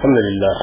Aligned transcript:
الحمد 0.00 0.16
للہ۔ 0.16 0.58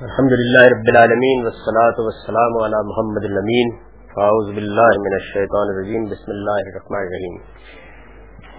الحمد 0.00 0.32
للہ 0.32 0.68
رب 0.68 0.84
العالمین 0.86 1.42
والصلاة 1.42 1.98
والسلام 1.98 2.62
على 2.62 2.88
محمد 2.88 3.24
الامین۔ 3.24 3.76
فاؤز 4.06 4.54
باللہ 4.54 4.90
من 4.98 5.12
الشیطان 5.12 5.68
الرجیم۔ 5.68 6.04
بسم 6.04 6.30
اللہ 6.30 6.50
الرحمن 6.50 6.98
الرحیم۔ 6.98 7.36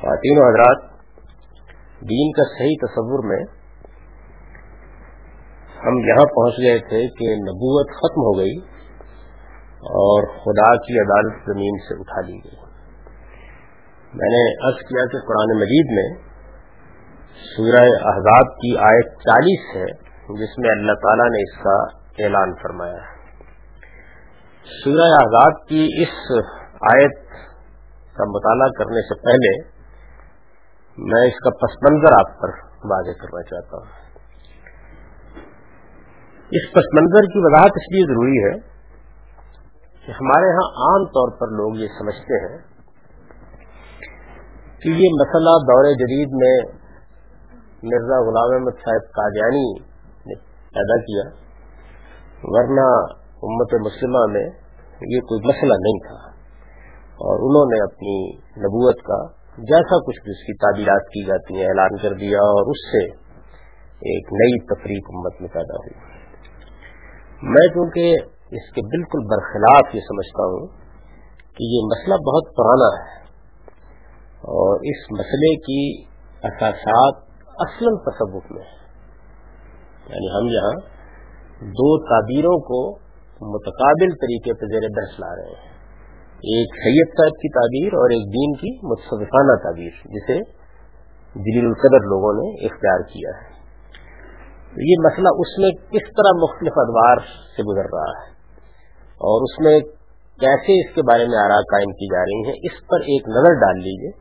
خواتین 0.02 0.38
و 0.38 0.50
حضرات، 0.50 0.78
دین 2.02 2.32
کا 2.32 2.44
صحیح 2.44 2.76
تصور 2.82 3.28
میں 3.28 3.46
ہم 5.86 5.98
یہاں 5.98 6.26
پہنچ 6.26 6.54
گئے 6.58 6.80
تھے 6.80 7.08
کہ 7.08 7.36
نبوت 7.36 7.88
ختم 7.88 8.22
ہو 8.22 8.38
گئی 8.38 8.58
اور 9.80 10.24
خدا 10.24 10.76
کی 10.76 11.00
عدالت 11.00 11.46
زمین 11.46 11.78
سے 11.78 12.00
اٹھا 12.00 12.22
لی 12.22 12.34
گئی۔ 12.34 12.56
میں 14.14 14.30
نے 14.30 14.68
عرض 14.68 14.76
کیا 14.76 15.06
کہ 15.06 15.28
قرآن 15.28 15.58
مجید 15.58 15.86
میں 15.92 16.29
سورہ 17.40 17.84
احزاب 18.06 18.48
کی 18.56 18.78
آیت 18.78 19.20
چالیس 19.20 19.76
ہے، 19.76 19.86
جس 20.40 20.58
میں 20.58 20.70
اللہ 20.70 20.94
تعالیٰ 20.94 21.30
نے 21.30 21.42
اس 21.42 21.64
کا 21.64 21.76
اعلان 22.26 22.54
فرمایا 22.54 22.94
ہے۔ 22.94 23.18
سورہ 24.66 25.08
احزاب 25.12 25.68
کی 25.68 25.88
اس 26.02 26.32
آیت 26.82 27.18
کا 28.16 28.24
مطالعہ 28.30 28.68
کرنے 28.78 29.02
سے 29.02 29.20
پہلے 29.22 29.80
میں 30.98 31.28
اس 31.28 31.40
کا 31.40 31.50
پس 31.50 31.78
منظر 31.90 32.20
آپ 32.20 32.42
پر 32.42 32.50
واضح 32.86 33.20
کرنا 33.22 33.44
چاہتا 33.44 33.78
ہوں۔ 33.78 33.86
اس 36.52 36.72
پس 36.72 36.94
منظر 36.94 37.22
کی 37.22 37.40
وضاحت 37.40 37.72
اس 37.76 37.92
لیے 37.92 38.06
ضروری 38.06 38.44
ہے 38.44 38.60
کہ 40.06 40.12
ہمارے 40.12 40.52
ہاں 40.52 40.68
عام 40.86 41.06
طور 41.06 41.40
پر 41.40 41.48
لوگ 41.48 41.76
یہ 41.76 41.88
سمجھتے 41.88 42.46
ہیں 42.46 42.58
کہ 44.82 44.90
یہ 44.90 45.10
مسئلہ 45.14 45.58
دور 45.72 45.94
جدید 45.94 46.28
میں 46.32 46.79
مرزا 47.84 48.18
غلام 48.22 48.56
احمد 48.56 48.80
صاحب 48.86 49.12
قادیانی 49.12 49.80
نے 50.26 50.36
پیدا 50.74 50.98
کیا، 51.02 51.30
ورنہ 52.44 52.88
امت 53.44 53.74
مسلمہ 53.74 54.26
میں 54.32 54.50
یہ 55.08 55.20
کوئی 55.20 55.48
مسئلہ 55.48 55.74
نہیں 55.74 56.00
تھا۔ 56.08 56.30
اور 57.28 57.40
انہوں 57.40 57.66
نے 57.74 57.84
اپنی 57.84 58.38
نبوت 58.38 58.96
کا 58.96 59.28
جیسا 59.58 60.00
کچھ 60.08 60.22
بھی 60.24 60.32
اس 60.32 60.44
کی 60.44 60.54
تعبیرات 60.54 61.08
کی 61.08 61.26
جاتی 61.26 61.56
ہیں، 61.56 61.66
اعلان 61.66 61.98
کر 61.98 62.14
دیا 62.14 62.38
اور 62.38 62.72
اس 62.72 62.92
سے 62.92 63.06
ایک 64.12 64.34
نئی 64.34 64.60
تفریق 64.66 65.10
امت 65.14 65.42
میں 65.42 65.50
پیدا 65.50 65.76
ہوئی۔ 65.76 66.00
میں 67.44 67.68
کیونکہ 67.74 68.16
اس 68.52 68.74
کے 68.74 68.82
بالکل 68.82 69.26
برخلاف 69.28 69.96
یہ 69.96 70.00
سمجھتا 70.00 70.44
ہوں 70.44 70.68
کہ 71.58 71.64
یہ 71.64 71.82
مسئلہ 71.86 72.16
بہت 72.16 72.56
پرانا 72.58 73.02
ہے 73.02 73.18
اور 74.42 74.76
اس 74.76 75.12
مسئلے 75.12 75.56
کی 75.56 76.04
اثاثات 76.44 77.29
اصل 77.60 77.98
تصوف 78.06 78.52
میں 78.52 78.64
یعنی 80.10 80.30
ہم 80.36 80.48
یہاں 80.48 80.76
دو 81.80 81.90
تعبیروں 82.10 82.60
کو 82.60 82.80
متقابل 83.42 84.16
طریقے 84.22 84.54
پہ 84.54 84.66
زیر 84.66 84.88
بحث 84.90 85.20
لا 85.20 85.36
رہے 85.36 85.58
ہیں۔ 85.58 85.78
ایک 86.54 86.76
سید 86.76 87.12
صاحب 87.18 87.38
کی 87.42 87.50
تعبیر 87.50 87.94
اور 87.94 88.10
ایک 88.10 88.26
دین 88.34 88.54
کی 88.54 88.72
متصفانہ 88.88 89.56
تعبیر، 89.64 90.00
جسے 90.06 90.38
دلیل 91.36 91.66
القدر 91.66 92.08
لوگوں 92.08 92.34
نے 92.34 92.66
اختیار 92.66 93.00
کیا 93.00 93.34
ہے۔ 93.40 93.48
یہ 94.90 95.04
مسئلہ 95.04 95.34
اس 95.38 95.58
میں 95.60 95.72
کس 95.92 96.10
طرح 96.18 96.38
مختلف 96.42 96.78
ادوار 96.78 97.24
سے 97.56 97.64
گزر 97.64 97.90
رہا 97.94 98.10
ہے 98.18 98.28
اور 99.22 99.42
اس 99.42 99.60
میں 99.60 99.80
کیسے 100.40 100.80
اس 100.82 100.96
کے 100.96 101.02
بارے 101.02 101.28
میں 101.28 101.40
آرا 101.40 101.62
قائم 101.72 101.92
کی 101.92 102.08
جا 102.16 102.26
رہی 102.26 102.42
ہیں، 102.48 102.58
اس 102.64 102.82
پر 102.88 103.08
ایک 103.14 103.30
نظر 103.30 103.60
ڈال 103.60 103.80
لیجیے 103.80 104.12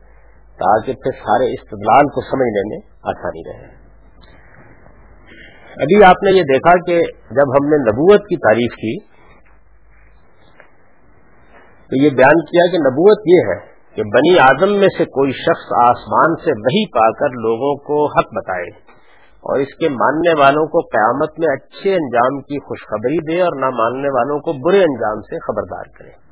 تاکہ 0.59 0.93
پھر 1.03 1.11
سارے 1.11 1.53
استدلال 1.53 2.07
کو 2.07 2.21
سمجھنے 2.21 2.63
میں 2.69 2.79
آسانی 3.03 3.43
رہے۔ 3.49 3.67
ابھی 5.75 6.03
آپ 6.03 6.23
نے 6.23 6.31
یہ 6.31 6.43
دیکھا 6.43 6.71
کہ 6.85 7.01
جب 7.31 7.51
ہم 7.53 7.67
نے 7.69 7.77
نبوت 7.77 8.21
کی 8.21 8.35
تعریف 8.35 8.75
کی، 8.75 9.09
تو 11.91 12.03
یہ 12.03 12.09
بیان 12.09 12.41
کیا 12.45 12.71
کہ 12.71 12.77
نبوت 12.77 13.19
یہ 13.25 13.47
ہے 13.47 13.59
کہ 13.95 14.03
بنی 14.03 14.39
آدم 14.39 14.79
میں 14.79 14.87
سے 14.97 15.05
کوئی 15.05 15.31
شخص 15.31 15.71
آسمان 15.77 16.35
سے 16.43 16.51
وہی 16.51 16.85
پا 16.89 17.11
کر 17.11 17.29
لوگوں 17.29 17.75
کو 17.75 18.05
حق 18.05 18.33
بتائے 18.33 18.69
اور 19.43 19.59
اس 19.59 19.75
کے 19.75 19.89
ماننے 19.89 20.39
والوں 20.39 20.65
کو 20.65 20.79
قیامت 20.81 21.39
میں 21.39 21.47
اچھے 21.53 21.93
انجام 21.93 22.41
کی 22.41 22.59
خوشخبری 22.59 23.33
دے 23.33 23.41
اور 23.41 23.55
نہ 23.59 23.65
ماننے 23.65 24.07
والوں 24.07 24.39
کو 24.39 24.53
برے 24.67 24.81
انجام 24.83 25.21
سے 25.21 25.39
خبردار 25.39 25.99
کرے۔ 25.99 26.28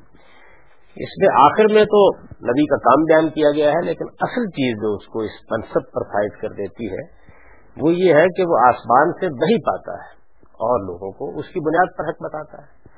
اس 0.98 1.12
میں 1.18 1.28
آخر 1.44 1.74
میں 1.74 1.84
تو 1.84 2.00
نبی 2.22 2.66
کا 2.66 2.76
کام 2.76 3.04
بیان 3.04 3.28
کیا 3.28 3.50
گیا 3.56 3.70
ہے، 3.70 3.86
لیکن 3.86 4.04
اصل 4.20 4.46
چیز 4.50 4.76
جو 4.76 4.94
اس 4.94 5.06
کو 5.06 5.20
اس 5.20 5.36
منصب 5.50 5.92
پر 5.94 6.02
فائد 6.02 6.30
کر 6.40 6.48
دیتی 6.48 6.86
ہے، 6.86 7.18
وہ 7.80 7.92
یہ 7.92 8.14
ہے 8.14 8.26
کہ 8.36 8.42
وہ 8.46 8.58
آسمان 8.68 9.12
سے 9.20 9.26
وہی 9.26 9.62
پاتا 9.62 9.92
ہے 9.92 10.18
اور 10.42 10.86
لوگوں 10.86 11.10
کو 11.12 11.38
اس 11.38 11.46
کی 11.46 11.60
بنیاد 11.60 11.98
پر 11.98 12.04
حق 12.04 12.22
بتاتا 12.22 12.62
ہے۔ 12.62 12.88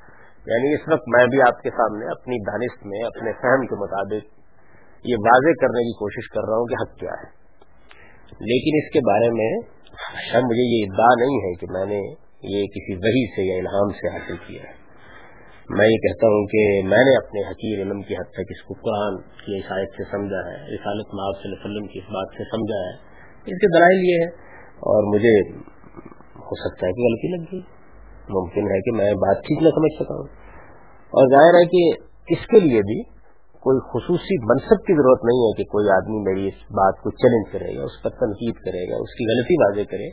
یعنی 0.45 0.73
اس 0.73 0.81
وقت 0.93 1.03
میں 1.07 1.25
بھی 1.25 1.41
آپ 1.41 1.61
کے 1.61 1.69
سامنے 1.69 2.05
اپنی 2.05 2.37
دانش 2.43 2.85
میں، 2.85 3.03
اپنے 3.03 3.31
فہم 3.31 3.65
کے 3.65 3.75
مطابق 3.75 4.41
یہ 5.05 5.15
واضح 5.19 5.53
کرنے 5.61 5.83
کی 5.83 5.93
کوشش 5.93 6.29
کر 6.29 6.41
رہا 6.49 6.57
ہوں 6.57 6.65
کہ 6.65 6.75
حق 6.81 6.99
کیا 6.99 7.11
ہے۔ 7.11 7.41
لیکن 8.31 8.71
اس 8.77 8.93
کے 8.93 8.99
بارے 8.99 9.29
میں 9.29 9.61
شاید 10.31 10.43
مجھے 10.43 10.79
یہ 10.79 10.85
ادعا 10.89 11.13
نہیں 11.19 11.37
ہے 11.37 11.53
کہ 11.53 11.67
میں 11.71 11.85
نے 11.85 11.99
یہ 12.43 12.65
کسی 12.65 12.95
وہی 12.95 13.35
سے 13.35 13.41
یا 13.41 13.55
الہام 13.55 13.89
سے 13.89 14.07
حاصل 14.07 14.37
کیا 14.47 14.63
ہے۔ 14.63 14.80
میں 15.69 15.87
یہ 15.87 15.97
کہتا 15.97 16.27
ہوں 16.27 16.45
کہ 16.45 16.87
میں 16.87 16.97
نے 16.97 17.17
اپنے 17.17 17.41
حقیر 17.41 17.81
علم 17.81 18.01
کی 18.01 18.13
حد 18.13 18.31
تک 18.31 18.49
اس 18.49 18.61
کو 18.61 18.73
قرآن 18.73 19.21
کی 19.21 19.55
عیسائیت 19.55 19.89
سے 19.89 20.03
سمجھا 20.03 20.49
ہے، 20.49 20.55
رسالت 20.55 21.05
صلی 21.05 21.19
اللہ 21.19 21.31
علیہ 21.31 21.59
وسلم 21.59 21.87
کی 21.87 21.99
اس 21.99 22.05
بات 22.09 22.27
سے 22.37 22.43
سمجھا 22.43 22.87
ہے۔ 22.87 22.93
اس 23.37 23.59
کے 23.61 23.77
دلائل 23.77 23.99
یہ 24.03 24.15
ہے 24.21 24.27
اور 24.65 25.15
مجھے 25.15 25.49
ہو 26.35 26.69
سکتا 26.69 26.87
ہے 26.87 26.91
کہ 26.91 27.01
غلطی 27.01 27.37
لگ 27.37 27.43
گئی۔ 27.51 27.81
ممکن 28.29 28.61
ہے 28.61 28.81
کہ 28.81 28.91
میں 28.97 29.13
بات 29.13 29.37
ٹھیک 29.37 29.63
نہ 29.63 29.69
سمجھ 29.69 29.93
سکا 29.95 30.13
ہوں۔ 30.13 30.27
اور 30.93 31.27
ظاہر 31.31 31.53
ہے 31.53 31.65
کہ 31.65 32.01
اس 32.33 32.47
کے 32.47 32.59
لیے 32.59 32.81
بھی 32.81 33.03
کوئی 33.59 33.79
خصوصی 33.79 34.45
منصب 34.45 34.85
کی 34.85 34.93
ضرورت 34.93 35.25
نہیں 35.25 35.41
ہے 35.41 35.57
کہ 35.57 35.63
کوئی 35.63 35.89
آدمی 35.89 36.19
میری 36.19 36.47
اس 36.47 36.61
بات 36.61 36.93
کو 37.03 37.11
چیلنج 37.11 37.51
کرے 37.51 37.77
گا 37.77 37.83
اس 37.83 38.03
پر 38.03 38.09
تنقید 38.09 38.55
کرے 38.55 38.91
گا 38.91 38.95
اس 38.95 39.09
کی 39.09 39.23
غلطی 39.25 39.53
واضح 39.53 39.91
کرے۔ 39.91 40.07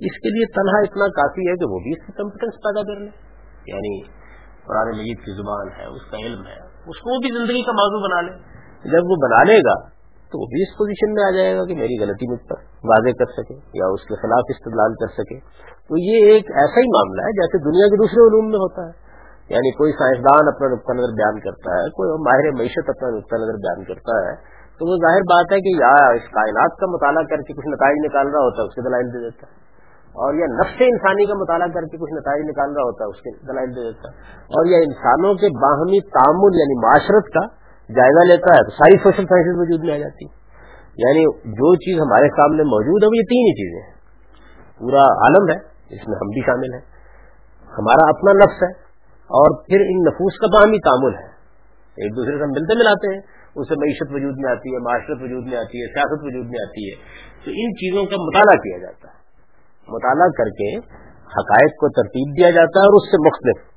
اس 0.00 0.18
کے 0.18 0.28
لیے 0.28 0.46
تنہا 0.46 0.78
اتنا 0.78 1.08
کافی 1.08 1.40
ہے 1.40 1.56
کہ 1.56 1.72
وہ 1.72 1.78
بھی 1.78 1.90
اس 1.90 2.06
کی 2.06 2.12
کمپٹنس 2.12 2.54
پیدا 2.54 2.82
کر 2.82 3.00
لے۔ 3.00 3.10
یعنی 3.66 4.25
قرآن 4.66 4.88
مجید 4.88 5.18
کی 5.18 5.32
زبان 5.32 5.66
ہے، 5.78 5.86
اس 5.86 6.10
کا 6.10 6.16
علم 6.16 6.46
ہے، 6.46 6.58
اس 6.90 6.98
کو 6.98 7.20
بھی 7.20 7.38
زندگی 7.38 7.62
کا 7.62 7.72
موضوع 7.72 8.08
بنا 8.08 8.20
لے۔ 8.20 8.32
جب 8.90 9.02
وہ 9.04 9.16
بنا 9.16 9.42
لے 9.42 9.58
گا، 9.58 9.96
تو 10.30 10.40
وہ 10.40 10.46
بھی 10.46 10.62
اس 10.62 10.78
پوزیشن 10.78 11.12
میں 11.12 11.24
آ 11.24 11.30
جائے 11.30 11.56
گا 11.56 11.64
کہ 11.64 11.74
میری 11.74 12.02
غلطی 12.02 12.32
مجھ 12.32 12.48
پر 12.48 12.56
واضح 12.84 13.10
کر 13.18 13.24
سکے 13.24 13.54
یا 13.74 13.86
اس 13.86 14.02
کے 14.02 14.14
خلاف 14.14 14.44
استدلال 14.48 14.94
کر 14.94 15.12
سکے۔ 15.12 15.38
تو 15.88 15.98
یہ 15.98 16.32
ایک 16.32 16.44
ایسا 16.50 16.80
ہی 16.80 16.86
معاملہ 16.86 17.22
ہے 17.22 17.32
جیسے 17.32 17.58
دنیا 17.58 17.86
کے 17.86 17.96
دوسرے 17.96 18.26
علوم 18.26 18.50
میں 18.50 18.58
ہوتا 18.58 18.82
ہے۔ 18.82 19.06
یعنی 19.48 19.70
کوئی 19.70 19.92
سائنسدان 19.92 20.48
اپنا 20.48 20.68
نقطۂ 20.68 20.92
نظر 20.92 21.14
بیان 21.16 21.40
کرتا 21.40 21.70
ہے، 21.70 21.90
کوئی 21.90 22.10
ماہر 22.10 22.58
معیشت 22.58 22.88
اپنا 22.88 23.08
نقطۂ 23.08 23.36
نظر 23.36 23.54
بیان 23.54 23.84
کرتا 23.84 24.28
ہے، 24.28 24.34
تو 24.78 24.90
وہ 24.90 24.96
ظاہر 24.96 25.20
بات 25.20 25.52
ہے 25.52 25.60
کہ 25.60 25.68
یا 25.68 26.12
اس 26.12 26.28
کائنات 26.30 26.78
کا 26.80 26.86
مطالعہ 26.86 27.22
کر 27.22 27.36
کے 27.36 27.52
کچھ 27.52 27.66
نتائج 27.66 27.96
نکال 28.04 28.26
رہا 28.26 28.40
ہوتا 28.40 28.62
ہے، 28.62 28.66
اس 28.66 28.74
کے 28.74 28.88
دلائل 28.88 29.06
دے 29.06 29.30
دیتا 29.30 29.46
ہے۔ 29.46 29.65
اور 30.16 30.34
یا 30.34 30.46
نفس 30.46 30.76
انسانی 30.80 31.26
کا 31.26 31.34
مطالعہ 31.34 31.68
کر 31.68 31.80
کے 31.80 31.96
کچھ 31.96 32.12
نتائج 32.12 32.44
نکال 32.44 32.70
رہا 32.74 32.82
ہوتا 32.82 33.04
ہے، 33.04 33.08
اس 33.08 33.22
کے 33.22 33.52
دلائل 33.52 33.70
دے 33.70 33.92
دیتا 33.92 34.08
ہے۔ 34.08 34.14
اور 34.42 34.66
یا 34.66 34.78
انسانوں 34.78 35.34
کے 35.34 35.46
باہمی 35.46 36.00
تعمل 36.00 36.52
یعنی 36.58 36.76
معاشرت 36.86 37.26
کا 37.32 37.46
جائزہ 37.92 38.24
لیتا 38.26 38.56
ہے، 38.56 38.64
تو 38.64 38.70
ساری 38.70 38.98
سوشل 38.98 39.22
سائنسز 39.22 39.60
وجود 39.60 39.84
میں 39.84 39.94
آ 39.94 39.98
جاتی 39.98 40.46
یعنی 40.96 41.50
جو 41.50 41.74
چیز 41.74 42.00
ہمارے 42.00 42.28
سامنے 42.28 42.62
موجود 42.62 43.02
ہے، 43.02 43.06
وہ 43.06 43.16
یہ 43.16 43.22
تین 43.22 43.46
ہی 43.46 43.52
چیزیں 43.52 43.82
ہیں۔ 43.82 43.94
پورا 44.78 45.02
عالم 45.02 45.50
ہے، 45.50 45.56
اس 45.66 46.08
میں 46.08 46.16
ہم 46.16 46.26
بھی 46.26 46.40
شامل 46.46 46.74
ہیں۔ 46.74 46.80
ہمارا 47.78 48.08
اپنا 48.08 48.32
نفس 48.32 48.62
ہے، 48.62 48.72
اور 49.12 49.64
پھر 49.66 49.80
ان 49.80 49.98
نفوس 50.02 50.38
کا 50.38 50.46
باہمی 50.46 50.78
تعمل 50.78 51.14
ہے۔ 51.14 51.36
ایک 52.02 52.16
دوسرے 52.16 52.38
سے 52.38 52.42
ہم 52.42 52.50
ملتے 52.50 52.78
ملاتے 52.78 53.14
ہیں، 53.14 53.20
اس 53.54 53.68
سے 53.68 53.74
معیشت 53.74 54.12
وجود 54.12 54.34
میں 54.36 54.52
آتی 54.52 54.74
ہے، 54.74 54.78
معاشرت 54.78 55.18
وجود 55.22 55.46
میں 55.46 55.58
آتی 55.58 55.82
ہے، 55.82 55.86
سیاست 55.92 56.24
وجود 56.24 56.44
میں 56.44 56.62
آتی 56.68 56.90
ہے۔ 56.90 56.94
تو 57.44 57.50
ان 57.50 57.74
چیزوں 57.74 58.04
کا 58.04 58.16
مطالعہ 58.18 58.56
کیا 58.56 58.78
جاتا 58.78 59.08
ہے۔ 59.08 59.25
مطالعہ 59.88 60.28
کر 60.28 60.50
کے 60.50 60.76
حقائق 61.26 61.70
کو 61.70 61.88
ترتیب 61.88 62.36
دیا 62.38 62.50
جاتا 62.50 62.80
ہے 62.80 62.86
اور 62.86 62.96
اس 62.96 63.10
سے 63.10 63.26
مختلف 63.26 63.76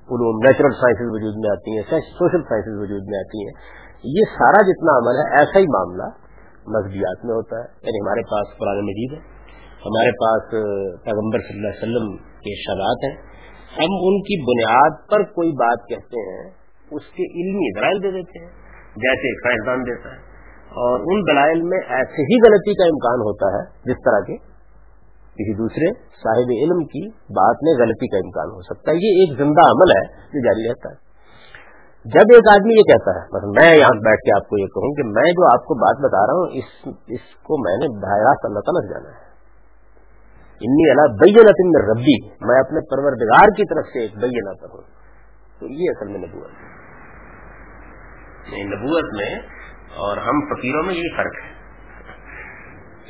علوم 0.00 0.36
نیچرل 0.36 0.70
سائنسز 0.70 1.08
وجود 1.08 1.34
میں 1.36 1.50
آتی 1.50 1.70
ہیں 1.70 2.00
سوشل 2.00 2.42
سائنسز 2.42 2.78
وجود 2.80 3.02
میں 3.06 3.18
آتی 3.18 3.38
ہیں۔ 3.46 3.80
یہ 4.04 4.22
سارا 4.38 4.62
جتنا 4.62 4.98
عمل 4.98 5.16
ہے، 5.18 5.38
ایسا 5.38 5.58
ہی 5.58 5.64
معاملہ 5.64 6.08
مذہبیات 6.66 7.24
میں 7.24 7.34
ہوتا 7.34 7.56
ہے۔ 7.56 7.64
یعنی 7.82 8.00
ہمارے 8.00 8.20
پاس 8.20 8.58
قرآن 8.58 8.78
مجید 8.78 9.12
ہے، 9.12 9.18
ہمارے 9.86 10.10
پاس 10.10 10.50
پیغمبر 11.04 11.38
صلی 11.38 11.58
اللہ 11.58 11.68
علیہ 11.68 11.82
وسلم 11.82 12.16
کے 12.16 12.54
شبات 12.60 12.98
ہیں۔ 13.04 13.30
ہم 13.78 13.92
ان 14.00 14.22
کی 14.22 14.42
بنیاد 14.42 14.90
پر 15.10 15.22
کوئی 15.22 15.52
بات 15.52 15.78
کہتے 15.88 16.18
ہیں، 16.18 16.50
اس 16.90 17.02
کے 17.02 17.22
علمی 17.22 17.80
دلائل 17.80 18.02
دے 18.02 18.10
دیتے 18.10 18.38
ہیں۔ 18.38 18.50
جیسے 18.96 19.28
ایک 19.28 19.38
سائنسدان 19.38 19.80
دیتا 19.80 20.08
ہے۔ 20.10 20.16
اور 20.68 21.00
ان 21.00 21.32
دلائل 21.32 21.62
میں 21.62 21.78
ایسے 21.78 22.22
ہی 22.22 22.50
غلطی 22.50 22.74
کا 22.74 22.84
امکان 22.84 23.20
ہوتا 23.20 23.46
ہے، 23.46 23.64
جس 23.84 23.96
طرح 24.04 24.20
کے 24.20 24.49
کسی 25.30 25.54
دوسرے 25.54 25.86
صاحب 26.02 26.48
علم 26.62 26.84
کی 26.84 27.08
بات 27.10 27.56
میں 27.62 27.86
غلطی 27.86 28.08
کا 28.08 28.16
امکان 28.16 28.46
ہو 28.46 28.62
سکتا 28.62 28.90
ہے۔ 28.90 28.96
یہ 28.96 29.10
ایک 29.20 29.38
زندہ 29.38 29.60
عمل 29.70 29.90
ہے 29.90 30.04
جو 30.06 30.44
جاری 30.44 30.68
رہتا 30.68 30.88
ہے۔ 30.90 31.10
جب 32.04 32.24
ایک 32.32 32.48
آدمی 32.52 32.74
یہ 32.74 32.92
کہتا 32.92 33.10
ہے 33.10 33.26
مطلب 33.32 33.48
میں 33.48 33.78
یہاں 33.78 34.00
بیٹھ 34.04 34.20
کے 34.20 34.36
آپ 34.36 34.48
کو 34.48 34.58
یہ 34.58 34.66
کہوں 34.66 34.94
کہ 34.94 35.02
میں 35.02 35.32
جو 35.32 35.52
آپ 35.52 35.64
کو 35.64 35.74
بات 35.74 36.04
بتا 36.04 36.26
رہا 36.26 36.34
ہوں، 36.34 36.48
اس 36.52 36.88
اس 37.06 37.42
کو 37.42 37.58
میں 37.58 37.76
نے 37.76 38.00
براہ 38.00 38.18
راست 38.18 38.44
اللہ 38.44 38.58
تعالیٰ 38.58 38.88
سے 38.88 38.94
جانا 38.94 39.16
ہے۔ 39.16 39.30
انی 40.60 40.90
اللہ 40.90 41.12
بینت 41.20 41.90
ربی، 41.90 42.28
میں 42.28 42.60
اپنے 42.60 42.80
پروردگار 42.90 43.46
کی 43.56 43.74
طرف 43.74 43.86
سے 43.92 43.98
ایک 44.00 44.16
بینا 44.16 44.52
پر 44.52 44.68
ہوں۔ 44.74 45.00
تو 45.60 45.66
یہ 45.66 45.90
اصل 45.90 46.08
میں 46.08 46.18
نبوت 46.18 46.48
ہے۔ 46.48 46.80
یعنی 48.52 48.76
نبوت 48.76 49.04
میں 49.04 49.34
اور 49.96 50.16
ہم 50.16 50.54
فقیروں 50.54 50.82
میں 50.82 50.94
یہ 50.94 51.16
فرق 51.16 51.32
ہے۔ 51.44 51.59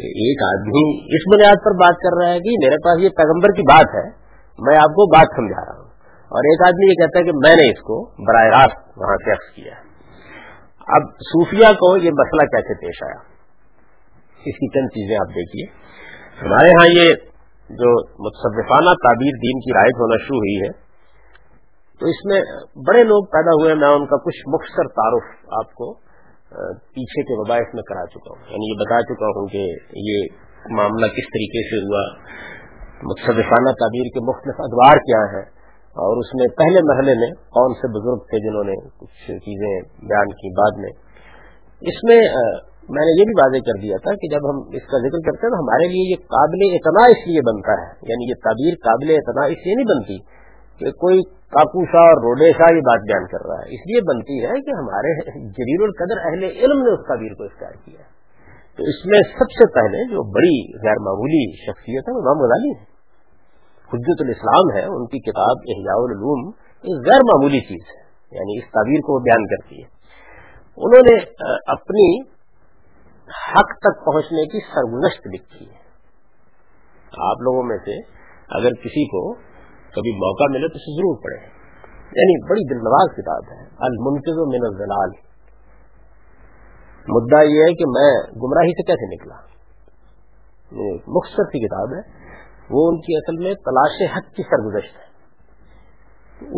کہ 0.00 0.06
ایک 0.06 0.38
آدمی 0.43 1.17
اس 1.17 1.35
بنیاد 1.35 1.64
پر 1.64 1.70
بات 1.70 1.94
کر 1.94 2.23
رہا 2.23 2.32
ہے 2.32 2.38
کہ 2.38 2.50
میرے 2.64 2.76
پاس 2.76 3.05
یہ 3.05 3.08
پیغمبر 3.08 3.49
کی 3.49 3.62
بات 3.62 3.88
ہے، 3.94 4.11
میں 4.58 4.76
آپ 4.76 4.91
کو 4.91 5.17
بات 5.17 5.26
سمجھا 5.37 5.64
رہا 5.64 5.79
ہوں۔ 5.79 5.91
اور 6.35 6.38
ایک 6.38 6.67
آدمی 6.67 6.91
یہ 6.91 6.94
کہتا 6.94 7.19
ہے 7.19 7.25
کہ 7.25 7.32
میں 7.32 7.56
نے 7.56 7.73
اس 7.73 7.79
کو 7.79 8.11
براہ 8.26 8.44
راست 8.44 8.99
وہاں 8.99 9.17
سے 9.17 9.32
عکس 9.32 9.55
کیا۔ 9.55 9.75
اب 10.81 11.02
صوفیہ 11.20 11.67
کو 11.67 11.97
یہ 11.97 12.11
مسئلہ 12.11 12.47
کیسے 12.47 12.75
پیش 12.75 13.02
آیا؟ 13.02 13.20
اس 14.37 14.55
کی 14.56 14.69
چند 14.69 14.88
چیزیں 14.88 15.17
آپ 15.17 15.29
دیکھیے۔ 15.29 15.91
ہمارے 16.43 16.69
ہاں 16.69 16.88
یہ 16.88 17.14
جو 17.70 18.08
متصفانہ 18.26 18.91
تعبیر 18.91 19.31
دین 19.31 19.61
کی 19.61 19.75
رائٹ 19.75 19.94
ہونا 20.00 20.17
شروع 20.17 20.38
ہوئی 20.38 20.56
ہے، 20.56 20.73
تو 22.00 22.06
اس 22.06 22.25
میں 22.25 22.41
بڑے 22.88 23.05
لوگ 23.05 23.25
پیدا 23.25 23.50
ہوئے، 23.50 23.75
میں 23.75 23.88
ان 23.88 24.06
کا 24.06 24.17
کچھ 24.17 24.49
مختصر 24.49 24.88
تعارف 24.88 25.23
آپ 25.53 25.75
کو 25.75 26.10
پیچھے 26.94 27.23
کے 27.23 27.41
وباعث 27.41 27.75
میں 27.75 27.82
کرا 27.82 28.06
چکا 28.06 28.31
ہوں۔ 28.31 28.43
یعنی 28.50 28.73
یہ 28.73 28.79
بتا 28.79 29.02
چکا 29.02 29.26
ہوں 29.26 29.47
کہ 29.47 29.62
یہ 29.93 30.26
معاملہ 30.70 31.06
کس 31.06 31.29
طریقے 31.35 31.62
سے 31.70 31.85
ہوا۔ 31.85 32.19
متصفانہ 33.02 33.70
تعبیر 33.70 34.02
کے 34.02 34.20
مختلف 34.20 34.55
ادوار 34.58 34.97
کیا 34.97 35.20
ہیں 35.37 35.61
اور 35.91 36.17
اس 36.17 36.35
میں 36.35 36.49
پہلے 36.49 36.81
مرحلے 36.82 37.14
میں 37.14 37.31
کون 37.35 37.75
سے 37.75 37.88
بزرگ 37.88 38.19
تھے 38.19 38.38
جنہوں 38.38 38.64
نے 38.64 38.88
کچھ 38.99 39.31
چیزیں 39.31 39.81
بیان 40.06 40.29
کی 40.29 40.55
بعد 40.55 40.79
میں۔ 40.79 40.91
اس 41.81 42.05
میں 42.05 42.20
میں 42.88 43.05
نے 43.05 43.20
یہ 43.20 43.25
بھی 43.25 43.32
واضح 43.32 43.56
کر 43.56 43.81
دیا 43.81 43.96
تھا 43.96 44.14
کہ 44.14 44.29
جب 44.29 44.50
ہم 44.50 44.56
اس 44.73 44.87
کا 44.87 44.99
ذکر 44.99 45.19
کرتے 45.19 45.46
ہیں 45.46 45.50
تو 45.50 45.58
ہمارے 45.61 45.88
لیے 45.88 46.11
یہ 46.11 46.17
قابل 46.17 46.58
اعتنا 46.73 47.06
اس 47.11 47.26
لیے 47.26 47.41
بنتا 47.41 47.73
ہے۔ 47.73 47.93
یعنی 48.03 48.29
یہ 48.29 48.35
تعبیر 48.35 48.75
قابل 48.75 49.11
اعتنا 49.11 49.44
اس 49.44 49.67
لیے 49.67 49.75
نہیں 49.75 49.87
بنتی 49.87 50.19
کہ 50.79 50.91
کوئی 50.91 51.40
کاکو 51.50 51.85
شاہ 51.85 52.00
اور 52.00 52.23
روڈے 52.23 52.52
شاہ 52.52 52.75
یہ 52.75 52.81
بات 52.81 53.00
بیان 53.00 53.26
کر 53.26 53.47
رہا 53.47 53.55
ہے۔ 53.55 53.75
اس 53.75 53.81
لیے 53.81 54.00
بنتی 54.00 54.44
ہے 54.44 54.61
کہ 54.61 54.70
ہمارے 54.70 55.31
جلیل 55.49 55.82
القدر 55.82 56.19
اہل 56.25 56.44
علم 56.44 56.82
نے 56.82 56.93
اس 56.93 57.06
تعبیر 57.08 57.35
کو 57.35 57.44
اختیار 57.44 57.73
کیا۔ 57.85 58.02
تو 58.76 58.82
اس 58.82 59.06
میں 59.06 59.19
سب 59.19 59.50
سے 59.50 59.73
پہلے 59.75 60.05
جو 60.05 60.32
بڑی 60.32 60.79
غیر 60.87 60.99
معمولی 61.00 61.56
شخصیت 61.56 62.08
ہے 62.08 62.12
وہ 62.12 62.19
امام 62.19 62.44
غزالی 62.44 62.70
ہے۔ 62.79 62.91
حجت 63.93 64.20
الاسلام 64.20 64.76
ہے، 64.76 64.85
ان 64.85 65.06
کی 65.06 65.19
کتاب 65.19 65.56
احیاء 65.69 66.00
العلوم 66.02 66.50
ایک 66.82 67.06
غیر 67.06 67.20
معمولی 67.20 67.61
چیز 67.61 67.88
ہے۔ 67.94 68.00
یعنی 68.37 68.58
اس 68.58 68.64
تعبیر 68.64 69.00
کو 69.00 69.14
وہ 69.14 69.20
بیان 69.20 69.46
کرتی 69.46 69.82
ہے۔ 69.82 70.00
انہوں 70.76 71.03
نے 71.11 71.17
اپنی 71.67 72.20
حق 73.53 73.79
تک 73.79 74.06
پہنچنے 74.06 74.44
کی 74.46 74.58
سرگزشت 74.61 75.26
لکھی 75.26 75.67
ہے۔ 75.67 75.81
آپ 77.31 77.41
لوگوں 77.41 77.62
میں 77.62 77.76
سے 77.76 77.99
اگر 78.49 78.70
کسی 78.70 79.06
کو 79.06 79.50
کبھی 79.95 80.13
موقع 80.17 80.45
ملے 80.51 80.69
تو 80.69 80.75
اسے 80.75 80.97
ضرور 80.97 81.17
پڑھے 81.23 81.61
یعنی 82.21 82.51
بڑی 82.51 82.69
دل 82.69 82.77
نواز 82.77 83.17
کتاب 83.17 83.43
ہے۔ 83.53 83.67
المنتظ 83.79 84.39
من 84.55 84.67
الزلال 84.67 85.11
مدعا 87.09 87.43
یہ 87.43 87.61
ہے 87.61 87.75
کہ 87.75 87.85
میں 87.89 88.41
گمراہی 88.43 88.73
سے 88.73 88.83
کیسے 88.83 89.15
نکلا؟ 89.15 89.35
مختصر 91.07 91.43
کی 91.43 91.67
کتاب 91.67 91.95
ہے۔ 91.95 92.21
وہ 92.71 92.89
ان 92.89 93.01
کی 93.01 93.17
اصل 93.17 93.45
میں 93.45 93.55
تلاش 93.55 94.13
حق 94.17 94.37
کی 94.37 94.43
سرگزشت 94.43 94.97
ہے۔ 94.97 95.11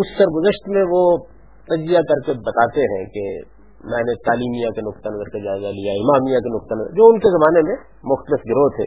اس 0.00 0.18
سرگزشت 0.18 0.68
میں 0.68 0.84
وہ 0.90 1.16
تجزیہ 1.64 1.98
کر 1.98 2.20
کے 2.26 2.32
بتاتے 2.32 2.80
ہیں 2.80 3.04
کہ 3.04 3.40
میں 3.84 4.02
نے 4.02 4.14
تعلیمیہ 4.14 4.70
کے 4.70 4.80
نقطہ 4.80 5.08
نظر 5.08 5.24
کا 5.24 5.44
جائزہ 5.44 5.66
لیا، 5.66 5.92
امامیہ 5.92 6.38
کے 6.38 6.56
نقطہ 6.56 6.74
نظر 6.74 6.90
جو 6.90 7.06
ان 7.06 7.18
کے 7.18 7.30
زمانے 7.30 7.60
میں 7.68 7.76
مختلف 8.04 8.40
گروہ 8.40 8.68
تھے، 8.68 8.84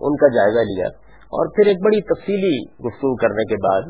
ان 0.00 0.16
کا 0.16 0.28
جائزہ 0.28 0.58
لیا۔ 0.58 1.07
اور 1.28 1.46
پھر 1.46 1.66
ایک 1.66 1.76
بڑی 1.84 2.02
تفصیلی 2.02 2.72
گفتگو 2.86 3.16
کرنے 3.16 3.44
کے 3.44 3.54
بعد 3.54 3.82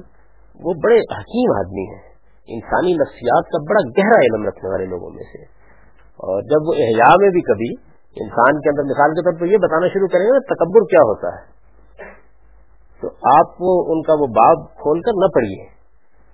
وہ 0.64 0.73
بڑے 0.85 0.99
حکیم 0.99 1.50
آدمی 1.58 1.94
ہیں۔ 1.94 2.08
انسانی 2.49 2.93
نفسیات 2.93 3.44
کا 3.49 3.58
بڑا 3.58 3.88
گہرا 3.99 4.19
علم 4.19 4.46
رکھنے 4.49 4.70
والے 4.70 4.85
لوگوں 4.85 5.11
میں 5.11 5.23
سے۔ 5.23 5.43
اور 6.19 6.43
جب 6.43 6.69
وہ 6.69 6.75
احیاء 6.75 7.14
میں 7.20 7.31
بھی 7.31 7.40
کبھی 7.40 7.88
انسان 8.25 8.61
کے 8.61 8.69
اندر 8.69 8.82
مثال 8.82 9.11
کے 9.11 9.23
طور 9.23 9.40
پر 9.40 9.46
یہ 9.46 9.56
بتانا 9.56 9.88
شروع 9.88 10.06
کریں 10.06 10.26
گے 10.26 10.55
تکبر 10.55 10.81
کیا 10.81 11.00
ہوتا 11.00 11.29
ہے؟ 11.29 11.58
تو 13.00 13.08
آپ 13.40 13.49
ان 13.93 14.02
کا 14.02 14.12
وہ 14.12 14.26
باب 14.26 14.75
کھول 14.75 15.00
کر 15.00 15.12
نہ 15.14 15.26
پڑھیے۔ 15.35 15.79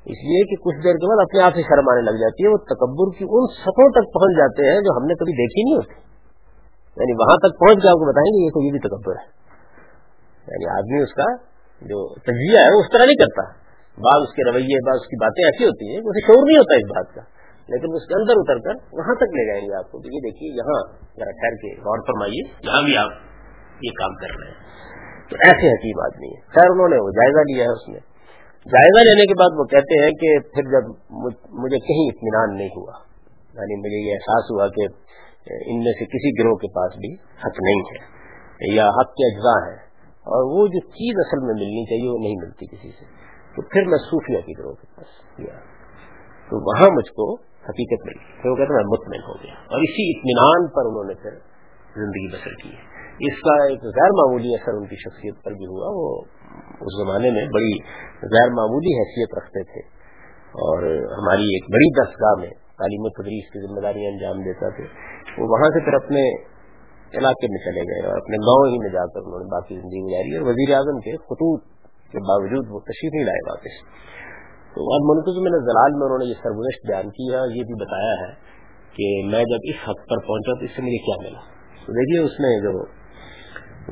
اس 0.04 0.18
لیے 0.24 0.44
کہ 0.44 0.62
کچھ 0.62 0.84
دیر 0.84 0.92
کے 0.92 1.08
بعد 1.08 1.22
اپنے 1.22 1.42
آپ 1.42 1.54
سے 1.54 1.62
شرم 1.62 1.88
آنے 1.92 2.00
لگ 2.00 2.16
جاتی 2.20 2.44
ہے، 2.44 2.48
وہ 2.48 2.56
تکبر 2.56 3.18
کی 3.18 3.24
ان 3.24 3.46
سطحوں 3.46 3.90
تک 3.90 4.14
پہنچ 4.14 4.38
جاتے 4.38 4.72
ہیں 4.72 4.80
جو 4.80 4.96
ہم 4.96 5.06
نے 5.06 5.14
کبھی 5.14 5.32
دیکھی 5.32 5.62
نہیں 5.64 5.76
ہوتی۔ 5.76 5.94
یعنی 6.96 7.12
وہاں 7.12 7.36
تک 7.36 7.60
پہنچ 7.60 7.82
کے 7.82 7.88
آپ 7.88 7.94
کو 7.94 8.08
بتائیں 8.08 8.32
گے 8.32 8.44
یہ 8.44 8.50
تو 8.50 8.66
یہ 8.66 8.70
بھی 8.70 8.78
تکبر 8.78 9.12
ہے۔ 9.12 9.43
یعنی 10.46 10.78
آدمی 10.78 11.02
اس 11.02 11.14
کا 11.14 11.36
جو 11.80 12.14
تجزیہ 12.14 12.58
ہے 12.58 12.74
وہ 12.74 12.80
اس 12.80 12.92
طرح 12.92 13.04
نہیں 13.04 13.16
کرتا۔ 13.16 13.42
بعض 13.98 14.22
اس 14.22 14.34
کے 14.34 14.52
رویے، 14.52 14.86
بعض 14.86 14.98
اس 15.00 15.06
کی 15.06 15.16
باتیں 15.16 15.44
ایسی 15.44 15.64
ہوتی 15.64 15.90
ہیں 15.90 15.98
اسے 15.98 16.20
شور 16.20 16.42
نہیں 16.46 16.58
ہوتا 16.58 16.74
اس 16.76 16.84
بات 16.84 17.14
کا۔ 17.14 17.44
لیکن 17.68 17.86
اس 17.94 18.06
کے 18.06 18.14
اندر 18.20 18.32
اتر 18.36 18.58
کر 18.58 18.74
وہاں 18.92 19.14
تک 19.14 19.22
لے 19.22 19.46
جائیں 19.46 19.64
گے 19.68 19.74
آپ 19.74 19.92
کو۔ 19.92 19.98
یہ 19.98 20.20
دیکھیے، 20.20 20.50
یہاں 20.50 20.80
ذرا 21.16 21.30
ٹھہر 21.30 21.54
کے 21.54 21.80
غور 21.80 21.98
فرمائیے۔ 21.98 22.42
یہاں 22.66 22.82
بھی 22.82 22.96
آپ 22.96 23.10
یہ 23.82 23.90
کام 23.90 24.14
کر 24.14 24.40
رہے 24.40 24.48
ہیں۔ 24.48 24.58
تو 25.30 25.36
ایسے 25.46 25.66
حکیم 25.72 26.00
آدمی 26.04 26.28
ہے 26.28 26.40
خیر، 26.40 26.70
انہوں 26.70 26.88
نے 26.88 26.96
وہ 26.96 27.10
جائزہ 27.10 27.40
لیا 27.40 27.64
ہے 27.64 27.72
اس 27.72 27.88
میں۔ 27.88 28.00
جائزہ 28.64 28.98
لینے 28.98 29.26
کے 29.26 29.34
بعد 29.34 29.58
وہ 29.58 29.64
کہتے 29.64 30.02
ہیں 30.02 30.10
کہ 30.10 30.38
پھر 30.38 30.62
جب 30.62 30.88
مجھے 31.50 31.78
کہیں 31.78 32.04
اطمینان 32.06 32.56
نہیں 32.56 32.68
ہوا۔ 32.76 32.92
یعنی 33.54 33.80
مجھے 33.80 34.08
یہ 34.08 34.12
احساس 34.12 34.50
ہوا 34.50 34.66
کہ 34.68 34.82
ان 35.66 35.78
میں 35.78 35.92
سے 35.92 36.04
کسی 36.04 36.42
گروہ 36.42 36.56
کے 36.56 36.68
پاس 36.68 36.92
بھی 36.96 37.14
حق 37.14 37.62
نہیں 37.62 37.80
ہے۔ 37.80 38.14
یا 38.74 38.88
حق 38.88 39.14
کے 39.14 39.34
اجزاء 39.34 39.70
ہیں۔ 39.70 39.83
اور 40.24 40.60
وہ 40.60 40.66
جو 40.66 40.80
چیز 40.80 41.14
اصل 41.18 41.46
میں 41.46 41.54
ملنی 41.54 41.84
چاہیے 41.84 42.10
وہ 42.10 42.18
نہیں 42.18 42.34
ملتی 42.42 42.66
کسی 42.66 42.90
سے۔ 42.90 43.04
تو 43.56 43.62
پھر 43.62 43.84
میں 43.84 43.98
صوفیہ 43.98 44.40
کی 44.40 44.52
گروہ 44.58 44.72
کے 44.72 44.86
پاس 44.96 45.38
گیا 45.38 45.58
تو 46.48 46.56
وہاں 46.70 46.90
مجھ 46.96 47.10
کو 47.10 47.34
حقیقت 47.40 48.06
ملی۔ 48.06 48.42
پھر 48.42 48.50
وہ 48.50 48.56
کہتے 48.56 48.74
میں 48.74 48.84
مطمئن 48.84 49.20
ہو 49.20 49.34
گیا۔ 49.34 49.54
اور 49.54 49.80
اسی 49.80 50.18
اطمینان 50.18 50.66
پر 50.66 50.82
انہوں 50.86 51.04
نے 51.04 51.14
پھر 51.14 51.30
زندگی 51.96 52.28
بسر 52.32 52.54
کی 52.62 52.68
ہے۔ 52.68 52.94
اس 53.20 53.40
کا 53.40 53.64
ایک 53.64 53.82
غیر 53.84 54.10
معمولی 54.10 54.54
اثر 54.54 54.72
ان 54.72 54.86
کی 54.86 54.96
شخصیت 54.96 55.44
پر 55.44 55.50
بھی 55.50 55.66
ہوا۔ 55.66 55.88
وہ 55.92 56.22
اس 56.70 57.04
زمانے 57.04 57.30
میں 57.30 57.46
بڑی 57.46 57.78
غیر 58.22 58.50
معمولی 58.50 58.98
حیثیت 58.98 59.34
رکھتے 59.38 59.62
تھے۔ 59.62 59.80
اور 60.54 60.82
ہماری 60.96 61.42
ایک 61.42 61.64
بڑی 61.72 62.02
دستگاہ 62.02 62.40
میں 62.40 62.50
تعلیم 62.50 63.00
و 63.00 63.08
تدریس 63.08 63.52
کی 63.52 63.66
ذمہ 63.66 63.80
داریاں 63.80 64.10
انجام 64.10 64.36
دیتا 64.38 64.68
تھے۔ 64.68 64.84
وہ 65.38 65.48
وہاں 65.48 65.68
سے 65.68 65.84
پھر 65.84 65.94
اپنے 65.94 66.53
علاقے 67.18 67.46
میں 67.50 67.58
چلے 67.58 67.80
گئے 67.80 68.06
اور 68.06 68.16
اپنے 68.16 68.36
گاؤں 68.36 68.66
ہی 68.72 68.78
میں 68.78 68.90
جا 68.90 69.06
کر 69.06 69.20
انہوں 69.24 69.38
نے 69.38 69.48
باقی 69.52 69.74
زندگی 69.74 70.02
گزاری 70.06 70.36
اور 70.36 70.46
وزیر 70.46 70.74
اعظم 70.74 71.00
کے 71.00 71.16
خطوط 71.16 71.62
کے 72.12 72.18
باوجود 72.18 72.66
وہ 72.70 72.80
تشریف 72.80 73.12
نہیں 73.14 73.24
لائے 73.24 73.50
واپس۔ 73.50 74.04
تو 74.74 74.94
اب 74.94 75.00
میں 75.26 75.58
زلال 75.58 75.92
میں 75.92 76.04
انہوں 76.04 76.18
نے 76.18 76.24
یہ 76.24 76.34
سرگزشت 76.34 76.86
بیان 76.86 77.10
کیا 77.10 77.38
یہ 77.38 77.62
بھی 77.62 77.74
بتایا 77.74 78.12
ہے 78.12 78.54
کہ 78.96 79.26
میں 79.26 79.44
جب 79.44 79.58
اس 79.62 79.88
حد 79.88 80.08
پر 80.10 80.16
پہنچا 80.16 80.58
تو 80.58 80.64
اس 80.64 80.70
سے 80.76 80.82
مجھے 80.82 80.98
کیا 80.98 81.22
ملا؟ 81.22 81.40
تو 81.86 81.92
دیکھیے 81.92 82.24
اس 82.24 82.40
میں 82.40 82.60
جو 82.60 82.78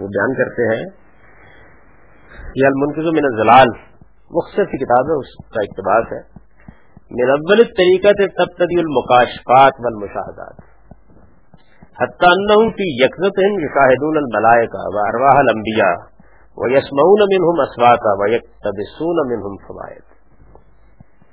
وہ 0.03 0.09
بیان 0.09 0.35
کرتے 0.35 0.77
ہیں 0.77 0.85
یہ 2.57 2.67
المنکز 2.67 3.05
من 3.05 3.25
الزلال 3.25 3.69
مختصر 4.31 4.65
کی 4.65 4.79
کتاب 4.79 5.05
ہے، 5.11 5.19
اس 5.19 5.45
کا 5.45 5.61
اقتباس 5.63 6.13
ہے۔ 6.13 6.43
من 7.11 7.31
اول 7.31 7.65
طریقہ 7.65 8.09
سے 8.09 8.27
تب 8.27 8.53
تدی 8.57 8.81
المکاشفات 8.81 9.73
والمشاہدات۔ 9.85 10.72
حتی 12.01 12.27
انہم 12.31 12.71
فی 12.71 12.89
یکزتہم 13.05 13.59
یشاہدون 13.61 14.17
الملائکہ 14.17 14.85
و 14.85 14.99
ارواح 14.99 15.39
الانبیاء 15.39 15.95
و 16.57 16.71
یسمعون 16.71 17.27
منہم 17.35 17.61
اسواتا 17.61 18.13
و 18.13 18.25
منہم 19.27 19.57
فوائد 19.67 20.03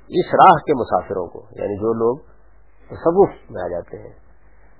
اس 0.08 0.34
راہ 0.34 0.58
کے 0.66 0.74
مسافروں 0.74 1.26
کو 1.26 1.46
یعنی 1.50 1.76
جو 1.76 1.92
لوگ 1.92 2.30
تصوف 2.90 3.30
میں 3.50 3.62
آ 3.64 3.68
جاتے 3.68 4.02
ہیں، 4.02 4.12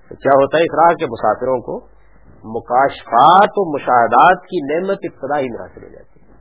تو 0.09 0.15
کیا 0.15 0.31
ہوتا 0.35 0.57
ہے 0.57 0.63
اس 0.63 0.75
راہ 0.75 0.93
کے 0.93 1.05
مسافروں 1.05 1.59
کو؟ 1.59 1.85
مکاشفات 2.43 3.49
و 3.57 3.75
مشاہدات 3.75 4.41
کی 4.41 4.59
نعمت 4.73 4.97
ابتدائی 5.03 5.45
میں 5.49 5.61
حاصل 5.61 5.83
ہو 5.83 5.89
جاتی 5.89 6.21
ہے۔ 6.21 6.31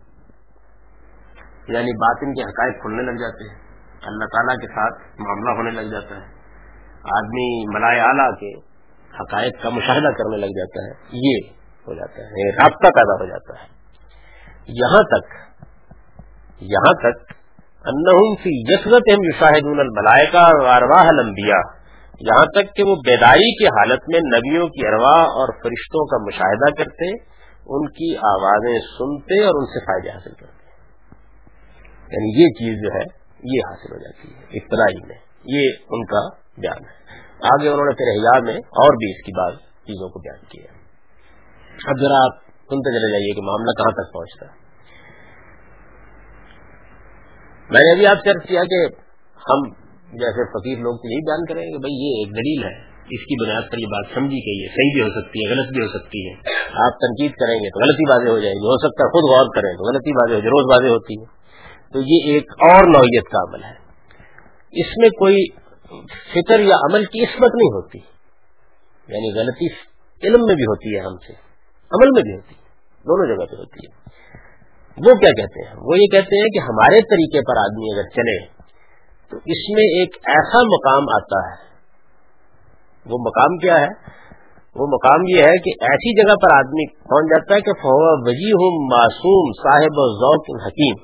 یعنی 1.69 1.93
باطن 1.97 2.35
کے 2.35 2.43
حقائق 2.43 2.83
کھلنے 2.83 3.03
لگ 3.03 3.19
جاتے 3.19 3.49
ہیں، 3.49 3.59
اللہ 4.07 4.25
تعالیٰ 4.25 4.57
کے 4.57 4.67
ساتھ 4.67 5.21
معاملہ 5.21 5.51
ہونے 5.51 5.71
لگ 5.71 5.93
جاتا 5.93 6.15
ہے۔ 6.15 6.27
آدمی 7.19 7.79
ملائے 7.79 8.01
اعلیٰ 8.01 8.33
کے 8.33 8.70
حقائق 9.15 9.63
کا 9.63 9.69
مشاہدہ 9.69 10.09
کرنے 10.09 10.37
لگ 10.37 10.47
جاتا 10.47 10.87
ہے، 10.87 10.91
یہ 11.13 11.49
ہو 11.87 11.95
جاتا 11.95 12.23
ہے 12.23 12.27
یعنی 12.27 12.57
رابطہ 12.57 12.87
پیدا 12.87 13.15
ہو 13.15 13.27
جاتا 13.27 13.63
ہے۔ 13.63 13.81
یہاں 14.69 15.03
تک 15.03 15.51
یہاں 16.61 16.93
تک 16.93 17.33
انہم 17.85 18.35
فی 18.35 18.51
یسرت 18.53 19.03
یشاہدون 19.07 19.81
الملائکہ 19.81 20.65
وارواح 20.65 21.09
الانبیاء، 21.09 21.81
یہاں 22.21 22.45
تک 22.45 22.77
کہ 22.77 22.83
وہ 22.83 22.95
بیداری 23.07 23.55
کی 23.59 23.67
حالت 23.67 24.01
میں 24.09 24.21
نبیوں 24.21 24.67
کی 24.67 24.87
ارواح 24.87 25.23
اور 25.23 25.49
فرشتوں 25.49 26.07
کا 26.07 26.25
مشاہدہ 26.25 26.83
کرتے، 26.83 27.11
ان 27.67 27.89
کی 27.89 28.17
آوازیں 28.17 28.79
سنتے 28.79 29.45
اور 29.45 29.53
ان 29.55 29.67
سے 29.67 29.85
فائدے 29.85 30.11
حاصل 30.11 30.33
کرتے۔ 30.33 30.61
یعنی 31.97 32.43
یہ 32.43 32.49
چیز 32.49 32.83
جو 32.83 32.95
ہے، 32.95 33.21
یہ 33.55 33.61
حاصل 33.69 33.93
ہو 33.93 33.99
جاتی 33.99 34.29
ہے 34.35 34.43
ابتدائی 34.43 35.07
میں، 35.07 35.17
یہ 35.45 35.71
ان 35.91 36.05
کا 36.05 36.29
بیان 36.59 36.85
ہے۔ 36.85 37.30
آگے 37.43 37.69
انہوں 37.69 37.87
نے 37.87 37.95
پھر 37.95 38.11
حیا 38.11 38.41
میں 38.45 38.57
اور 38.57 38.97
بھی 38.97 39.11
اس 39.11 39.25
کی 39.25 39.33
بات 39.33 39.53
چیزوں 39.61 40.09
کو 40.09 40.21
بیان 40.21 40.45
کیا۔ 40.49 40.73
اب 41.87 42.01
ذرا 42.01 42.17
آپ 42.17 42.35
سنتے 42.47 42.99
چلے 42.99 43.13
جائیے 43.13 43.35
کہ 43.35 43.41
معاملہ 43.43 43.71
کہاں 43.71 43.93
تک 43.93 44.13
پہنچتا 44.13 44.47
ہے۔ 44.47 44.71
میں 47.71 47.81
نے 47.81 47.93
ابھی 47.93 48.07
آپ 48.07 48.17
سے 48.17 48.49
کیا 48.49 48.63
کہ 48.65 48.87
ہم 49.51 49.71
جیسے 50.13 50.45
فقیر 50.45 50.79
لوگ 50.79 50.97
تو 50.97 51.13
یہی 51.13 51.21
بیان 51.21 51.45
کریں 51.45 51.63
گے 51.63 51.79
بھائی 51.79 51.95
یہ 51.95 52.19
ایک 52.19 52.33
دلیل 52.35 52.65
ہے۔ 52.65 52.91
اس 53.11 53.25
کی 53.25 53.45
بنیاد 53.45 53.63
پر 53.73 53.79
یہ 53.79 53.87
بات 53.87 54.15
سمجھی 54.15 54.39
گئی 54.39 54.63
ہے، 54.63 54.69
صحیح 54.69 54.93
بھی 54.95 55.03
ہو 55.03 55.21
سکتی 55.21 55.39
ہے، 55.39 55.51
غلط 55.51 55.69
بھی 55.73 55.83
ہو 55.83 55.99
سکتی 55.99 56.29
ہے۔ 56.29 56.35
آپ 56.73 56.99
تنقید 56.99 57.31
کریں 57.31 57.55
گے 57.55 57.71
تو 57.71 57.81
غلطی 57.81 58.11
بازیں 58.11 58.31
ہو 58.31 58.39
جائیں 58.39 58.55
گی، 58.55 58.67
ہو 58.67 58.77
سکتا 58.79 59.05
ہے 59.05 59.09
خود 59.09 59.25
غور 59.31 59.55
کریں 59.55 59.73
تو 59.73 59.93
غلطی 59.93 60.13
بازیں 60.13 60.35
ہو 60.35 60.41
جائے، 60.41 60.51
روز 60.51 60.71
بازیں 60.71 60.91
ہوتی 60.91 61.19
ہیں 61.19 61.27
تو 61.93 61.99
یہ 62.01 62.33
ایک 62.33 62.53
اور 62.59 62.87
نوعیت 62.89 63.25
کا 63.25 63.39
عمل 63.39 63.65
ہے۔ 63.65 63.75
اس 64.73 64.87
میں 64.99 65.09
کوئی 65.09 65.37
فکر 66.35 66.61
یا 66.61 66.77
عمل 66.77 67.05
کی 67.05 67.25
عصمت 67.25 67.55
نہیں 67.55 67.73
ہوتی۔ 67.73 67.99
یعنی 69.09 69.39
غلطی 69.39 69.67
علم 70.29 70.41
میں 70.47 70.55
بھی 70.55 70.63
ہوتی 70.63 70.95
ہے 70.95 71.01
ہم 71.01 71.17
سے، 71.27 71.33
عمل 71.91 72.09
میں 72.11 72.23
بھی 72.23 72.35
ہوتی 72.35 72.55
ہے، 72.55 72.69
دونوں 72.99 73.37
جگہ 73.37 73.45
پہ 73.45 73.57
ہوتی 73.57 73.87
ہے۔ 73.87 74.01
وہ 74.97 75.15
کیا 75.15 75.31
کہتے 75.31 75.69
ہیں؟ 75.69 75.75
وہ 75.83 75.97
یہ 75.97 76.07
کہتے 76.07 76.37
ہیں 76.37 76.47
کہ 76.47 76.59
ہمارے 76.59 77.03
طریقے 77.03 77.41
پر 77.41 77.59
آدمی 77.59 77.95
اگر 77.95 78.09
چلے، 78.09 78.47
تو 79.31 79.37
اس 79.37 79.71
میں 79.71 79.85
ایک 79.85 80.17
ایسا 80.25 80.63
مقام 80.63 81.03
آتا 81.03 81.51
ہے۔ 81.51 81.71
وہ 83.07 83.19
مقام 83.27 83.57
کیا 83.57 83.81
ہے؟ 83.81 84.21
وہ 84.75 84.87
مقام 84.87 85.21
یہ 85.29 85.43
ہے 85.43 85.59
کہ 85.59 85.71
ایسی 85.81 86.23
جگہ 86.23 86.35
پر 86.35 86.57
آدمی 86.57 86.95
پہنچ 86.95 87.31
جاتا 87.31 87.55
ہے 87.55 87.61
کہ 87.61 87.73
فوا 87.73 88.29
وجی 88.29 88.51
ہوں 88.51 88.89
معصوم 88.91 89.53
صاحب 89.63 89.93
و 89.93 90.13
ذوق 90.15 90.67
حکیم 90.67 90.95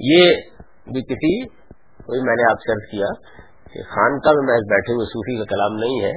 یہ 0.00 0.34
بھی 0.92 1.02
کسی 1.02 1.57
کوئی 2.08 2.20
میں 2.26 2.34
نے 2.40 2.44
آپ 2.50 2.62
سے 2.64 2.74
کیا 2.90 3.08
کہ 3.72 3.82
خان 3.88 4.14
کا 4.18 4.32
میں 4.40 4.58
بیٹھے 4.68 4.94
ہوئے 4.94 5.06
صوفی 5.08 5.34
کا 5.38 5.46
کلام 5.48 5.74
نہیں 5.80 5.98
ہے، 6.04 6.12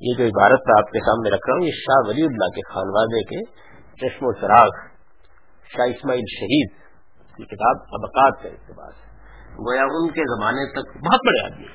یہ 0.00 0.16
جو 0.18 0.24
عبارت 0.24 0.72
آپ 0.76 0.90
کے 0.90 1.00
سامنے 1.00 1.30
رکھ 1.30 1.46
رہا 1.48 1.54
ہوں، 1.54 1.66
یہ 1.66 1.78
شاہ 1.78 2.00
ولی 2.08 2.26
اللہ 2.26 2.50
کے 2.56 2.64
خانوادے 2.72 3.22
کے 3.30 3.38
چشم 4.02 4.26
و 4.26 4.32
چراغ، 4.32 4.72
شاہ 5.70 5.94
اسماعیل 5.94 6.28
شہید 6.32 6.74
کی 7.36 7.44
کتاب 7.44 7.96
ابکات 7.98 8.42
کا 8.42 8.48
اقتباس 8.48 8.94
ہے۔ 8.94 9.62
گویا 9.68 9.86
ان 9.92 10.10
کے 10.10 10.26
زمانے 10.32 10.66
تک 10.72 10.92
بہت 11.06 11.24
بڑے 11.28 11.44
آدمی 11.44 11.70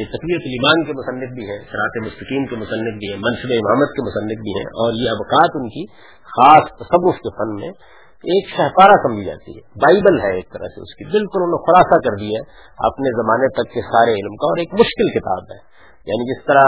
یہ 0.00 0.10
تقویت 0.10 0.44
المان 0.48 0.84
کے 0.84 0.96
مصنف 0.98 1.32
بھی 1.34 1.46
ہیں 1.46 1.58
شراط 1.70 1.96
مستقیم 2.02 2.44
کے 2.46 2.56
مصنف 2.56 2.98
بھی 2.98 3.08
ہیں، 3.12 3.16
منصب 3.22 3.54
امامت 3.54 3.96
کے 3.96 4.04
مصنف 4.08 4.44
بھی 4.48 4.58
ہیں 4.58 4.66
اور 4.82 5.00
یہ 5.00 5.14
ابکات 5.14 5.56
ان 5.60 5.72
کی 5.76 5.86
خاص 6.34 6.68
تصوف 6.82 7.24
کے 7.24 7.32
فن 7.38 7.54
میں 7.54 7.72
ایک 8.20 8.48
شہپارہ 8.56 8.92
سمجھی 8.92 9.24
جاتی 9.24 9.50
ہے۔ 9.56 9.60
بائبل 9.60 10.20
ہے 10.20 10.34
ایک 10.34 10.52
طرح 10.52 10.68
سے 10.68 10.80
اس 10.80 10.94
کی۔ 10.94 11.04
بالکل 11.04 11.38
انہوں 11.42 11.50
نے 11.50 11.64
خلاصہ 11.66 11.98
کر 12.00 12.14
دیا 12.20 12.38
ہے 12.38 12.42
اپنے 12.76 13.22
زمانے 13.22 13.48
تک 13.48 13.74
کے 13.74 13.80
سارے 13.80 14.10
علم 14.12 14.36
کا 14.36 14.46
اور 14.46 14.58
ایک 14.58 14.74
مشکل 14.74 15.18
کتاب 15.18 15.38
ہے۔ 15.38 15.60
یعنی 16.06 16.24
جس 16.30 16.44
طرح 16.44 16.64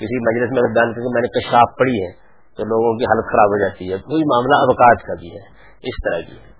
کسی 0.00 0.18
مجلس 0.18 0.50
میں 0.52 0.62
بیان 0.62 0.92
کر 0.92 1.00
کے 1.00 1.14
میں 1.14 1.22
نے 1.22 1.40
کشاف 1.40 1.78
پڑھی 1.78 2.02
ہے 2.02 2.12
تو 2.56 2.64
لوگوں 2.64 2.98
کی 2.98 3.04
حالت 3.04 3.26
خراب 3.32 3.46
ہو 3.46 3.60
جاتی 3.60 3.92
ہے۔ 3.92 3.96
کوئی 3.98 4.22
معاملہ 4.22 4.62
ابکات 4.62 5.06
کا 5.06 5.14
بھی 5.14 5.30
ہے۔ 5.30 5.60
اس 5.82 5.96
طرح 6.04 6.20
کی 6.20 6.36
ہے۔ 6.36 6.50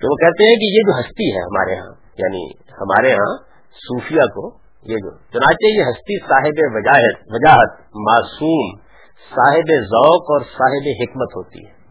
تو 0.00 0.10
وہ 0.10 0.16
کہتے 0.16 0.48
ہیں 0.48 0.56
کہ 0.56 0.64
یہ 0.64 0.82
جو 0.86 1.00
ہستی 1.00 1.36
ہے 1.36 1.40
ہمارے 1.42 1.74
ہاں 1.74 1.94
یعنی 2.18 2.50
ہمارے 2.54 3.12
ہاں 3.12 3.36
صوفیہ 3.72 4.20
کو 4.20 4.56
یہ 4.82 4.96
جو، 4.96 5.10
چنانچہ 5.10 5.78
یہ 5.78 5.82
ہستی 5.82 6.20
صاحب 6.20 6.74
وجاہت 6.74 7.22
وجاہت 7.26 7.80
معصوم، 7.94 8.78
صاحب 9.34 9.84
ذوق 9.84 10.22
اور 10.22 10.40
صاحب 10.40 10.88
حکمت 11.02 11.36
ہوتی 11.36 11.66
ہے۔ 11.66 11.81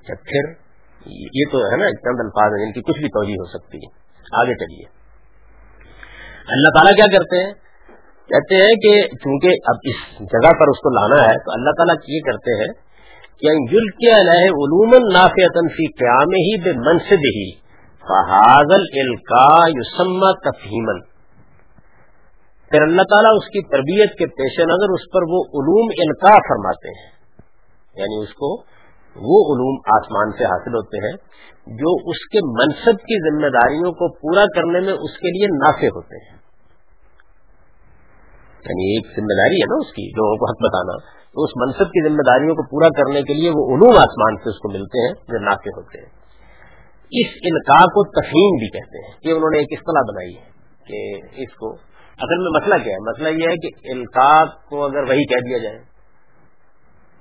اچھا، 0.00 0.14
پھر 0.14 0.70
یہ 1.06 1.52
تو 1.52 1.58
ہے 1.58 1.76
نا 1.76 1.90
چند 1.90 2.20
الفاظ 2.20 2.58
ہیں 2.58 2.66
جن 2.66 2.72
کی 2.72 2.80
کچھ 2.80 2.98
بھی 2.98 3.08
توجہ 3.08 3.32
ہو 3.32 3.44
سکتی 3.44 3.78
ہے۔ 3.78 4.00
آگے 4.40 4.54
چلیے۔ 4.54 4.86
اللہ 6.48 6.68
تعالیٰ 6.68 6.92
کیا 6.92 7.18
کرتے 7.18 7.46
ہیں؟ 7.46 7.52
کہتے 8.30 8.56
ہیں 8.56 8.74
کہ 8.74 9.16
چونکہ 9.16 9.46
اب 9.46 9.74
اس 9.82 10.18
جگہ 10.18 10.52
پر 10.60 10.68
اس 10.68 10.78
کو 10.78 10.90
لانا 10.94 11.30
ہے، 11.30 11.38
تو 11.38 11.50
اللہ 11.52 11.70
تعالیٰ 11.70 11.94
یہ 12.08 12.20
کرتے 12.20 12.60
ہیں 12.60 12.72
کہ 13.40 13.48
کے 13.90 14.20
علیہ 14.20 14.44
علوم 14.44 14.94
نافیتن 15.12 15.68
فی 15.68 15.86
قیام 15.86 16.28
ہی 16.28 16.62
بے 16.62 16.72
منصب 16.72 17.26
ہی 17.26 17.50
فہاضل 18.00 18.84
الکا 18.94 19.68
یوسما 19.68 20.50
تفہیمن 20.50 21.00
پھر 22.70 22.82
اللہ 22.82 23.02
تعالیٰ 23.02 23.30
اس 23.36 23.46
کی 23.46 23.62
تربیت 23.62 24.18
کے 24.18 24.26
پیش 24.26 24.60
نظر 24.60 24.92
اس 24.92 25.12
پر 25.12 25.22
وہ 25.22 25.44
علوم 25.44 25.90
انکا 25.96 26.38
فرماتے 26.38 26.88
ہیں۔ 26.88 27.10
یعنی 27.94 28.22
اس 28.22 28.34
کو 28.34 28.62
وہ 29.16 29.54
علوم 29.54 29.80
آسمان 29.96 30.38
سے 30.38 30.44
حاصل 30.44 30.74
ہوتے 30.74 30.96
ہیں 30.96 31.16
جو 31.66 32.10
اس 32.10 32.28
کے 32.28 32.38
منصب 32.38 32.98
کی 32.98 33.30
ذمہ 33.30 33.48
داریوں 33.48 33.92
کو 33.92 34.12
پورا 34.12 34.44
کرنے 34.46 34.80
میں 34.80 34.92
اس 34.92 35.18
کے 35.18 35.38
لیے 35.38 35.46
نافع 35.46 35.86
ہوتے 35.86 36.16
ہیں۔ 36.16 36.38
یعنی 38.64 38.96
ایک 38.96 39.06
ذمہ 39.06 39.34
داری 39.38 39.56
ہے 39.56 39.74
نا 39.74 39.76
اس 39.80 39.92
کی 39.92 40.10
لوگوں 40.10 40.36
کو 40.36 40.50
حق 40.50 40.70
بتانا۔ 40.70 41.20
تو 41.32 41.44
اس 41.44 41.50
منصب 41.56 41.92
کی 41.92 42.08
ذمہ 42.08 42.22
داریوں 42.26 42.54
کو 42.54 42.62
پورا 42.62 42.88
کرنے 42.88 43.22
کے 43.22 43.34
لیے 43.34 43.50
وہ 43.50 43.76
علوم 43.76 43.98
آسمان 43.98 44.36
سے 44.36 44.50
اس 44.50 44.58
کو 44.58 44.72
ملتے 44.72 45.06
ہیں 45.06 45.14
جو 45.14 45.38
نافع 45.38 45.68
ہوتے 45.76 45.98
ہیں۔ 45.98 46.10
اس 47.10 47.32
انکا 47.42 47.84
کو 47.84 48.20
تفہیم 48.20 48.56
بھی 48.56 48.68
کہتے 48.68 49.06
ہیں 49.06 49.14
یہ 49.24 49.32
انہوں 49.32 49.50
نے 49.50 49.58
ایک 49.58 49.66
اصطلاح 49.70 50.02
بنائی 50.02 50.36
ہے 50.36 50.50
کہ 50.86 51.26
اس 51.42 51.54
کو۔ 51.54 51.74
اصل 52.18 52.38
میں 52.38 52.60
مسئلہ 52.60 52.84
کیا 52.84 52.92
ہے؟ 52.92 53.10
مسئلہ 53.10 53.28
یہ 53.28 53.48
ہے 53.50 53.56
کہ 53.56 53.92
القاق 53.92 54.68
کو 54.68 54.84
اگر 54.84 55.02
وہی 55.02 55.24
کہہ 55.24 55.48
دیا 55.48 55.58
جائے 55.58 55.76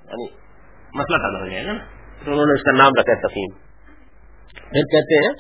یعنی 0.05 0.38
مسئلہ 0.93 1.17
پیدا 1.17 1.39
ہو 1.39 1.48
جائے 1.50 1.65
گا 1.65 1.72
نا۔ 1.72 1.79
تو 2.25 2.31
انہوں 2.31 2.46
نے 2.46 2.53
اس 2.53 2.63
کا 2.63 2.72
نام 2.72 2.91
رکھا 3.00 3.13
ہے 3.13 3.22
تفیم 3.27 3.50
پھر 4.69 4.88
کہتے 4.91 5.19
ہیں، 5.25 5.34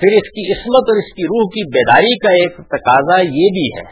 پھر 0.00 0.16
اس 0.16 0.30
کی 0.30 0.52
عصمت 0.52 0.90
اور 0.90 0.96
اس 0.96 1.12
کی 1.14 1.24
روح 1.24 1.44
کی 1.46 1.64
بیداری 1.70 2.18
کا 2.18 2.32
ایک 2.32 2.56
تقاضا 2.56 3.20
یہ 3.20 3.52
بھی 3.58 3.66
ہے 3.76 3.84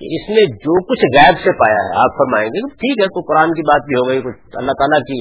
کہ 0.00 0.10
اس 0.16 0.28
نے 0.28 0.44
جو 0.58 0.74
کچھ 0.84 1.04
غائب 1.16 1.34
سے 1.44 1.52
پایا 1.52 1.80
ہے، 1.84 1.96
آپ 2.02 2.18
فرمائیں 2.18 2.48
گے 2.48 2.60
ٹھیک 2.68 3.00
ہے، 3.00 3.06
تو 3.06 3.20
قرآن 3.20 3.52
کی 3.52 3.62
بات 3.62 3.86
بھی 3.86 3.94
ہو 3.94 4.08
گئی، 4.08 4.20
کچھ 4.22 4.56
اللہ 4.56 4.72
تعالیٰ 4.72 5.00
کی 5.00 5.18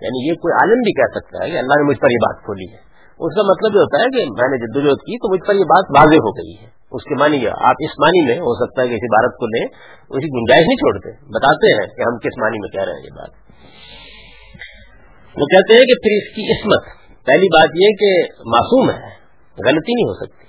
یعنی 0.00 0.28
یہ 0.28 0.34
کوئی 0.34 0.52
عالم 0.52 0.80
بھی 0.80 0.92
کہہ 0.92 1.10
سکتا 1.14 1.44
ہے 1.44 1.50
کہ 1.50 1.58
اللہ 1.58 1.80
نے 1.80 1.88
مجھ 1.88 1.98
پر 1.98 2.10
یہ 2.10 2.16
بات 2.16 2.44
کھولی 2.44 2.68
ہے۔ 2.72 2.89
اس 3.20 3.34
کا 3.36 3.42
مطلب 3.42 3.74
یہ 3.74 3.80
ہوتا 3.80 3.98
ہے 3.98 4.08
کہ 4.10 4.24
میں 4.30 4.50
نے 4.50 4.58
جدوجہد 4.58 5.00
کی 5.00 5.18
تو 5.18 5.32
مجھ 5.32 5.48
پر 5.48 5.54
یہ 5.54 5.64
بات 5.64 5.84
واضح 5.98 6.20
ہو 6.26 6.30
گئی 6.30 6.52
ہے۔ 6.60 6.80
اس 6.92 7.04
کے 7.04 7.14
معنی 7.14 7.46
آپ 7.46 7.76
اس 7.78 7.90
معنی 7.98 8.20
میں 8.26 8.36
ہو 8.36 8.66
سکتا 8.66 8.82
ہے 8.82 8.88
کہ 8.88 8.92
اس 8.92 9.04
عبارت 9.04 9.34
کو 9.36 9.46
لیں 9.46 9.66
اس 10.10 10.22
کی 10.24 10.28
گنجائش 10.28 10.64
نہیں 10.66 10.76
چھوڑتے۔ 10.76 11.10
بتاتے 11.10 11.72
ہیں 11.72 11.86
کہ 11.96 12.02
ہم 12.02 12.18
کس 12.18 12.38
معنی 12.38 12.58
میں 12.58 12.68
کہہ 12.68 12.84
رہے 12.84 12.92
ہیں 12.92 13.04
یہ 13.04 13.14
بات۔ 13.16 13.30
وہ 15.36 15.46
کہتے 15.46 15.74
ہیں 15.74 15.82
کہ 15.82 15.94
پھر 15.94 16.16
اس 16.16 16.34
کی 16.34 16.52
عصمت، 16.52 16.82
پہلی 17.26 17.46
بات 17.46 17.68
یہ 17.74 17.90
کہ 18.00 18.32
معصوم 18.46 18.90
ہے، 18.90 19.12
غلطی 19.58 19.92
نہیں 19.94 20.08
ہو 20.08 20.14
سکتی۔ 20.14 20.46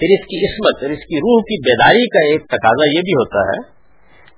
پھر 0.00 0.14
اس 0.18 0.26
کی 0.26 0.46
عصمت 0.46 0.82
اور 0.82 0.90
اس 0.90 0.98
کی 0.98 1.16
روح 1.16 1.42
کی 1.42 1.60
بیداری 1.60 2.08
کا 2.08 2.24
ایک 2.24 2.46
تقاضا 2.46 2.88
یہ 2.96 3.00
بھی 3.00 3.12
ہوتا 3.12 3.38
ہے 3.38 3.80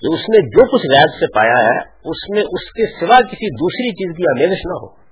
کہ 0.01 0.15
اس 0.15 0.21
نے 0.21 0.51
جو 0.51 0.63
کچھ 0.65 0.87
غیب 0.97 1.09
سے 1.19 1.27
پایا 1.27 1.69
ہے، 1.69 1.79
اس 1.81 2.31
میں 2.31 2.43
اس 2.43 2.73
کے 2.73 3.07
سوا 3.07 3.17
کسی 3.17 3.55
دوسری 3.55 3.91
چیز 3.91 4.17
کی 4.17 4.23
آمیزش 4.23 4.61
نہ 4.67 4.73
ہو۔ 4.73 5.09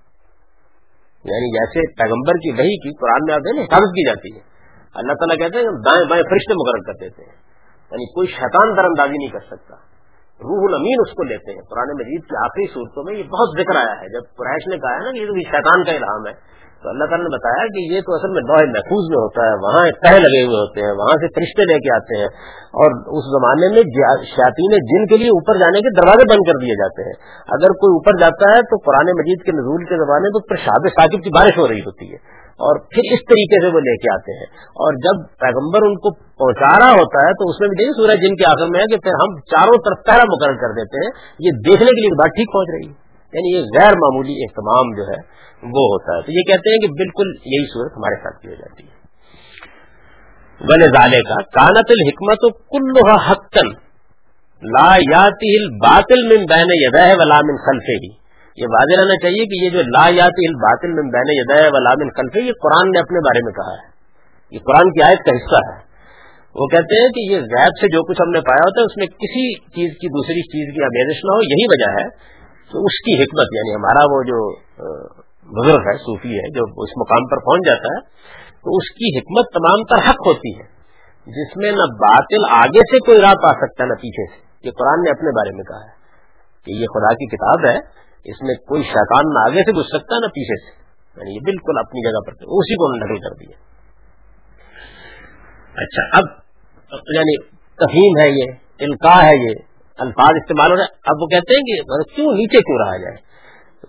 یعنی 1.24 1.48
جیسے 1.52 1.92
پیغمبر 1.92 2.32
کی 2.32 2.50
وہی 2.50 2.76
کی 2.76 2.96
قرآن 2.96 3.20
میں 3.26 3.34
آتے 3.34 3.56
ہیں 3.56 3.64
حفاظت 3.64 3.92
کی 3.92 4.06
جاتی 4.08 4.36
ہے۔ 4.36 4.40
اللہ 4.94 5.12
تعالیٰ 5.12 5.36
کہتے 5.38 5.58
ہیں 5.58 5.64
دائیں 5.64 6.08
بائیں 6.08 6.24
فرشتے 6.24 6.54
مقرر 6.54 6.82
کر 6.82 6.92
دیتے 7.00 7.22
ہیں۔ 7.22 7.36
یعنی 7.90 8.06
کوئی 8.06 8.28
شیطان 8.28 8.76
در 8.76 8.84
اندازی 8.84 9.18
نہیں 9.18 9.28
کر 9.28 9.44
سکتا۔ 9.46 9.74
روح 10.36 10.64
الامین 10.68 10.94
اس 11.06 11.10
کو 11.10 11.22
لیتے 11.22 11.52
ہیں۔ 11.52 11.62
قرآن 11.70 11.88
مجید 11.88 12.22
کی 12.22 12.36
آخری 12.44 12.66
صورتوں 12.74 13.04
میں 13.04 13.14
یہ 13.14 13.22
بہت 13.22 13.60
ذکر 13.60 13.76
آیا 13.76 14.00
ہے۔ 14.00 14.08
جب 14.12 14.22
قریش 14.36 14.66
نے 14.66 14.78
کہا 14.78 14.94
ہے 14.94 15.04
نا 15.04 15.12
کہ 15.12 15.18
یہ 15.18 15.26
تو 15.26 15.38
شیطان 15.40 15.84
کا 15.84 15.92
الہام 15.92 16.26
ہے۔ 16.26 16.56
تو 16.86 16.90
اللہ 16.90 17.04
تعالیٰ 17.04 17.26
نے 17.26 17.32
بتایا 17.36 17.66
کہ 17.66 17.80
یہ 17.94 18.00
تو 18.00 18.14
اصل 18.14 18.30
میں 18.30 18.42
لوہے 18.46 18.66
محفوظ 18.66 19.04
میں 19.10 19.20
ہوتا 19.22 19.40
ہے، 19.42 19.54
وہاں 19.64 19.84
تہ 20.04 20.22
لگے 20.26 20.42
ہوئے 20.46 20.58
ہوتے 20.62 20.80
ہیں، 20.80 20.92
وہاں 20.92 21.16
سے 21.18 21.26
فرشتے 21.26 21.62
لے 21.62 21.78
کے 21.78 21.90
آتے 21.94 22.14
ہیں۔ 22.18 22.30
اور 22.80 22.90
اس 23.18 23.24
زمانے 23.36 23.66
میں 23.74 23.82
شاطین 24.36 24.72
جن 24.90 25.06
کے 25.06 25.16
لیے 25.16 25.28
اوپر 25.28 25.54
جانے 25.58 25.78
کے 25.80 25.90
دروازے 26.00 26.24
بند 26.30 26.42
کر 26.48 26.56
دیے 26.62 26.74
جاتے 26.74 27.02
ہیں۔ 27.02 27.16
اگر 27.48 27.68
کوئی 27.82 27.92
اوپر 27.98 28.12
جاتا 28.20 28.44
ہے 28.50 28.62
تو 28.62 28.76
قرآن 28.76 29.06
مجید 29.06 29.42
کے 29.42 29.52
نزول 29.52 29.84
کے 29.84 29.96
زمانے 29.96 30.26
میں 30.28 30.42
پھر 30.48 30.56
شاد 30.56 30.82
ثاقب 30.88 31.24
کی 31.24 31.30
بارش 31.30 31.58
ہو 31.58 31.68
رہی 31.68 31.80
ہوتی 31.80 32.06
ہے۔ 32.12 32.18
اور 32.66 32.74
پھر 32.78 33.02
اس 33.12 33.20
طریقے 33.28 33.56
سے 33.60 33.66
وہ 33.66 33.80
لے 33.80 33.96
کے 33.96 34.14
آتے 34.14 34.32
ہیں۔ 34.38 34.46
اور 34.84 34.92
جب 34.94 35.16
پیغمبر 35.38 35.78
ان 35.86 35.94
کو 35.94 36.08
پہنچا 36.14 36.78
رہا 36.78 36.92
ہوتا 36.92 37.18
ہے 37.26 37.32
تو 37.32 37.48
اس 37.48 37.60
میں 37.60 37.68
بھی 37.68 37.84
دیکھیے 37.84 37.96
سورج 37.96 38.28
جن 38.28 38.34
کے 38.36 38.46
آخر 38.46 38.66
میں 38.70 38.80
ہے 38.80 38.84
کہ 38.84 38.96
پھر 39.00 39.10
ہم 39.10 39.30
چاروں 39.40 39.78
طرف 39.86 39.98
پہرا 40.06 40.24
مقرر 40.24 40.56
کر 40.56 40.70
دیتے 40.72 40.96
ہیں۔ 40.96 41.10
یہ 41.40 41.50
دیکھنے 41.50 41.90
کے 41.90 42.00
لیے 42.00 42.14
بات 42.14 42.30
ٹھیک 42.30 42.52
پہنچ 42.52 42.68
رہی 42.74 42.88
ہے۔ 42.90 43.06
یعنی 43.34 43.56
یہ 43.56 43.62
غیر 43.62 43.92
معمولی 43.92 44.32
اہتمام 44.32 44.96
جو 44.96 45.02
ہے 45.02 45.36
وہ 45.62 45.84
ہوتا 45.92 46.16
ہے۔ 46.16 46.22
تو 46.22 46.32
یہ 46.32 46.42
کہتے 46.42 46.70
ہیں 46.70 46.78
کہ 46.78 46.88
بالکل 46.92 47.28
یہی 47.30 47.66
صورت 47.66 47.92
ہمارے 47.96 48.22
ساتھ 48.22 48.42
کی 48.42 48.48
ہو 48.48 48.54
جاتی 48.54 48.84
ہے۔ 48.84 48.96
بل 50.60 50.86
زالے 50.86 51.22
کا 51.22 51.34
کانت 51.34 51.90
الحکمت 51.90 52.58
کلوہ 52.70 53.30
حقن 53.30 53.86
لا 54.62 54.96
یاتی 54.96 55.76
باطل 55.76 56.26
من 56.26 56.44
بین 56.44 56.66
یدہ 56.68 57.14
ولا 57.18 57.36
من 57.36 57.56
خلفے 57.56 57.96
ہی 57.96 58.26
یہ 58.56 58.66
واضح 58.68 59.00
رہنا 59.00 59.16
چاہیے 59.16 59.44
کہ 59.44 59.64
یہ 59.64 59.70
جو 59.70 59.82
لا 59.82 60.08
یاتی 60.08 60.54
باطل 60.54 60.88
من 60.88 61.08
بین 61.08 61.28
یدہ 61.28 61.74
ولا 61.74 61.90
من 61.98 62.08
خلفے 62.08 62.42
یہ 62.42 62.52
قرآن 62.52 62.90
نے 62.90 62.98
اپنے 62.98 63.20
بارے 63.20 63.44
میں 63.44 63.52
کہا 63.52 63.72
ہے۔ 63.72 63.96
یہ 64.50 64.58
قرآن 64.58 64.92
کی 64.92 65.02
آیت 65.02 65.18
کا 65.18 65.36
حصہ 65.36 65.56
ہے۔ 65.56 65.86
وہ 66.54 66.66
کہتے 66.66 67.02
ہیں 67.02 67.08
کہ 67.08 67.32
یہ 67.32 67.40
غیب 67.40 67.72
سے 67.80 67.88
جو 67.88 68.02
کچھ 68.02 68.22
ہم 68.22 68.30
نے 68.30 68.40
پایا 68.40 68.60
ہوتا 68.60 68.80
ہے، 68.80 68.84
اس 68.84 68.96
میں 68.96 69.06
کسی 69.06 69.54
چیز 69.54 69.98
کی، 70.00 70.08
دوسری 70.08 70.40
چیز 70.40 70.74
کی 70.74 70.82
آمیزش 70.82 71.24
نہ 71.24 71.34
ہو، 71.34 71.42
یہی 71.42 71.66
وجہ 71.68 72.02
ہے 72.02 72.08
تو 72.72 72.84
اس 72.84 73.00
کی 73.00 73.22
حکمت 73.22 73.46
یعنی 73.52 73.74
ہمارا 73.74 74.04
وہ 74.04 74.22
جو 74.22 74.46
بزرگ 75.46 75.80
ہے، 75.80 75.98
صوفی 75.98 76.28
ہے، 76.28 76.50
جو 76.50 76.82
اس 76.82 76.90
مقام 76.96 77.26
پر 77.26 77.36
پہنچ 77.36 77.66
جاتا 77.66 77.88
ہے، 77.88 78.00
تو 78.50 78.76
اس 78.76 78.90
کی 78.90 79.18
حکمت 79.18 79.52
تمام 79.52 79.84
تر 79.84 80.10
حق 80.10 80.26
ہوتی 80.26 80.58
ہے۔ 80.58 80.76
جس 81.26 81.56
میں 81.56 81.72
نہ 81.72 81.86
باطل 81.94 82.50
آگے 82.50 82.78
سے 82.78 82.98
کوئی 82.98 83.20
راہ 83.20 83.34
پا 83.34 83.52
سکتا 83.52 83.84
نہ 83.84 83.92
پیچھے 83.92 84.36
سے۔ 84.36 84.66
یہ 84.66 84.70
قرآن 84.70 85.00
نے 85.00 85.10
اپنے 85.10 85.30
بارے 85.30 85.56
میں 85.56 85.64
کہا 85.64 85.80
ہے 85.80 85.96
کہ 86.64 86.70
یہ 86.70 86.86
خدا 86.86 87.12
کی 87.12 87.26
کتاب 87.26 87.66
ہے، 87.66 88.06
اس 88.24 88.42
میں 88.42 88.54
کوئی 88.54 88.82
شیطان 88.82 89.34
نہ 89.34 89.38
آگے 89.38 89.62
سے 89.62 89.72
گھس 89.72 89.86
سکتا 89.86 90.16
نہ 90.16 90.26
پیچھے 90.26 90.64
سے۔ 90.64 90.86
یعنی 91.16 91.34
یہ 91.34 91.40
بالکل 91.44 91.78
اپنی 91.78 92.10
جگہ 92.10 92.20
پر 92.26 92.32
اسی 92.32 92.74
کو 92.74 92.96
نقل 92.96 93.20
کر 93.20 93.34
دیا۔ 93.34 93.76
اچھا 95.82 96.18
اب 96.18 96.24
یعنی 97.14 97.42
تفہیم 97.52 98.18
ہے 98.22 98.28
یہ 98.28 98.52
القاع 98.80 99.22
ہے 99.24 99.36
یہ، 99.36 99.54
الفاظ 99.98 100.34
استعمال 100.36 100.70
ہو 100.70 100.76
رہے 100.76 100.82
ہیں 100.82 100.96
اب 101.04 101.16
وہ 101.20 101.26
کہتے 101.26 101.54
ہیں 101.54 101.62
کہ 101.62 102.14
کیوں 102.14 102.32
نیچے 102.32 102.58
کیوں 102.58 102.78
رہا 102.78 102.96
جائے؟ 102.96 103.25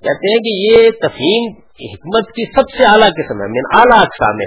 کہتے 0.03 0.31
ہیں 0.31 0.39
کہ 0.45 0.53
یہ 0.63 0.89
تفہیم 1.03 1.47
حکمت 1.83 2.29
کی 2.37 2.45
سب 2.55 2.75
سے 2.77 2.85
اعلیٰ 2.89 3.09
قسم 3.17 3.41
ہے، 3.41 3.47
من 3.47 3.67
اعلیٰ 3.79 3.99
اقسام 4.05 4.43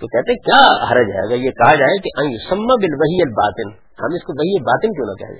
تو 0.00 0.06
کہتے 0.06 0.32
ہیں، 0.32 0.40
کیا 0.46 0.62
حرج 0.88 1.10
ہے؟ 1.14 1.20
اگر 1.26 1.44
یہ 1.44 1.50
کہا 1.58 1.74
جائے 1.74 2.00
کہ 2.06 2.10
سما 2.48 2.74
بل 2.80 2.96
وہی 3.02 3.20
الباطن، 3.26 3.70
ہم 4.00 4.16
اس 4.16 4.24
کو 4.24 4.34
وہی 4.40 4.58
باطن 4.64 4.96
کیوں 4.96 5.06
نہ 5.06 5.14
کہیں؟ 5.20 5.38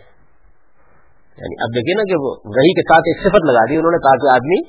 یعنی 1.38 1.58
اب 1.66 1.74
دیکھیے 1.74 1.96
نا 1.96 2.06
کہ 2.10 2.20
وہ 2.20 2.30
وہی 2.58 2.70
کے 2.78 2.84
ساتھ 2.90 3.10
ایک 3.12 3.18
صفت 3.24 3.48
لگا 3.48 3.64
دی، 3.70 3.76
انہوں 3.76 3.96
نے 3.96 4.00
کہا 4.06 4.22
کہ 4.22 4.30
آدمی 4.34 4.60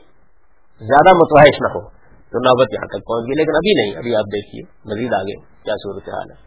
زیادہ 0.82 1.14
متوحش 1.20 1.62
نہ 1.62 1.72
ہو۔ 1.76 1.84
تو 2.32 2.40
نوبت 2.40 2.74
یہاں 2.74 2.90
تک 2.94 3.06
پہنچ 3.08 3.28
گئی، 3.28 3.38
لیکن 3.38 3.60
ابھی 3.60 3.74
نہیں، 3.78 3.96
ابھی 3.98 4.16
آپ 4.16 4.32
دیکھیے، 4.32 4.64
مزید 4.92 5.14
آگے 5.14 5.36
کیا 5.64 5.78
صورت 5.84 6.10
حال 6.10 6.32
ہے 6.32 6.38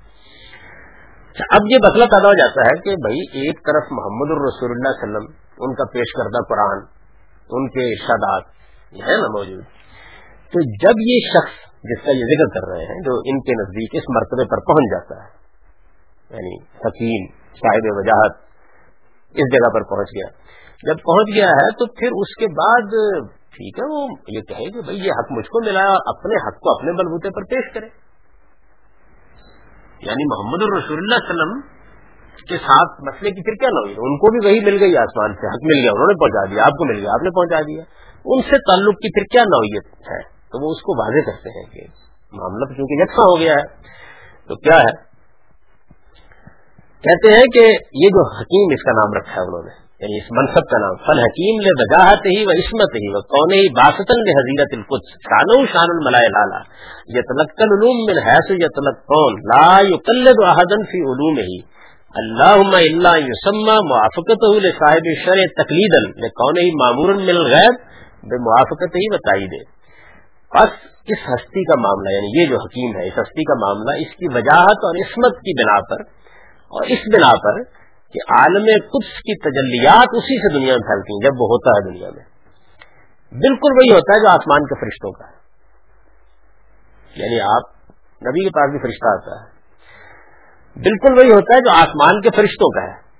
اچھا، 1.30 1.46
اب 1.56 1.70
یہ 1.70 1.84
مسئلہ 1.84 2.08
پیدا 2.14 2.28
ہو 2.28 2.38
جاتا 2.40 2.66
ہے 2.66 2.74
کہ 2.84 2.96
بھائی، 3.06 3.20
ایک 3.42 3.62
طرف 3.68 3.92
محمد 3.98 4.34
الرسول 4.36 4.70
اللہ 4.70 4.94
علیہ 4.94 5.04
وسلم، 5.04 5.30
ان 5.58 5.74
کا 5.74 5.86
پیش 5.92 6.12
کردہ 6.20 6.42
قرآن 6.48 6.82
ان 7.50 7.68
کے 7.68 7.92
ارشادات 7.92 8.42
یہ 8.92 9.02
ہے 9.02 9.20
نا 9.20 9.38
موجود۔ 9.38 9.64
تو 10.52 10.60
جب 10.60 10.94
یہ 11.00 11.18
شخص 11.20 11.70
جس 11.82 12.04
کا 12.04 12.10
یہ 12.10 12.24
ذکر 12.24 12.60
کر 12.60 12.68
رہے 12.72 12.84
ہیں، 12.84 13.00
جو 13.04 13.12
ان 13.24 13.40
کے 13.40 13.52
نزدیک 13.52 13.90
اس 13.94 14.02
مرتبے 14.08 14.44
پر 14.44 14.56
پہنچ 14.66 14.84
جاتا 14.90 15.24
ہے 15.24 15.40
یعنی 16.30 16.56
حکیم 16.56 17.32
صاحب 17.54 17.82
وجاہت، 17.84 18.36
اس 19.30 19.52
جگہ 19.52 19.68
پر 19.68 19.82
پہنچ 19.82 20.08
گیا۔ 20.08 20.50
جب 20.82 20.94
پہنچ 20.94 21.34
گیا 21.34 21.48
ہے 21.48 21.70
تو 21.70 21.86
پھر 21.86 22.08
اس 22.12 22.36
کے 22.36 22.46
بعد، 22.46 22.86
ٹھیک 23.28 23.78
ہے، 23.78 23.94
وہ 23.94 24.08
یہ 24.28 24.40
کہے 24.40 24.72
کہ 24.72 24.80
بھائی 24.80 24.98
یہ 24.98 25.12
حق 25.18 25.32
مجھ 25.32 25.46
کو 25.46 25.64
ملا، 25.64 25.84
اپنے 25.84 26.48
حق 26.48 26.60
کو 26.60 26.78
اپنے 26.78 26.92
بلبوتے 26.92 27.30
پر 27.30 27.42
پیش 27.42 27.74
کرے۔ 27.74 27.86
یعنی 30.00 30.24
محمد 30.24 30.62
الرسول 30.62 30.98
اللہ 30.98 31.14
علیہ 31.14 31.30
وسلم 31.30 31.79
کے 32.48 32.56
ساتھ 32.56 33.00
مسئلے 33.00 33.30
کی 33.30 33.42
پھر 33.42 33.52
کیا 33.52 33.68
نہ 33.68 33.78
ہوئی۔ 33.78 33.92
ان 33.92 34.18
کو 34.18 34.32
بھی 34.32 34.48
وہی 34.48 34.60
مل 34.60 34.82
گئی 34.82 34.96
آسمان 34.96 35.34
سے۔ 35.34 35.46
حق 35.46 35.62
مل 35.62 35.82
گیا، 35.82 35.90
انہوں 35.92 36.06
نے 36.06 36.20
پہنچا 36.20 36.54
دیا، 36.54 36.62
آپ 36.62 36.70
کو 36.70 36.94
مل 36.94 37.00
گیا، 37.00 37.10
آپ 37.10 37.22
نے 37.22 37.30
پہنچا 37.30 37.60
دیا۔ 37.60 37.82
ان 38.24 38.42
سے 38.42 38.58
تعلق 38.58 38.94
کی 38.94 39.20
پھر 39.20 39.32
کیا 39.32 39.42
نوعیت 39.42 39.86
ہے۔ 40.10 40.22
تو 40.22 40.66
وہ 40.66 40.70
اس 40.70 40.82
کو 40.82 40.98
واضح 40.98 41.30
کرتے 41.30 41.58
ہیں 41.58 41.66
کہ 41.72 41.80
معاملہ 42.32 42.64
چونکہ 42.64 43.02
یکساں 43.02 43.24
ہو 43.30 43.40
گیا 43.40 43.52
ہے۔ 43.52 43.90
تو 44.48 44.56
کیا 44.56 44.78
ہے؟ 44.78 45.10
کہتے 47.02 47.32
ہیں 47.32 47.44
کہ 47.44 47.60
یہ 47.92 48.08
جو 48.08 48.36
حکیم 48.36 48.74
اس 48.74 48.82
کا 48.82 48.92
نام 48.92 49.12
رکھا 49.16 49.32
ہے 49.32 49.46
انہوں 49.46 49.62
نے 49.62 49.90
یعنی 50.00 50.16
اس 50.16 50.30
منصب 50.30 50.70
کا 50.70 50.78
نام، 50.78 50.96
فل 50.96 51.18
حکیم 51.18 51.60
لے 51.60 51.68
وجاہت 51.68 52.26
ہی 52.26 52.46
و 52.46 52.50
عصمت 52.50 52.94
ہی 52.94 53.14
وہ 53.14 53.20
کون 53.20 53.52
ہی 53.52 53.68
باسطن 53.68 54.18
لے 54.20 54.30
حضیرت 54.30 54.68
القدس 54.72 55.10
شان 55.10 55.66
شان 55.72 55.86
الملائے 55.88 56.28
لالا۔ 56.28 56.58
یہ 57.16 57.20
تلقل 57.20 57.62
علوم 57.62 57.96
من 57.96 58.28
حیث 58.28 58.50
یہ 58.50 58.66
تلق 58.66 59.06
کون 59.06 59.32
لا 59.32 59.80
یقلد 59.80 60.44
احدن 60.46 60.84
فی 60.84 60.98
علوم 60.98 61.38
ہی 61.38 61.79
اللہم 62.14 62.66
الا 62.66 63.16
یسمى 63.16 63.76
موافقت 63.88 64.44
صاحب 64.78 65.08
شرع 65.24 65.62
تقلیدا 65.62 66.26
لکون 66.26 66.58
ہی 66.58 66.70
معمور 66.70 67.14
من 67.14 67.36
الغیب، 67.36 67.74
بے 68.22 68.38
موافقت 68.38 68.96
ہی 68.96 69.14
بتائی 69.14 69.46
دے۔ 69.46 69.64
بس 70.54 70.68
اس 71.06 71.18
ہستی 71.34 71.64
کا 71.64 71.80
معاملہ 71.80 72.14
یعنی 72.14 72.42
یہ 72.42 72.46
جو 72.46 72.56
حکیم 72.56 73.00
ہے، 73.00 73.06
اس 73.06 73.12
ہستی 73.12 73.44
کا 73.44 73.54
معاملہ، 73.54 74.00
اس 74.00 74.16
کی 74.16 74.28
وجاہت 74.28 74.84
اور 74.84 74.94
عصمت 74.96 75.38
کی 75.38 75.64
بنا 75.64 75.80
پر، 75.80 76.00
اور 76.68 76.82
اس 76.82 76.98
بنا 77.14 77.30
پر 77.30 77.62
کہ 78.12 78.32
عالم 78.32 78.64
قدس 78.64 79.18
کی 79.18 79.38
تجلیات 79.38 80.08
اسی 80.12 80.38
سے 80.38 80.54
دنیا 80.54 80.72
میں 80.72 80.82
پھیلتی 80.82 81.12
ہیں، 81.12 81.30
جب 81.30 81.40
وہ 81.40 81.46
ہوتا 81.46 81.70
ہے 81.70 81.92
دنیا 81.92 82.10
میں۔ 82.10 82.24
بالکل 83.32 83.72
وہی 83.76 83.92
ہوتا 83.92 84.12
ہے 84.12 84.22
جو 84.22 84.28
آسمان 84.28 84.64
کے 84.64 84.80
فرشتوں 84.80 85.12
کا 85.12 85.24
ہے۔ 85.24 85.40
یعنی 87.16 87.40
آپ 87.40 87.90
نبی 88.26 88.44
کے 88.44 88.50
پاس 88.50 88.70
بھی 88.70 88.78
فرشتہ 88.78 89.06
آتا 89.06 89.44
ہے۔ 89.44 89.59
بالکل 90.80 91.18
وہی 91.18 91.32
ہوتا 91.32 91.54
ہے 91.54 91.60
جو 91.60 91.70
آسمان 91.70 92.20
کے 92.20 92.30
فرشتوں 92.30 92.70
کا 92.70 92.94
ہے۔ 92.94 93.10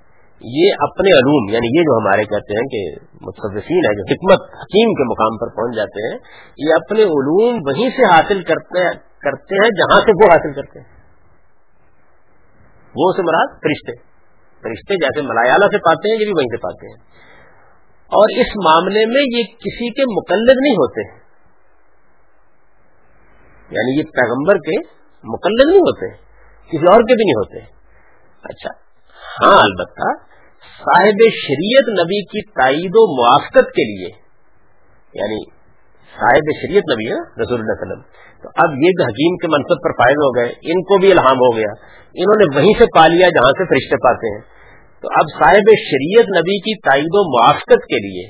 یہ 0.42 0.73
اپنے 0.79 1.16
علوم 1.16 1.55
یعنی 1.55 1.79
یہ 1.79 1.83
جو 1.83 1.99
ہمارے 1.99 2.25
کہتے 2.25 2.53
ہیں 2.53 2.66
کہ 2.66 3.05
متصین 3.14 3.77
ہے 3.77 3.94
جو 3.94 4.03
حکمت، 4.11 4.40
حکیم 4.42 4.92
کے 4.92 5.05
مقام 5.05 5.37
پر 5.38 5.57
پہنچ 5.57 5.77
جاتے 5.77 6.07
ہیں، 6.07 6.18
یہ 6.59 6.75
اپنے 6.75 7.03
علوم 7.03 7.59
وہیں 7.66 7.90
سے 7.96 8.05
حاصل 8.05 8.42
کرتے 8.42 8.99
کرتے 8.99 9.55
ہیں 9.55 9.70
جہاں 9.70 10.01
سے 10.01 10.12
وہ 10.12 10.33
حاصل 10.33 10.53
کرتے 10.53 10.81
ہیں۔ 10.81 10.87
وہ 12.96 13.12
سے 13.16 13.23
مراد 13.23 13.46
فرشتے۔ 13.46 13.92
فرشتے 14.62 14.94
جیسے 14.94 15.20
ملایالہ 15.23 15.64
سے 15.64 15.79
پاتے 15.79 16.12
ہیں، 16.12 16.20
یہ 16.20 16.25
بھی 16.25 16.33
وہیں 16.33 16.57
سے 16.57 16.57
پاتے 16.57 16.87
ہیں۔ 16.87 17.11
اور 18.07 18.29
اس 18.31 18.46
معاملے 18.64 19.07
میں 19.07 19.38
یہ 19.38 19.44
کسی 19.44 19.92
کے 19.92 20.03
مقلد 20.03 20.59
نہیں 20.62 20.75
ہوتے۔ 20.75 21.03
یعنی 23.70 23.99
یہ 23.99 24.03
پیغمبر 24.03 24.55
کے 24.55 24.77
مقلد 25.25 25.68
نہیں 25.68 25.79
ہوتے۔ 25.79 26.29
کسی 26.70 26.92
اور 26.92 27.00
کے 27.00 27.14
بھی 27.14 27.24
نہیں 27.24 27.35
ہوتے۔ 27.35 27.59
اچھا۔ 28.42 28.90
ہاں 29.42 29.59
البتہ 29.62 30.30
صاحب 30.78 31.18
شریعت 31.46 32.04
نبی 32.04 32.24
کی 32.24 32.50
تائید 32.50 32.90
و 32.94 33.22
موافقت 33.22 33.70
کے 33.70 33.85
لیے 33.85 34.09
یعنی 35.14 35.50
صاحب 36.20 36.42
شریعت 36.62 36.83
نبی 36.92 37.06
ہے 37.06 37.42
رسول 37.42 37.61
اللہ 37.61 37.72
وسلم۔ 37.80 38.02
تو 38.42 38.48
اب 38.56 38.70
یہ 38.72 38.88
حکیم 38.88 39.37
کے 39.37 39.48
منصب 39.48 39.83
پر 39.85 39.90
فائد 39.90 40.16
ہو 40.16 40.37
گئے، 40.37 40.44
ان 40.44 40.83
کو 40.83 40.98
بھی 40.98 41.12
الہام 41.12 41.37
ہو 41.37 41.56
گیا۔ 41.56 41.72
انہوں 42.14 42.38
نے 42.38 42.56
وہیں 42.56 42.78
سے 42.78 42.85
پا 42.85 43.06
لیا 43.06 43.28
جہاں 43.28 43.50
سے 43.50 43.64
فرشتے 43.64 43.96
پاتے 43.96 44.35
ہیں۔ 44.35 44.40
تو 45.02 45.09
اب 45.12 45.42
صاحب 45.42 45.68
شریعت 45.90 46.24
نبی 46.38 46.59
کی 46.59 46.80
تائید 46.80 47.09
و 47.11 47.40
موافقت 47.40 47.85
کے 47.85 47.96
لیے 47.96 48.26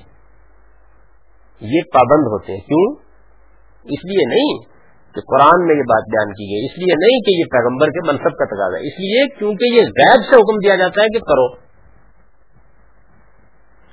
یہ 1.61 1.81
پابند 1.93 2.27
ہوتے 2.27 2.53
ہیں۔ 2.53 2.61
کیوں؟ 2.61 2.95
اس 3.85 4.05
لیے 4.05 4.29
نہیں 4.29 4.70
کہ 5.15 5.21
قرآن 5.21 5.67
میں 5.67 5.75
یہ 5.75 5.81
بات 5.81 6.03
بیان 6.03 6.33
کی 6.33 6.45
گئی۔ 6.45 6.67
اس 6.67 6.79
لیے 6.79 6.95
نہیں 6.95 7.21
کہ 7.21 7.39
یہ 7.39 7.45
پیغمبر 7.45 7.87
کے 7.87 8.09
منصب 8.09 8.39
کا 8.39 8.45
تقاضا 8.45 8.77
اس 8.77 8.99
لیے 8.99 9.27
کیونکہ 9.39 9.65
یہ 9.75 9.83
غیب 9.83 10.23
سے 10.31 10.37
حکم 10.37 10.57
دیا 10.57 10.77
جاتا 10.77 11.03
ہے 11.03 11.07
کہ 11.07 11.19
کرو۔ 11.19 11.71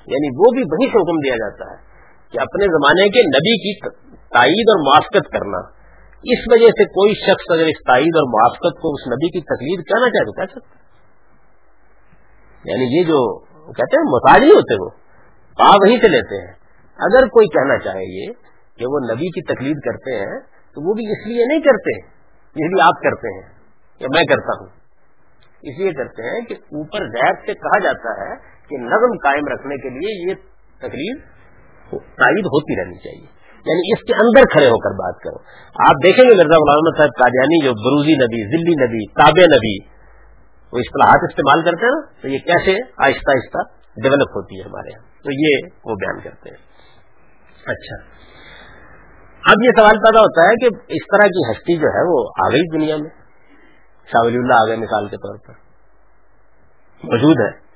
یعنی 0.08 0.27
وہ 0.38 0.51
بھی 0.51 0.62
وہیں 0.62 0.89
سے 0.89 0.97
حکم 0.97 1.17
دیا 1.17 1.36
جاتا 1.36 1.71
ہے 1.71 1.77
کہ 2.32 2.39
اپنے 2.39 2.65
زمانے 2.65 3.10
کے 3.10 3.21
نبی 3.21 3.58
کی 3.58 3.89
تائید 4.30 4.69
اور 4.69 4.84
موافقت 4.86 5.32
کرنا۔ 5.32 5.77
اس 6.23 6.39
وجہ 6.51 6.67
سے 6.67 6.86
کوئی 6.86 7.13
شخص 7.13 7.51
اگر 7.51 7.65
اس 7.65 7.84
تائید 7.88 8.15
اور 8.15 8.23
موافقت 8.23 8.82
کو 8.82 8.93
اس 8.93 9.08
نبی 9.08 9.30
کی 9.30 9.41
تکلیف 9.41 9.80
کہنا 9.80 10.10
چاہے 10.10 10.25
تو 10.25 10.32
کہہ 10.32 10.51
سکتا 10.51 10.88
یعنی 12.71 12.99
یہ 12.99 13.03
جو 13.03 13.39
کہتے 13.73 13.97
ہیں 13.97 14.12
محتاج 14.12 14.39
نہیں 14.41 14.51
ہوتے 14.51 14.84
وہ، 14.84 14.89
پا 15.58 15.69
وہیں 15.69 15.97
سے 15.97 16.08
لیتے 16.08 16.47
ہیں۔ 16.47 16.53
اگر 16.99 17.27
کوئی 17.27 17.47
کہنا 17.47 17.77
چاہے 17.77 18.21
یہ 18.21 18.32
کہ 18.77 18.86
وہ 18.86 18.99
نبی 19.13 19.27
کی 19.27 19.53
تکلیف 19.53 19.75
کرتے 19.86 20.19
ہیں 20.19 20.56
تو 20.77 20.89
وہ 20.89 20.93
بھی 20.93 21.11
اس 21.11 21.27
لیے 21.27 21.45
نہیں 21.47 21.59
کرتے 21.59 21.99
اس 22.49 22.73
لیے 22.73 22.81
آپ 22.81 23.03
کرتے 23.03 23.33
ہیں 23.35 23.49
یا 23.99 24.07
میں 24.15 24.23
کرتا 24.23 24.59
ہوں۔ 24.59 24.67
اس 25.61 25.79
لیے 25.79 25.91
کرتے 25.91 26.23
ہیں 26.23 26.45
کہ 26.45 26.53
اوپر 26.53 27.05
زید 27.07 27.35
سے 27.45 27.53
کہا 27.53 27.79
جاتا 27.79 28.21
ہے 28.21 28.35
کہ 28.69 28.77
نظم 28.77 29.17
قائم 29.23 29.45
رکھنے 29.53 29.75
کے 29.75 29.89
لیے 29.89 30.29
یہ 30.29 30.35
تکلیف 30.77 31.23
تائید 31.91 32.45
ہوتی 32.45 32.81
رہنی 32.81 32.95
چاہیے۔ 32.95 33.37
یعنی 33.65 33.93
اس 33.93 33.99
کے 34.03 34.15
اندر 34.15 34.41
کھڑے 34.51 34.65
ہو 34.65 34.77
کر 34.77 34.89
بات 34.89 35.21
کرو۔ 35.23 35.37
آپ 35.89 35.95
دیکھیں 36.03 36.25
گے 36.25 36.29
مرزا 36.29 36.55
غلام 36.55 36.97
صاحب 36.97 37.09
قادیانی 37.19 37.63
جو 37.63 37.71
بروزی 37.71 38.13
نبی، 38.13 38.43
ذلی 38.43 38.85
نبی، 38.85 39.07
تابع 39.07 39.55
نبی، 39.55 39.85
وہ 40.73 40.77
اصطلاحات 40.77 41.29
استعمال 41.29 41.65
کرتے 41.65 41.85
ہیں 41.85 41.91
نا؟ 41.91 42.21
تو 42.21 42.27
یہ 42.27 42.37
کیسے 42.37 42.71
آہستہ 42.97 43.31
آہستہ 43.31 43.77
ڈیولپ 44.01 44.29
ہوتی 44.35 44.59
ہے 44.59 44.63
ہمارے 44.65 44.89
یہاں؟ 44.91 45.23
تو 45.23 45.29
یہ 45.31 45.67
وہ 45.85 45.95
بیان 45.95 46.19
کرتے 46.21 46.49
ہیں۔ 46.49 46.57
اچھا۔ 47.65 48.16
اب 49.47 49.63
یہ 49.63 49.69
سوال 49.77 49.95
پیدا 49.95 50.19
ہوتا 50.19 50.41
ہے 50.41 50.55
کہ 50.55 50.75
اس 50.88 51.03
طرح 51.12 51.27
کی 51.27 51.51
ہستی 51.51 51.77
جو 51.77 51.88
ہے 51.88 52.03
وہ 52.07 52.47
آ 52.47 52.49
گئی 52.49 52.77
دنیا 52.77 52.95
میں؟ 52.95 53.10
شاہ 54.12 54.21
ولی 54.25 54.38
اللہ 54.38 54.53
آ 54.53 54.65
گئے 54.67 54.75
مثال 54.75 55.07
کے 55.07 55.17
طور 55.17 55.36
پر۔ 55.47 55.53
موجود 57.03 57.38
ہے۔ 57.41 57.67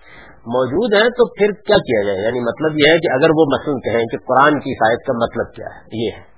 موجود 0.46 0.94
ہیں 0.94 1.10
تو 1.10 1.34
پھر 1.34 1.48
کیا 1.68 1.78
کیا 1.78 2.04
جائے؟ 2.04 2.18
یعنی 2.18 2.40
مطلب 2.40 2.72
یہ 2.78 2.92
ہے 2.92 2.98
کہ 2.98 3.14
اگر 3.14 3.30
وہ 3.36 3.46
مثلاً 3.46 3.76
کہیں 3.80 4.06
کہ 4.06 4.18
قرآن 4.18 4.60
کی 4.60 4.74
شاید 4.74 5.00
کا 5.08 5.14
مطلب 5.14 5.56
کیا 5.56 5.66
ہے؟ 5.66 5.80
یہ 5.94 6.12
ہے۔ 6.12 6.32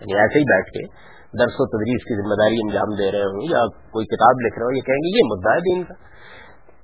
یعنی 0.00 0.18
ایسے 0.18 0.38
ہی 0.38 0.44
بیٹھ 0.44 0.66
کے 0.66 0.86
درس 1.38 1.54
و 1.58 1.66
تدریس 1.66 2.04
کی 2.04 2.14
ذمہ 2.22 2.34
داری 2.34 2.54
انجام 2.54 2.94
دے 2.98 3.12
رہے 3.12 3.24
ہوں 3.24 3.42
یا 3.42 3.78
کوئی 3.90 4.06
کتاب 4.06 4.46
لکھ 4.46 4.58
رہے 4.58 4.64
ہو 4.64 4.76
یہ 4.76 4.80
کہیں 4.80 4.98
گے 4.98 5.18
یہ 5.18 5.38
مدعا 5.38 5.54
ہے 5.54 5.60
دین 5.60 5.84
کا۔ 5.84 5.94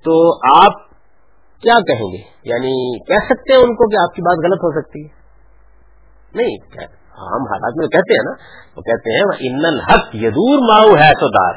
تو 0.05 0.33
آپ 0.63 0.89
کیا 1.61 1.79
کہیں 1.87 2.11
گے؟ 2.13 2.21
یعنی 2.43 2.99
کہہ 3.05 3.25
سکتے 3.25 3.53
ہیں 3.53 3.59
ان 3.59 3.75
کو 3.75 3.89
کہ 3.89 4.01
آپ 4.01 4.15
کی 4.15 4.21
بات 4.21 4.51
غلط 4.51 4.59
ہو 4.59 4.81
سکتی 4.81 5.05
ہے۔ 5.05 5.21
نہیں 6.35 6.57
ہاں، 7.11 7.27
ہم 7.27 7.41
حالات 7.41 7.73
میں 7.77 7.87
کہتے 7.87 8.13
ہیں 8.13 8.23
نا، 8.23 8.33
وہ 8.75 8.81
کہتے 8.81 9.15
ہیں 9.15 9.21
ان 9.39 9.65
الحق 9.65 10.15
یدور 10.15 10.59
ماؤ 10.59 10.95
ہے 10.95 11.11
سودار 11.19 11.53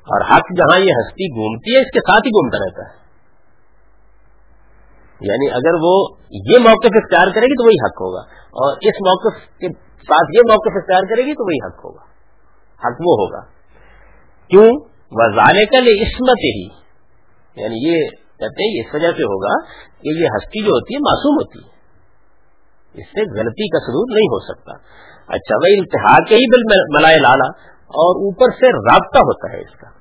اور 0.00 0.20
حق 0.20 0.52
جہاں 0.56 0.78
یہ 0.78 0.90
ہستی 0.90 1.28
گھومتی 1.28 1.74
ہے، 1.74 1.80
اس 1.80 1.90
کے 1.92 2.00
ساتھ 2.00 2.26
ہی 2.26 2.30
گھومتا 2.30 2.58
رہتا 2.58 2.94
ہے۔ 2.94 3.00
یعنی 5.20 5.50
اگر 5.50 5.74
وہ 5.82 6.08
یہ 6.30 6.58
موقف 6.58 6.90
اختیار 6.94 7.34
کرے 7.34 7.46
گی 7.46 7.54
تو 7.54 7.64
وہی 7.66 7.86
حق 7.86 8.00
ہوگا، 8.00 8.20
اور 8.40 8.76
اس 8.80 9.00
موقف 9.00 9.58
کے 9.58 9.68
ساتھ 9.82 10.36
یہ 10.36 10.40
موقف 10.48 10.76
اختیار 10.76 11.00
کرے 11.00 11.22
گی 11.22 11.32
تو 11.32 11.44
وہی 11.44 11.66
حق 11.66 11.84
ہوگا۔ 11.84 12.02
حق 12.74 13.00
وہ 13.00 13.14
ہوگا۔ 13.14 13.40
کیوں؟ 14.48 14.90
وزالے 15.12 15.66
کا 15.66 15.78
عصمت 15.78 16.38
ہی 16.38 16.68
یعنی 17.56 17.88
یہ 17.88 18.08
کہتے 18.10 18.64
ہیں 18.64 18.88
اس 18.88 18.94
وجہ 18.94 19.12
سے 19.16 19.22
ہوگا 19.22 19.64
کہ 20.02 20.18
یہ 20.20 20.26
ہستی 20.26 20.64
جو 20.64 20.70
ہوتی 20.70 20.94
ہے، 20.94 20.98
معصوم 20.98 21.34
ہوتی 21.34 21.68
ہے۔ 21.68 21.79
اس 22.94 23.06
سے 23.06 23.40
غلطی 23.40 23.68
کا 23.68 23.78
سرور 23.78 24.06
نہیں 24.10 24.28
ہو 24.28 24.54
سکتا۔ 24.54 24.72
اچھا 25.28 25.56
وہ 25.56 25.74
انتہا 25.78 26.24
کے 26.28 26.34
ہی 26.34 26.50
بل 26.50 26.98
ملائے 26.98 27.18
لالا، 27.18 27.48
اور 27.74 28.16
اوپر 28.16 28.52
سے 28.54 28.72
رابطہ 28.72 29.18
ہوتا 29.18 29.52
ہے 29.52 29.60
اس 29.60 29.78
کا۔ 29.78 30.00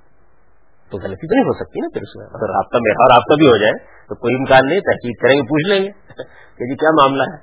تو 0.91 0.97
غلطی 0.97 1.27
تو 1.27 1.35
نہیں 1.35 1.45
ہو 1.45 1.53
سکتی 1.53 1.79
نا 1.79 1.87
پھر 1.93 2.01
اس 2.01 2.15
میں۔ 2.15 2.25
اگر 2.25 2.49
رابطہ 2.49 2.77
میرا 2.77 3.03
اور 3.03 3.09
رابطہ 3.15 3.35
بھی 3.35 3.47
ہو 3.47 3.57
جائے، 3.57 3.73
تو 4.09 4.15
کوئی 4.15 4.35
امکان 4.35 4.65
نہیں، 4.65 4.79
تحقیق 4.79 5.21
کریں 5.21 5.35
گے، 5.35 5.41
پوچھ 5.41 5.69
لیں 5.69 5.83
گے۔ 5.85 5.91
کہ 6.57 6.65
جی 6.65 6.75
کیا 6.75 6.89
معاملہ 6.91 7.23
ہے؟ 7.23 7.37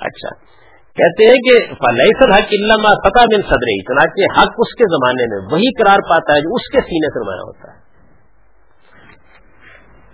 اچھا۔ 0.00 0.52
کہتے 0.96 1.26
ہیں 1.26 1.36
کہ 1.36 1.74
فلیسل 1.74 2.32
حق 2.32 2.48
علامہ 2.52 2.94
فتح 2.94 3.24
بن 3.24 3.42
صدر 3.42 3.82
چنانچہ 3.88 4.40
حق 4.40 4.54
اس 4.58 4.74
کے 4.74 4.84
زمانے 4.84 5.26
میں 5.30 5.52
وہی 5.52 5.82
قرار 5.82 5.98
پاتا 5.98 6.32
ہے 6.32 6.40
جو 6.40 6.54
اس 6.54 6.70
کے 6.72 6.80
سینے 6.80 7.08
سے 7.08 7.24
نمایاں 7.24 7.42
ہوتا 7.42 7.72
ہے۔ 7.72 7.82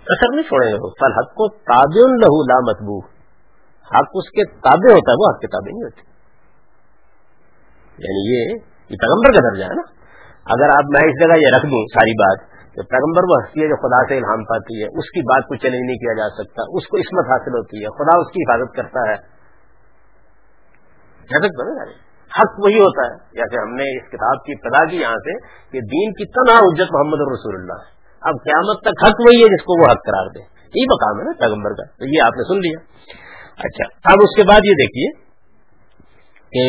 اثر 0.09 0.33
نہیں 0.33 0.47
چھوڑے 0.47 0.71
گا 0.71 0.77
فل 0.77 1.11
حق 1.11 1.33
کو 1.33 1.49
تاب 1.49 1.95
لہو 1.95 2.43
لا 2.43 2.59
متبو 2.59 3.18
حق 3.97 4.07
اس 4.13 4.29
کے 4.29 4.43
تابع 4.45 4.93
ہوتا 4.93 5.11
ہے، 5.11 5.17
وہ 5.19 5.33
حق 5.33 5.39
کے 5.39 5.47
تابع 5.47 5.71
نہیں 5.71 5.83
ہوتی 5.83 6.01
یعنی 8.05 8.21
یہ 8.33 8.59
پیغمبر 8.87 9.31
کا 9.31 9.49
درجہ 9.49 9.63
ہے 9.63 9.75
نا۔ 9.75 9.99
اگر 10.45 10.69
آپ، 10.69 10.83
میں 10.83 11.09
اس 11.09 11.19
جگہ 11.19 11.37
یہ 11.37 11.57
رکھ 11.57 11.65
دوں 11.65 11.85
ساری 11.85 12.13
بات، 12.13 12.39
کہ 12.73 12.81
پیغمبر 12.81 13.23
وہ 13.23 13.35
ہستی 13.43 13.63
ہے 13.63 13.67
جو 13.67 13.75
خدا 13.75 14.07
سے 14.07 14.17
الہام 14.17 14.43
پاتی 14.43 14.81
ہے، 14.81 14.87
اس 14.87 15.09
کی 15.09 15.21
بات 15.21 15.43
کو 15.47 15.55
چیلنج 15.55 15.81
نہیں 15.85 15.97
کیا 15.97 16.13
جا 16.13 16.29
سکتا، 16.29 16.61
اس 16.61 16.87
کو 16.87 16.97
عصمت 16.97 17.25
حاصل 17.31 17.51
ہوتی 17.51 17.77
ہے، 17.77 17.87
خدا 17.87 18.17
اس 18.19 18.31
کی 18.31 18.39
حفاظت 18.41 18.75
کرتا 18.75 19.11
ہے۔ 19.11 19.39
حق 22.39 22.59
وہی 22.59 22.79
ہوتا 22.79 23.07
ہے۔ 23.07 23.17
جیسے 23.17 23.61
ہم 23.61 23.75
نے 23.75 23.97
اس 23.97 24.09
کتاب 24.09 24.43
کی 24.45 24.51
ابتدا 24.51 24.85
کی 24.89 24.97
یہاں 24.97 25.15
سے 25.15 25.39
کہ 25.71 25.79
دین 25.79 26.11
کی 26.11 26.25
تنہا 26.31 26.57
اجت 26.57 26.91
محمد 26.91 27.17
رسول 27.33 27.55
اللہ 27.55 27.73
ہے۔ 27.73 27.89
اب 28.21 28.33
قیامت 28.43 28.81
تک 28.81 29.03
حق 29.05 29.19
وہی 29.25 29.43
ہے 29.43 29.47
جس 29.47 29.63
کو 29.63 29.81
وہ 29.81 29.85
حق 29.85 30.05
قرار 30.05 30.25
دے۔ 30.25 30.39
یہی 30.63 30.85
مقام 30.85 31.19
ہے 31.19 31.23
نا 31.23 31.31
پیغمبر 31.39 31.69
کا۔ 31.69 31.83
تو 31.83 32.05
یہ 32.05 32.21
آپ 32.25 32.31
نے 32.31 32.43
سن 32.43 32.59
لیا۔ 32.59 32.99
اچھا 33.59 33.87
اب 34.05 34.21
اس 34.23 34.35
کے 34.35 34.43
بعد 34.43 34.67
یہ 34.67 34.77
دیکھیے 34.79 35.07
کہ 36.53 36.67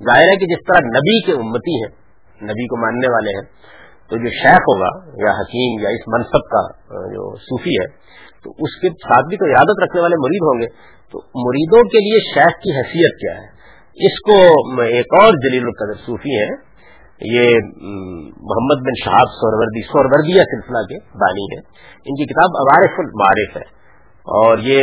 ظاہر 0.00 0.30
ہے 0.30 0.38
کہ 0.38 0.46
جس 0.46 0.64
طرح 0.64 0.88
نبی 0.88 1.18
کے 1.26 1.36
امتی 1.38 1.76
ہیں 1.76 1.90
نبی 2.40 2.66
کو 2.66 2.80
ماننے 2.80 3.12
والے 3.12 3.34
ہیں 3.34 3.44
تو 4.10 4.16
جو 4.16 4.32
شیخ 4.38 4.66
ہوگا 4.70 4.90
یا 5.18 5.34
حکیم 5.36 5.78
یا 5.80 5.92
اس 5.96 6.08
منصب 6.08 6.48
کا 6.48 6.62
جو 7.12 7.28
صوفی 7.44 7.76
ہے 7.76 7.86
تو 8.44 8.52
اس 8.58 8.74
کے 8.80 8.90
ساتھ 9.04 9.28
بھی 9.28 9.36
تو 9.36 9.50
عادت 9.52 9.82
رکھنے 9.82 10.00
والے 10.00 10.18
مرید 10.18 10.46
ہوں 10.48 10.60
گے 10.62 10.68
تو 11.14 11.22
مریدوں 11.40 11.82
کے 11.88 12.02
لیے 12.02 12.20
شیخ 12.26 12.60
کی 12.62 12.74
حیثیت 12.76 13.18
کیا 13.20 13.34
ہے 13.34 14.08
اس 14.08 14.20
کو 14.20 14.36
ایک 14.86 15.14
اور 15.14 15.38
جلیل 15.38 15.64
القدر 15.64 16.00
صوفی 16.06 16.36
ہے 16.36 16.48
یہ 17.28 17.70
محمد 18.44 18.82
بن 18.82 18.96
شہاب 19.00 19.34
سوروردی 19.34 19.82
سوروردیہ 19.86 20.46
سلسلہ 20.48 20.82
کے 20.88 20.98
بانی 21.16 21.44
ہے 21.52 21.58
ان 21.58 22.16
کی 22.16 22.26
کتاب 22.32 22.58
عوارف 22.62 22.98
المعارف 22.98 23.56
ہے 23.56 23.62
اور 24.24 24.58
یہ 24.58 24.82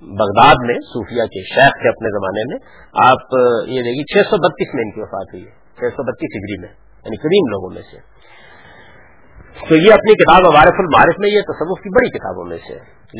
بغداد 0.00 0.54
میں 0.66 0.74
صوفیہ 0.74 1.22
کے 1.22 1.42
شیخ 1.42 1.72
تھے 1.72 1.88
اپنے 1.88 2.08
زمانے 2.10 2.42
میں، 2.48 2.58
آپ، 3.04 3.18
یہ 3.68 3.82
دیکھیے، 3.82 4.04
چھ 4.04 4.28
سو 4.28 4.36
بتیس 4.36 4.74
میں 4.74 4.82
ان 4.82 4.90
کی 4.90 5.00
وفات 5.00 5.34
ہوئی 5.34 5.44
ہے۔ 5.44 5.50
چھ 5.50 5.96
سو 5.96 6.02
بتیس 6.02 6.28
ڈگری 6.34 6.60
میں 6.60 6.68
یعنی 7.04 7.16
کریم 7.16 7.50
لوگوں 7.50 7.74
میں 7.74 7.82
سے۔ 7.82 7.96
تو 9.68 9.74
یہ 9.74 9.92
اپنی 9.92 10.14
کتاب 10.14 10.42
عوارف 10.46 10.74
المعارف 10.78 11.14
میں، 11.18 11.28
یہ 11.28 11.40
تصوف 11.40 11.80
کی 11.82 11.88
بڑی 11.88 12.10
کتابوں 12.10 12.44
میں 12.44 12.56
سے۔ 12.56 12.74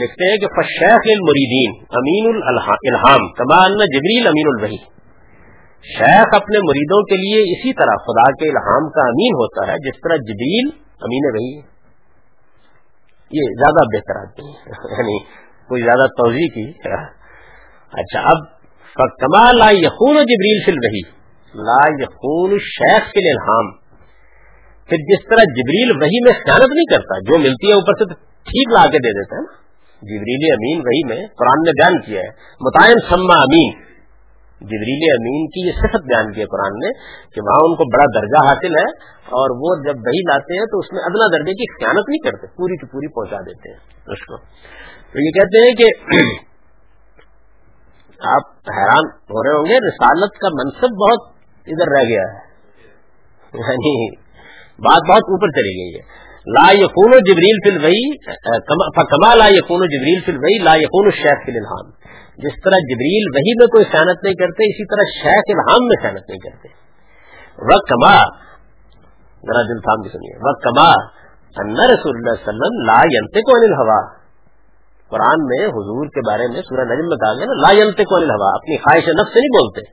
لکھتے 0.05 0.31
ہیں 0.31 0.37
کہ 0.37 0.47
فشیخ 0.47 1.01
المریدین، 1.05 1.85
امین 1.90 2.43
الحام 2.43 3.33
کمال 3.33 3.73
جبریل 3.73 4.27
امین 4.27 4.47
الوحی۔ 4.47 4.77
شیخ 5.99 6.27
اپنے 6.33 6.59
مریدوں 6.59 7.03
کے 7.03 7.17
لیے 7.17 7.40
اسی 7.43 7.73
طرح 7.73 7.95
خدا 7.97 8.31
کے 8.31 8.49
الہام 8.49 8.90
کا 8.90 9.01
امین 9.01 9.35
ہوتا 9.35 9.73
ہے، 9.73 9.77
جس 9.79 10.01
طرح 10.01 10.17
جبریل 10.17 10.71
امین 10.77 11.27
وحی 11.27 11.75
یہ 13.31 13.43
زیادہ 13.59 13.97
بہتر 13.97 14.17
آدمی 14.17 14.51
ہے۔ 14.51 14.71
یعنی 14.99 15.43
کوئی 15.68 15.83
زیادہ 15.83 16.07
توضیع 16.07 16.48
کی؟ 16.55 16.70
اچھا 17.92 18.20
اب 18.20 18.55
کما 19.20 19.53
لا 19.53 19.70
یقون 19.70 20.14
جبریل 20.14 20.62
فل 20.66 20.79
رہی 20.87 21.00
لا 21.55 22.03
یقون 22.03 22.50
شیخ 22.50 23.12
کے 23.12 23.31
الحام 23.31 23.85
پھر 24.88 24.96
جس 24.96 25.29
طرح 25.29 25.42
جبریل 25.42 25.90
وہی 25.90 26.24
میں 26.24 26.33
خیانت 26.33 26.72
نہیں 26.72 26.96
کرتا، 26.96 27.18
جو 27.18 27.38
ملتی 27.38 27.68
ہے 27.68 27.72
اوپر 27.72 27.92
سے 27.92 28.05
تو 28.05 28.14
ٹھیک 28.42 28.72
لا 28.72 28.83
کے 28.83 28.98
دے 28.98 29.12
دیتا 29.12 29.37
ہے 29.37 29.40
نا۔ 29.40 29.53
جبریل 30.03 30.53
امین 30.53 30.79
وہی 30.79 31.05
میں 31.09 31.27
قرآن 31.27 31.62
نے 31.62 31.70
بیان 31.70 32.00
کیا 32.00 32.20
ہے، 32.20 32.29
متعین 32.61 32.96
سما 33.09 33.40
امین۔ 33.40 33.85
جبریل 34.61 35.12
امین 35.18 35.46
کی 35.46 35.66
یہ 35.66 35.72
صفت 35.72 36.07
بیان 36.07 36.33
کی 36.33 36.40
ہے 36.40 36.46
قرآن 36.46 36.79
نے 36.79 36.92
کہ 37.35 37.40
وہاں 37.40 37.70
ان 37.70 37.77
کو 37.77 37.96
بڑا 37.96 38.20
درجہ 38.20 38.48
حاصل 38.48 38.77
ہے 38.77 38.90
اور 39.24 39.50
وہ 39.50 39.83
جب 39.83 39.98
وہی 39.98 40.20
لاتے 40.20 40.59
ہیں 40.59 40.66
تو 40.66 40.79
اس 40.79 40.92
میں 40.92 41.00
ادنا 41.03 41.38
درجے 41.38 41.53
کی 41.53 41.85
خیانت 41.85 42.09
نہیں 42.09 42.31
کرتے، 42.31 42.46
پوری 42.46 42.77
کی 42.77 42.87
پوری 42.87 43.09
پہنچا 43.09 43.40
دیتے 43.40 43.70
ہیں۔ 43.70 43.79
اس 44.07 44.27
کو۔ 44.27 44.37
تو 45.14 45.20
یہ 45.20 45.31
کہتے 45.31 45.61
ہیں 45.66 45.74
کہ 45.74 45.85
آپ 48.35 48.70
حیران 48.79 49.05
ہو 49.07 49.42
رہے 49.42 49.57
ہوں 49.57 49.64
گے، 49.64 49.88
رسالت 49.88 50.38
کا 50.38 50.48
منصب 50.48 50.94
بہت 51.03 51.29
ادھر 51.66 51.87
رہ 51.98 52.09
گیا 52.09 52.22
ہے۔ 52.22 52.42
یعنی 53.55 54.16
بات 54.79 55.11
بہت 55.11 55.22
اوپر 55.22 55.48
چلی 55.48 55.74
گئی 55.77 56.00
ہے۔ 56.00 56.24
لا 56.46 56.72
یقون 56.72 57.14
و 57.14 57.18
جبریل 57.18 57.59
فل 57.64 57.85
وہی 57.85 58.16
کما 59.07 59.35
لا 59.35 59.48
یقون 59.48 59.81
و 59.81 59.85
جبریل 59.85 60.20
فل 60.27 60.37
وہی 60.37 60.59
لا 60.59 60.74
یقون 60.74 61.11
شیخ 61.11 61.46
فل 61.46 61.53
الحام 61.57 61.90
جس 62.37 62.62
طرح 62.64 62.72
جبریل 62.72 63.29
وہی 63.35 63.59
میں 63.59 63.66
کوئی 63.66 63.85
خیانت 63.85 64.24
نہیں 64.24 64.35
کرتے، 64.35 64.64
اسی 64.64 64.85
طرح 64.85 65.03
شیخ 65.22 65.42
الحام 65.48 65.87
میں 65.87 66.03
خیانت 66.03 66.31
نہیں 66.31 66.38
کرتے۔ 66.38 66.68
وہ 67.59 67.79
کما 67.88 68.16
ذرا 69.42 69.62
دل 69.62 69.81
تھام 69.81 70.03
کے 70.03 70.09
سنیے۔ 70.09 70.37
وہ 70.37 70.53
کما 70.61 70.92
رسول 71.94 72.16
اللہ 72.16 72.42
وسلم 72.42 72.85
لا 72.87 73.00
ینتے 73.12 73.40
کو 73.40 73.57
انل 73.57 74.24
قرآن 75.14 75.48
میں، 75.50 75.62
حضور 75.66 76.07
کے 76.14 76.29
بارے 76.29 76.53
میں 76.53 76.62
سورہ 76.68 76.87
نجم 76.92 77.09
میں 77.09 77.16
کہا 77.16 77.35
گیا 77.35 77.50
نا، 77.50 77.59
لا 77.64 77.72
ینتے 77.81 78.05
کو 78.05 78.22
ہوا 78.22 78.55
اپنی 78.55 78.77
خواہش 78.77 79.09
نفس 79.20 79.35
سے 79.35 79.40
نہیں 79.40 79.57
بولتے۔ 79.59 79.90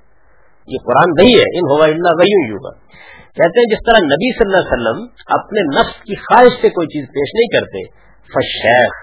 یہ 0.68 0.86
قرآن 0.86 1.20
وہی 1.20 1.34
ہے، 1.40 1.50
ان 1.60 1.72
ہوا 1.72 1.86
اللہ 1.86 2.20
وہی 2.20 2.36
ہوگا 2.52 2.74
کہتے 3.38 3.60
ہیں 3.60 3.70
جس 3.70 3.82
طرح 3.88 4.00
نبی 4.06 4.30
صلی 4.38 4.46
اللہ 4.48 4.62
علیہ 4.62 4.74
وسلم 4.74 5.00
اپنے 5.40 5.62
نفس 5.76 6.04
کی 6.04 6.16
خواہش 6.16 6.62
سے 6.62 6.70
کوئی 6.70 6.88
چیز 6.88 7.06
پیش 7.18 7.34
نہیں 7.36 7.50
کرتے 7.54 7.84
فشیخ 8.34 9.00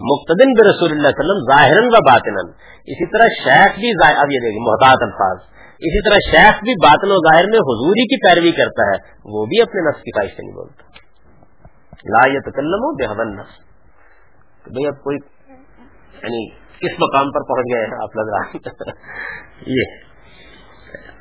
مقتدن 0.00 0.52
بے 0.52 0.66
رسول 0.68 0.90
اللہ 0.90 1.08
علیہ 1.08 1.18
وسلم 1.18 1.40
ظاہر 1.48 1.80
و 1.82 2.02
باطن 2.08 2.36
اسی 2.86 3.06
طرح 3.12 3.32
شیخ 3.38 3.78
بھی 3.78 3.90
اب 4.16 4.32
یہ 4.32 4.44
دیکھیں، 4.44 4.60
محتاط 4.60 5.02
الفاظ۔ 5.02 5.38
اسی 5.78 6.02
طرح 6.08 6.18
شیخ 6.26 6.60
بھی 6.60 6.74
باطن 6.84 7.10
و 7.10 7.16
ظاہر 7.16 7.48
میں 7.50 7.58
حضوری 7.58 8.04
کی 8.04 8.16
پیروی 8.16 8.52
کرتا 8.52 8.86
ہے، 8.90 8.98
وہ 9.34 9.46
بھی 9.46 9.62
اپنے 9.62 9.88
نفس 9.88 10.02
کی 10.02 10.10
خواہش 10.10 10.36
سے 10.36 10.42
نہیں 10.42 10.54
بولتا۔ 10.54 10.82
لا 12.14 12.22
یتکلم 12.32 12.86
بے 13.00 13.06
حبن 13.06 13.36
نفس۔ 13.36 13.67
بھائی 14.68 14.86
اب 14.86 15.02
کوئی 15.04 15.16
یعنی 16.22 16.50
کس 16.54 16.94
مقام 17.00 17.30
پر 17.30 17.40
پہنچ 17.40 17.66
گئے 17.74 17.84
ہیں 17.86 17.98
آپ 18.02 18.16
لگ 18.16 18.28
رہا 18.34 18.42
یہ۔ 19.66 19.84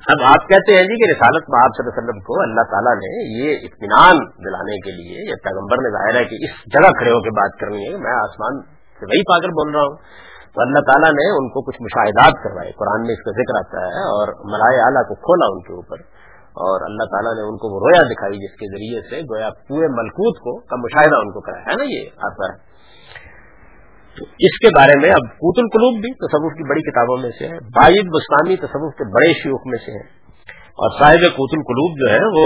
اب 0.08 0.18
آپ 0.24 0.50
کہتے 0.50 0.76
ہیں 0.76 0.84
جی 0.84 0.96
کہ 0.96 1.12
رسالت 1.12 1.44
میں 1.50 1.60
آپ 1.64 1.72
صلی 1.74 1.84
اللہ 1.84 1.94
علیہ 1.94 2.04
وسلم 2.04 2.20
کو 2.20 2.42
اللہ 2.42 2.62
تعالیٰ 2.62 2.96
نے 2.96 3.40
یہ 3.40 3.58
اطمینان 3.62 4.16
دلانے 4.46 4.78
کے 4.78 4.92
لیے 4.92 5.30
یا 5.30 5.36
پیغمبر 5.44 5.78
نے 5.78 5.90
ظاہر 5.90 6.16
ہے 6.16 6.26
کہ 6.26 6.36
اس 6.36 6.74
جگہ 6.74 6.90
کھڑے 6.90 7.12
ہو 7.12 7.22
کے 7.22 7.30
بات 7.30 7.60
کرنی 7.60 7.84
ہے، 7.86 7.98
میں 7.98 8.12
آسمان 8.12 8.62
سے 9.00 9.06
وہی 9.06 9.24
پا 9.24 9.40
کر 9.40 9.48
بول 9.48 9.72
رہا 9.72 9.82
ہوں۔ 9.82 9.96
تو 10.54 10.62
اللہ 10.62 10.80
تعالیٰ 10.80 11.12
نے 11.12 11.30
ان 11.38 11.50
کو 11.50 11.62
کچھ 11.62 11.82
مشاہدات 11.82 12.44
کروائے۔ 12.44 12.72
قرآن 12.72 13.02
میں 13.02 13.14
اس 13.14 13.24
کا 13.24 13.32
ذکر 13.32 13.58
آتا 13.60 13.78
ہے 13.88 14.06
اور 14.08 14.28
ملائے 14.46 14.80
اعلیٰ 14.82 15.08
کو 15.08 15.16
کھولا 15.16 15.46
ان 15.54 15.62
کے 15.62 15.74
اوپر۔ 15.74 15.98
اور 16.48 16.82
اللہ 16.86 17.04
تعالیٰ 17.04 17.36
نے 17.36 17.42
ان 17.42 17.58
کو 17.58 17.74
وہ 17.74 17.80
رویا 17.80 18.04
دکھائی 18.04 18.38
جس 18.38 18.56
کے 18.56 18.66
ذریعے 18.72 19.02
سے 19.10 19.22
گویا 19.22 19.50
پورے 19.50 19.88
ملکوت 19.88 20.38
کو 20.38 20.60
کا 20.60 20.76
مشاہدہ 20.76 21.16
ان 21.16 21.32
کو 21.32 21.40
کرایا۔ 21.40 21.64
ہے 21.64 21.76
نا 21.76 21.84
یہ 21.84 22.10
آتا 22.18 22.54
ہے 22.54 22.67
تو 24.18 24.26
اس 24.40 24.60
کے 24.60 24.70
بارے 24.70 25.00
میں 25.02 25.10
اب 25.10 25.26
کوت 25.34 25.60
القلوب 25.60 26.02
بھی 26.02 26.14
تصوف 26.14 26.54
کی 26.58 26.70
بڑی 26.70 26.82
کتابوں 26.82 27.18
میں 27.18 27.30
سے 27.40 27.48
ہے 27.48 27.58
باعد 27.76 28.08
بستانی 28.16 28.56
تصوف 28.56 28.94
کے 28.94 29.10
بڑے 29.14 29.34
شیوخ 29.34 29.66
میں 29.66 29.80
سے 29.86 29.92
ہے 29.92 30.06
اور 30.84 30.96
صاحب 31.00 31.26
کوت 31.36 31.54
القلوب 31.54 32.00
جو 32.00 32.14
ہے 32.14 32.24
وہ 32.38 32.46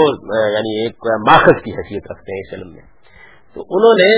یعنی 0.52 0.82
ایک 0.82 1.08
ماخذ 1.30 1.62
کی 1.64 1.70
حیثیت 1.70 2.10
رکھتے 2.10 2.34
ہیں 2.34 2.40
اس 2.40 2.52
علم 2.54 2.72
میں۔ 2.72 2.82
تو 3.54 3.64
انہوں 3.70 3.94
نے 4.02 4.10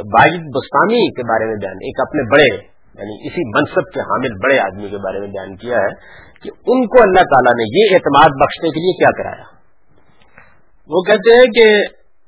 باعد 0.00 0.48
بستانی 0.56 1.10
کے 1.10 1.22
بارے 1.22 1.44
میں 1.44 1.54
بیان، 1.54 1.76
ایک 1.82 2.00
اپنے 2.00 2.22
بڑے 2.22 2.76
یعنی 3.00 3.28
اسی 3.28 3.44
منصب 3.48 3.92
کے 3.94 4.00
حامل 4.00 4.38
بڑے 4.44 4.58
آدمی 4.58 4.88
کے 4.88 4.96
بارے 4.96 5.20
میں 5.20 5.28
بیان 5.28 5.56
کیا 5.56 5.76
ہے 5.76 5.94
کہ 6.42 6.50
ان 6.66 6.86
کو 6.86 7.02
اللہ 7.02 7.26
تعالیٰ 7.32 7.52
نے 7.52 7.66
یہ 7.76 7.94
اعتماد 7.94 8.36
بخشنے 8.44 8.70
کے 8.70 8.80
لیے 8.80 8.92
کیا 8.92 9.10
کرایا۔ 9.10 9.44
وہ 10.88 11.02
کہتے 11.02 11.38
ہیں 11.38 11.46
کہ 11.46 11.66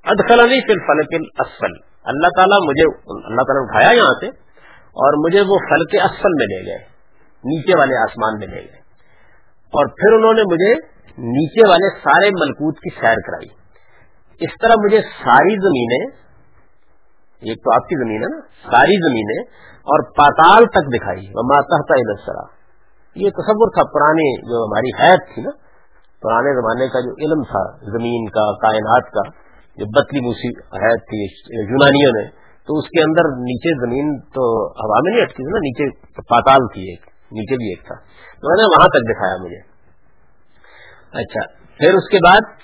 ادخلانی 0.05 0.61
فی 0.67 0.73
الفلک 0.73 1.15
الاسفل۔ 1.15 1.77
اللہ 2.05 2.29
تعالیٰ 2.37 2.59
مجھے، 2.69 2.85
اللہ 3.13 3.43
تعالیٰ 3.43 3.63
نے 3.63 3.65
اٹھایا 3.65 3.97
یہاں 3.97 4.13
سے 4.21 4.48
اور 4.99 5.27
مجھے 5.27 5.41
وہ 5.41 5.59
پھل 5.69 5.85
کے 5.85 5.99
اصل 6.01 6.29
میں 6.29 6.47
لے 6.47 6.67
گئے، 6.67 6.79
نیچے 7.45 7.79
والے 7.79 8.03
آسمان 8.03 8.39
میں 8.39 8.47
لے 8.47 8.63
گئے۔ 8.63 8.79
اور 9.69 9.87
پھر 9.87 10.13
انہوں 10.13 10.33
نے 10.33 10.43
مجھے 10.43 10.75
نیچے 11.19 11.69
والے 11.69 11.99
سارے 11.99 12.31
ملکوت 12.31 12.77
کی 12.77 12.95
سیر 12.95 13.15
کرائی۔ 13.15 13.49
اس 14.41 14.51
طرح 14.63 14.75
مجھے 14.85 15.01
ساری 15.01 15.55
زمینیں 15.55 16.29
ایک 17.39 17.59
تو 17.59 17.75
آپ 17.75 17.89
کی 17.89 18.05
زمین 18.05 18.23
ہے 18.23 18.37
نا، 18.37 18.41
ساری 18.41 19.09
زمینیں 19.09 19.43
اور 19.79 20.11
پاتال 20.11 20.67
تک 20.67 21.01
دکھائی۔ 21.01 21.27
وہ 21.35 21.43
ماتحتا 21.43 21.95
ادسرا 21.95 22.59
یہ 23.15 23.31
تصور 23.31 23.71
تھا 23.75 23.83
پرانی 23.83 24.41
جو 24.41 24.65
ہماری 24.65 25.03
حیت 25.03 25.35
تھی 25.35 25.43
نا، 25.43 25.51
پرانے 26.23 26.61
زمانے 26.61 26.89
کا 26.89 27.01
جو 27.01 27.11
علم 27.11 27.43
تھا، 27.43 27.77
زمین 27.77 28.29
کا، 28.29 28.57
کائنات 28.57 29.13
کا، 29.13 29.31
جو 29.77 30.01
بتلی 30.01 30.21
موسی 30.21 30.49
ہے 30.59 30.97
تھی، 30.97 31.25
یونانیوں 31.73 32.23
نے۔ 32.23 32.38
تو 32.69 32.79
اس 32.79 32.85
کے 32.85 33.01
اندر 33.03 33.37
نیچے 33.39 33.87
زمین 33.87 34.21
تو 34.21 34.67
ہوا 34.67 35.01
میں 35.03 35.13
نہیں 35.13 35.23
اٹکی 35.23 35.37
تھی 35.37 35.53
نا، 35.53 35.59
نیچے 35.59 36.07
پاتال 36.17 36.67
تھی 36.73 36.91
ایک، 36.91 37.01
نیچے 37.33 37.57
بھی 37.57 37.69
ایک 37.69 37.87
تھا۔ 37.87 37.95
تو 38.41 38.49
میں 38.49 38.63
نے 38.63 38.65
وہاں 38.65 38.89
تک 38.89 39.11
دکھایا 39.11 39.37
مجھے۔ 39.43 39.79
اچھا 41.21 41.69
پھر 41.79 41.95
اس 41.95 42.09
کے 42.11 42.19
بعد 42.27 42.59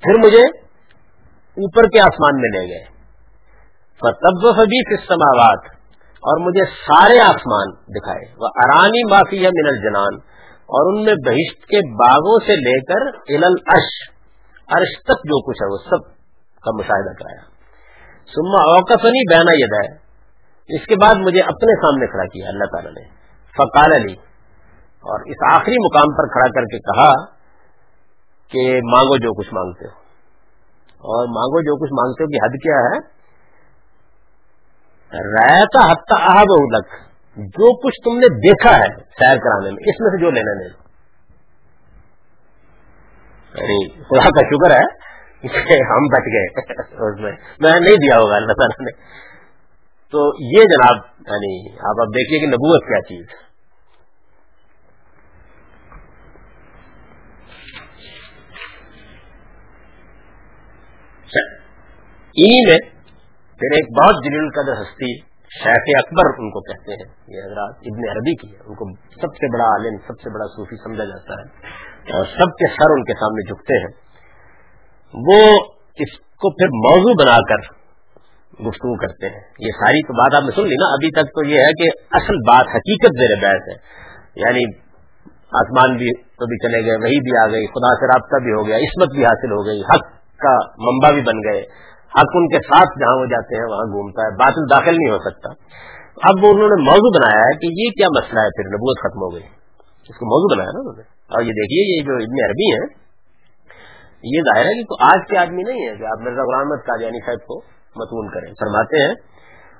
پھر 0.00 0.26
مجھے 0.26 0.58
اوپر 1.52 1.82
کے 1.82 2.00
آسمان 2.00 2.40
میں 2.40 2.60
لے 2.60 2.74
گئے۔ 2.74 2.84
تب 3.98 4.56
سماوات 5.08 5.64
اور 6.14 6.40
مجھے 6.40 6.64
سارے 6.64 7.20
آسمان 7.20 7.70
دکھائے۔ 7.70 8.34
وہ 8.38 8.46
ارانی 8.46 9.10
معافی 9.10 9.44
ہے 9.44 9.48
منل 9.48 9.82
جنان 9.82 10.14
اور 10.44 10.92
ان 10.92 11.04
میں 11.04 11.14
بہشت 11.14 11.66
کے 11.66 11.76
باغوں 11.76 12.38
سے 12.46 12.56
لے 12.56 12.80
کر 12.80 13.32
عرش 13.74 14.12
عرش 14.68 15.02
تک 15.02 15.18
جو 15.24 15.42
کچھ 15.46 15.62
ہے، 15.62 15.72
وہ 15.72 15.78
سب 15.78 16.14
کا 16.60 16.70
مشاہدہ 16.78 17.22
کرایا۔ 17.22 17.51
سما 18.26 18.74
اوقفنی 18.74 19.36
بینا 19.36 19.52
ید 19.52 19.86
ہے 19.86 20.02
اس 20.76 20.86
کے 20.86 20.96
بعد 20.96 21.14
مجھے 21.14 21.40
اپنے 21.40 21.80
سامنے 21.80 22.06
کھڑا 22.06 22.24
کیا، 22.24 22.48
اللہ 22.48 22.64
تعالی 22.64 22.88
نے۔ 22.88 23.08
فقال 23.52 23.92
علی 23.92 24.12
اور 25.00 25.20
اس 25.26 25.36
آخری 25.54 25.74
مقام 25.84 26.14
پر 26.14 26.26
کھڑا 26.32 26.46
کر 26.46 26.64
کے 26.64 26.78
کہا 26.78 27.24
کہ 28.48 28.80
مانگو 28.92 29.16
جو 29.16 29.34
کچھ 29.34 29.54
مانگتے 29.54 29.84
ہو۔ 29.84 30.02
اور 30.92 31.26
مانگو 31.26 31.60
جو 31.60 31.84
کچھ 31.84 31.92
مانگتے 31.92 32.24
ہو 32.24 32.28
کہ 32.28 32.44
حد 32.44 32.62
کیا 32.62 32.76
ہے؟ 32.76 33.22
رہتا 35.34 35.92
ہفتہ 35.92 36.14
احب 36.14 36.76
لک۔ 36.76 36.86
جو 37.36 37.86
کچھ 37.86 38.00
تم 38.04 38.18
نے 38.18 38.28
دیکھا 38.28 38.70
ہے 38.70 38.86
سیر 38.96 39.36
کرانے 39.36 39.70
میں، 39.70 39.82
اس 39.86 40.00
میں 40.00 40.10
سے 40.10 40.24
جو 40.24 40.30
لینا 40.30 40.54
نہیں۔ 40.54 40.82
یعنی 43.54 43.88
خدا 43.88 44.30
کا 44.30 44.46
شکر 44.46 44.80
ہے 44.80 45.11
ہم 45.90 46.06
بچ 46.06 46.26
گئے 46.26 46.60
اس 47.12 47.20
میں۔ 47.20 47.32
میں 47.60 47.80
نہیں 47.80 47.96
دیا 47.96 48.16
ہوگا 48.16 48.36
اللہ 48.36 48.52
تعالیٰ 48.52 48.86
نے۔ 48.86 49.22
تو 50.10 50.44
یہ 50.56 50.62
جناب 50.62 50.96
یعنی 51.18 51.72
آپ 51.72 52.00
اب 52.00 52.08
دیکھیے 52.08 52.40
کہ 52.40 52.46
نبوت 52.46 52.82
کیا 52.82 53.00
چیز۔ 53.00 53.26
میں 62.68 62.78
پھر 63.58 63.76
ایک 63.76 63.98
بہت 63.98 64.24
جلیل 64.24 64.50
قدر 64.50 64.72
ہستی 64.72 65.20
شیخ 65.64 66.04
اکبر 66.04 66.26
ان 66.38 66.50
کو 66.50 66.60
کہتے 66.60 66.92
ہیں۔ 66.92 67.12
یہ 67.28 67.44
حضرات 67.44 67.74
ابن 67.76 68.10
عربی 68.10 68.36
کی 68.36 68.48
ہے 68.48 68.58
ان 68.58 68.74
کو 68.74 68.96
سب 68.96 69.36
سے 69.36 69.52
بڑا 69.52 69.64
عالم، 69.64 69.96
سب 69.96 70.20
سے 70.20 70.34
بڑا 70.34 70.44
صوفی 70.46 70.76
سمجھا 70.76 71.04
جاتا 71.04 71.32
ہے۔ 71.32 71.66
اور 72.12 72.24
سب 72.24 72.56
کے 72.56 72.68
سر 72.68 72.90
ان 72.90 73.04
کے 73.04 73.12
سامنے 73.12 73.52
جھکتے 73.52 73.78
ہیں۔ 73.78 74.01
وہ 75.14 75.64
اس 75.94 76.18
کو 76.18 76.50
پھر 76.50 76.66
موضوع 76.66 77.24
بنا 77.24 77.36
کر 77.48 77.82
گفتگو 78.66 78.96
کرتے 78.96 79.26
ہیں۔ 79.26 79.40
یہ 79.58 79.68
ساری 79.68 80.02
تو 80.02 80.12
بات 80.12 80.34
آپ 80.34 80.42
نے 80.42 80.62
سن 80.62 80.68
لی 80.68 80.74
نا، 80.74 80.92
ابھی 80.92 81.10
تک 81.10 81.26
تو 81.26 81.48
یہ 81.48 81.58
ہے 81.58 81.72
کہ 81.72 81.88
اصل 82.10 82.36
بات 82.36 82.66
حقیقت 82.68 83.20
زیر 83.20 83.36
بحث 83.42 83.68
ہے۔ 83.68 84.02
یعنی 84.36 84.76
آسمان 85.52 85.96
بھی 85.96 86.22
تو 86.22 86.46
بھی 86.46 86.56
چلے 86.56 86.84
گئے، 86.84 86.96
وہی 86.96 87.20
بھی 87.20 87.38
آ 87.38 87.46
گئی، 87.46 87.66
خدا 87.66 87.94
سے 87.94 88.06
رابطہ 88.06 88.44
بھی 88.44 88.52
ہو 88.52 88.66
گیا، 88.66 88.76
عصمت 88.76 89.08
بھی 89.14 89.24
حاصل 89.24 89.52
ہو 89.52 89.66
گئی، 89.66 89.80
حق 89.80 90.02
کا 90.38 90.54
منبع 90.78 91.10
بھی 91.10 91.22
بن 91.22 91.52
گئے۔ 91.52 91.62
حق 92.10 92.30
ان 92.34 92.48
کے 92.48 92.56
ساتھ 92.56 92.98
جہاں 93.00 93.18
وہ 93.18 93.26
جاتے 93.26 93.56
ہیں، 93.56 93.70
وہاں 93.70 93.84
گھومتا 93.84 94.22
ہے، 94.22 94.36
باطل 94.36 94.70
داخل 94.70 94.96
نہیں 94.98 95.12
ہو 95.12 95.18
سکتا۔ 95.18 95.48
اب 96.28 96.44
وہ 96.44 96.48
انہوں 96.48 96.68
نے 96.68 96.82
موضوع 96.82 97.20
بنایا 97.20 97.40
ہے 97.40 97.58
کہ 97.58 97.66
یہ 97.66 97.90
کیا 97.90 98.08
مسئلہ 98.08 98.40
ہے، 98.40 98.48
پھر 98.48 98.68
نبوت 98.68 98.98
ختم 98.98 99.22
ہو 99.22 99.34
گئی۔ 99.34 99.42
اس 100.08 100.18
کو 100.18 100.26
موضوع 100.26 100.56
بنایا 100.56 100.72
نا 100.72 100.80
انہوں 100.80 100.96
نے۔ 100.96 101.02
اور 101.02 101.42
یہ 101.42 101.50
دیکھیے، 101.50 101.96
یہ 101.96 102.04
جو 102.04 102.12
ابن 102.12 102.44
عربی 102.44 102.72
ہیں 102.72 103.01
یہ 104.22 104.40
ظاہر 104.40 104.64
ہے 104.64 104.82
کہ 104.82 104.96
آج 105.00 105.28
کے 105.30 105.38
آدمی 105.38 105.62
نہیں 105.62 105.88
ہے 105.88 105.96
کہ 105.96 106.04
آپ 106.04 106.18
مرزا 106.20 106.42
غلام 106.42 106.68
قادیانی 106.86 107.20
صاحب 107.26 107.46
کو 107.46 107.60
متون 107.96 108.28
کریں۔ 108.28 108.52
فرماتے 108.52 109.02
ہیں، 109.02 109.14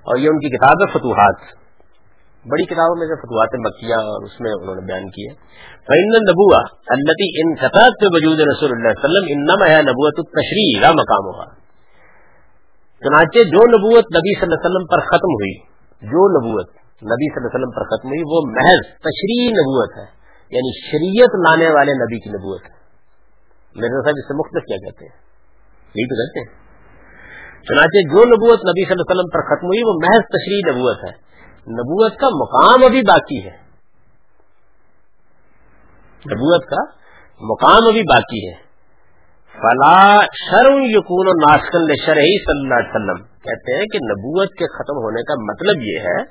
اور 0.02 0.16
یہ 0.16 0.28
ان 0.28 0.38
کی 0.38 0.56
کتاب 0.56 0.82
ہے 0.82 0.98
فتوحات۔ 0.98 1.62
بڑی 2.50 2.64
کتابوں 2.64 2.96
میں 2.98 3.06
سے 3.06 3.14
فتوحات 3.14 3.54
مکیہ 3.54 3.94
اور 3.94 4.24
اس 4.24 4.40
میں 4.40 4.50
انہوں 4.60 4.74
نے 4.74 4.80
بیان 4.80 5.10
کیا 5.10 5.34
فن 5.80 6.30
نبوا 6.30 6.62
التی 6.86 7.42
ان 7.42 7.54
سے 7.56 8.06
وجود 8.14 8.40
رسول 8.40 8.70
اللہ 8.72 8.88
وسلم 8.88 9.24
انما 9.28 9.70
ہے 9.70 9.82
نبوت 9.82 10.14
تشریح 10.14 10.80
کا 10.80 10.92
مقام 10.92 11.26
ہوا 11.26 11.44
چنانچہ 13.02 13.38
جو 13.38 13.66
نبوت 13.66 14.04
نبی 14.04 14.34
صلی 14.34 14.42
اللہ 14.42 14.54
علیہ 14.54 14.70
وسلم 14.70 14.86
پر 14.86 15.00
ختم 15.00 15.32
ہوئی، 15.32 15.54
جو 16.02 16.28
نبوت 16.38 16.70
نبی 17.02 17.34
صلی 17.34 17.40
اللہ 17.40 17.48
علیہ 17.48 17.56
وسلم 17.56 17.70
پر 17.70 17.82
ختم 17.82 18.08
ہوئی، 18.08 18.22
وہ 18.22 18.40
محض 18.46 18.98
تشریح 18.98 19.50
نبوت 19.50 19.90
ہے۔ 19.96 20.22
یعنی 20.50 20.90
شریعت 20.90 21.48
لانے 21.48 21.74
والے 21.74 21.92
نبی 21.92 22.20
کی 22.20 22.30
نبوت 22.30 22.60
ہے۔ 22.62 22.81
میرے 23.74 24.04
صاحب 24.04 24.14
اس 24.16 24.24
سے 24.24 24.38
مختلف 24.38 24.64
کیا 24.64 24.76
کہتے 24.76 25.04
ہیں۔ 25.04 25.22
یہی 25.94 26.06
تو 26.06 26.14
کہتے 26.14 26.40
ہیں 26.40 26.62
چنانچہ 27.62 28.08
جو 28.08 28.18
نبوت 28.18 28.58
نبی 28.58 28.84
صلی 28.84 28.92
اللہ 28.92 29.02
علیہ 29.02 29.20
وسلم 29.20 29.30
پر 29.30 29.40
ختم 29.40 29.66
ہوئی، 29.66 29.82
وہ 29.86 29.92
محض 29.92 30.20
تشریح 30.20 30.72
نبوت 30.72 31.04
ہے۔ 31.04 31.32
نبوت 31.72 32.12
کا 32.16 32.26
مقام 32.26 32.84
ابھی 32.84 33.02
باقی 33.02 33.44
ہے۔ 33.44 33.56
نبوت 36.32 36.64
کا 36.64 36.82
مقام 37.40 37.88
ابھی 37.88 38.02
باقی 38.02 38.48
ہے۔ 38.48 38.72
فلا 39.52 40.20
شرم 40.20 40.82
یقون 40.82 41.26
و 41.26 41.32
ناسکن 41.32 42.04
شرحی 42.06 42.44
صلی 42.44 42.60
اللہ 42.60 42.74
علیہ 42.74 42.90
وسلم۔ 42.90 43.24
کہتے 43.24 43.72
ہیں 43.72 43.86
کہ 43.86 43.96
نبوت 43.96 44.48
کے 44.48 44.66
ختم 44.66 44.96
ہونے 44.96 45.22
کا 45.22 45.52
مطلب 45.52 45.82
یہ 45.82 45.98
ہے 45.98 46.24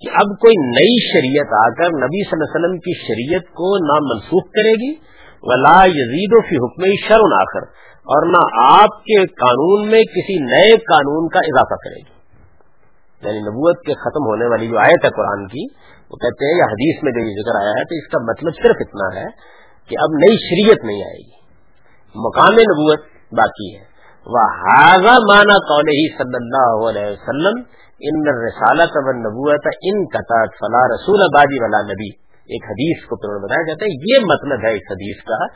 کہ 0.00 0.10
اب 0.14 0.38
کوئی 0.40 0.54
نئی 0.56 1.12
شریعت 1.12 1.46
آ 1.46 1.68
کر 1.74 1.88
نبی 1.88 2.24
صلی 2.24 2.30
اللہ 2.32 2.44
علیہ 2.44 2.64
وسلم 2.64 2.78
کی 2.78 2.92
شریعت 3.02 3.42
کو 3.42 3.86
نہ 3.86 4.14
منسوخ 4.14 4.44
کرے 4.44 4.72
گی۔ 4.72 5.19
ولا 5.42 5.84
یزید 5.84 6.30
و 6.32 6.40
فی 6.40 6.56
حکم 6.56 7.08
شرم 7.08 7.32
آخر۔ 7.40 7.66
اور 8.00 8.26
نہ 8.26 8.72
آپ 8.74 8.88
کے 8.88 9.26
قانون 9.26 9.90
میں 9.90 10.02
کسی 10.02 10.44
نئے 10.44 10.76
قانون 10.76 11.28
کا 11.28 11.38
اضافہ 11.38 11.74
کرے 11.74 12.00
گی۔ 12.00 12.20
یعنی 13.22 13.38
نبوت 13.38 13.76
کے 13.86 13.92
ختم 13.92 14.26
ہونے 14.26 14.46
والی 14.46 14.68
جو 14.68 14.78
آیت 14.78 15.04
ہے 15.04 15.10
قرآن 15.10 15.46
کی، 15.46 15.64
وہ 16.10 16.16
کہتے 16.16 16.52
ہیں 16.52 16.58
یا 16.58 16.64
حدیث 16.64 17.02
میں 17.02 17.12
جو 17.12 17.20
یہ 17.20 17.34
ذکر 17.42 17.60
آیا 17.60 17.70
ہے، 17.70 17.84
تو 17.84 17.94
اس 17.94 18.08
کا 18.08 18.18
مطلب 18.22 18.62
صرف 18.62 18.76
اتنا 18.80 19.20
ہے 19.20 19.26
کہ 19.88 19.96
اب 20.00 20.08
نئی 20.12 20.36
شریعت 20.36 20.84
نہیں 20.84 21.02
آئے 21.02 21.26
گی۔ 21.26 21.40
مقام 22.14 22.52
نبوت 22.52 23.00
باقی 23.32 23.76
ہے۔ 23.76 23.90
وہ 24.26 24.50
حاضہ 24.50 25.12
مانا 25.12 25.54
قول 25.54 25.88
ہی 25.88 26.18
صلی 26.18 26.36
اللہ 26.40 26.88
علیہ 26.88 27.12
وسلم 27.12 27.62
ان 28.00 28.44
رسالت 28.44 28.90
و 28.94 29.12
نبوت 29.12 29.66
ان 29.66 30.04
قطع 30.04 30.44
فلا 30.60 30.86
رسول 30.94 31.22
آبادی 31.22 31.62
والا 31.62 31.82
نبی 31.82 32.29
ایک 32.40 32.64
حدیث 32.64 33.04
کو 33.04 33.46
بتایا 33.46 33.68
جاتا 33.68 33.84
ہے۔ 33.84 33.90
یہ 33.90 34.24
مطلب 34.24 34.64
ہے 34.64 34.72
اس 34.72 34.90
حدیث 34.90 35.22
کا 35.22 35.46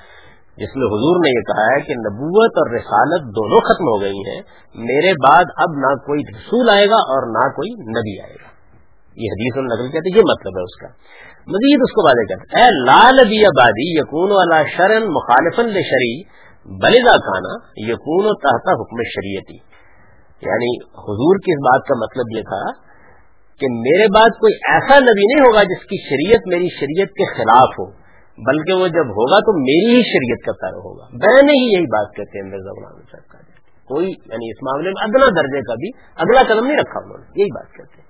جس 0.57 0.77
میں 0.77 0.87
حضور 0.87 1.17
نے 1.25 1.29
یہ 1.29 1.41
کہا 1.41 1.65
ہے 1.65 1.81
کہ 1.81 1.93
نبوت 1.93 2.51
اور 2.57 2.75
رسالت 2.75 3.23
دونوں 3.37 3.61
ختم 3.61 3.85
ہو 3.85 4.01
گئی 4.01 4.19
ہیں۔ 4.19 4.43
میرے 4.75 5.13
بعد 5.13 5.45
اب 5.57 5.71
نہ 5.71 5.95
کوئی 5.95 6.21
رسول 6.37 6.71
آئے 6.71 6.87
گا 6.87 6.97
اور 6.97 7.27
نہ 7.27 7.49
کوئی 7.49 7.71
نبی 7.71 8.21
آئے 8.21 8.35
گا۔ 8.35 8.55
یہ 9.17 9.29
حدیث 9.33 9.73
نقل 9.73 9.93
کہتے 9.93 10.17
یہ 10.17 10.23
مطلب 10.23 10.59
ہے 10.59 10.63
اس 10.63 10.81
کا۔ 10.81 10.89
مزید 11.47 11.79
اس 11.83 11.93
کو 11.93 12.03
واضح 12.03 12.35
کہتے 12.35 12.61
اے 12.61 12.85
لال 12.85 13.27
نبی 13.27 13.45
آبادی 13.45 13.99
یقون 13.99 14.31
والا 14.31 14.63
شرن 14.77 15.03
مخالفن 15.07 15.71
شری 15.73 16.23
بلدا 16.83 17.17
کھانا 17.17 17.55
یقون 17.77 18.27
و 18.27 18.35
تحتا 18.35 18.73
حکم 18.73 19.03
شریعتی۔ 19.03 19.75
یعنی 20.43 20.85
حضور 20.85 21.37
کی 21.37 21.53
اس 21.53 21.59
بات 21.59 21.87
کا 21.89 21.95
مطلب 21.95 22.37
یہ 22.37 22.43
تھا 22.43 22.94
کہ 23.61 23.67
میرے 23.71 24.07
بعد 24.15 24.29
کوئی 24.29 24.55
ایسا 24.73 24.99
نبی 24.99 25.25
نہیں 25.27 25.49
ہوگا 25.49 25.63
جس 25.63 25.85
کی 25.85 25.97
شریعت 26.09 26.41
میری 26.47 26.69
شریعت 26.81 27.09
کے 27.09 27.35
خلاف 27.35 27.69
ہو، 27.79 27.87
بلکہ 28.47 28.73
وہ 28.73 28.89
جب 28.89 29.07
ہوگا 29.19 29.39
تو 29.41 29.59
میری 29.59 29.97
ہی 29.97 30.03
شریعت 30.03 30.47
کا 30.47 30.53
پیرو 30.53 30.79
ہوگا۔ 30.79 31.05
میں 31.13 31.43
نے 31.43 31.53
ہی 31.53 31.75
یہی 31.75 31.87
بات 31.87 32.17
کہتے 32.17 32.39
ہیں 32.39 32.51
مرزا 32.51 32.81
غلام 32.81 33.03
صاحب 33.13 33.27
کا 33.29 33.39
کوئی 33.89 34.07
یعنی 34.07 34.51
اس 34.51 34.63
معاملے 34.63 34.91
میں 34.91 35.03
ادنا 35.03 35.27
درجے 35.41 35.61
کا 35.61 35.75
بھی 35.75 35.89
اگلا 36.17 36.55
قدم 36.55 36.67
نہیں 36.67 36.77
رکھا 36.77 37.01
انہوں 37.05 37.19
نے، 37.19 37.41
یہی 37.41 37.53
بات 37.55 37.73
کہتے 37.73 37.97
ہیں۔ 37.97 38.05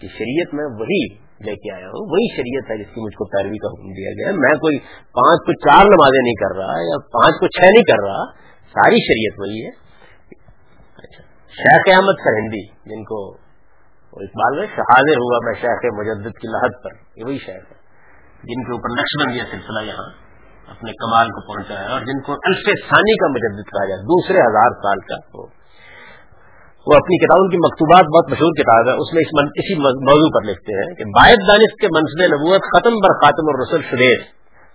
کہ 0.00 0.08
شریعت 0.08 0.54
میں 0.54 0.64
وہی 0.64 1.14
لے 1.44 1.56
کے 1.56 1.74
آیا 1.74 1.86
ہوں، 1.86 2.10
وہی 2.10 2.36
شریعت 2.36 2.70
ہے 2.70 2.76
جس 2.76 2.94
کی 2.94 3.00
مجھ 3.00 3.14
کو 3.14 3.24
پیروی 3.24 3.58
کا 3.58 3.68
حکم 3.68 3.88
دیا 3.92 4.10
گیا 4.10 4.40
میں 4.40 4.54
کوئی 4.54 4.78
پانچ 5.02 5.46
کو 5.46 5.52
چار 5.52 5.84
نمازیں 5.84 6.22
نہیں 6.22 6.34
کر 6.34 6.56
رہا 6.56 6.74
یا 6.80 6.98
پانچ 6.98 7.40
کو 7.40 7.46
چھ 7.46 7.60
نہیں 7.60 7.82
کر 7.82 8.06
رہا، 8.06 8.24
ساری 8.74 8.96
شریعت 8.96 9.40
وہی 9.40 9.64
ہے۔ 9.64 9.70
اچھا 10.96 11.22
شیخ 11.50 11.96
احمد 11.96 12.24
سرہندی، 12.24 12.66
جن 12.66 13.04
کو 13.04 13.41
اقبال 14.16 14.58
میں 14.58 14.66
شہادر 14.76 15.16
ہوا 15.16 15.38
میں 15.44 15.54
شیخ 15.54 15.84
مجدد 15.92 16.38
کی 16.38 16.48
لحد 16.48 16.82
پر، 16.84 16.90
یہ 17.16 17.24
وہی 17.24 17.38
شیخ 17.38 17.72
ہے۔ 17.72 17.82
جن 18.42 18.64
کے 18.64 18.72
اوپر 18.72 18.90
نقش 19.00 19.14
بندی 19.22 19.38
سلسلہ 19.50 19.84
یہاں 19.84 20.10
اپنے 20.68 20.92
کمال 20.92 21.28
کو 21.28 21.52
پہنچا 21.52 21.80
ہے 21.80 21.92
اور 21.92 22.00
جن 22.00 22.20
کو 22.20 22.32
الف 22.32 22.88
ثانی 22.90 23.16
کا 23.16 23.28
مجدد 23.28 23.70
کہا 23.70 23.84
جائے، 23.84 24.00
دوسرے 24.00 24.38
ہزار 24.38 24.70
سال 24.70 25.00
کا۔ 25.00 25.38
وہ 26.86 26.94
اپنی 26.94 27.18
کتابوں 27.18 27.48
کی 27.48 27.56
مکتوبات 27.56 28.04
بہت 28.04 28.30
مشہور 28.30 28.52
کتاب 28.60 28.88
ہے، 28.88 28.92
اس 28.92 29.14
میں 29.14 29.22
اس 29.26 29.32
من... 29.40 29.48
اسی 29.54 29.74
موضوع 29.80 30.30
پر 30.38 30.46
لکھتے 30.50 30.72
ہیں 30.72 30.94
کہ 30.94 31.04
باعث 31.04 31.48
دانش 31.48 31.74
کے 31.80 31.86
منصب 31.86 32.22
نبوت 32.34 32.60
ختم 32.60 32.94
بر 32.94 33.14
خاتم 33.14 33.50
اور 33.52 33.60
رسول 33.60 33.82
شدیش 33.82 34.24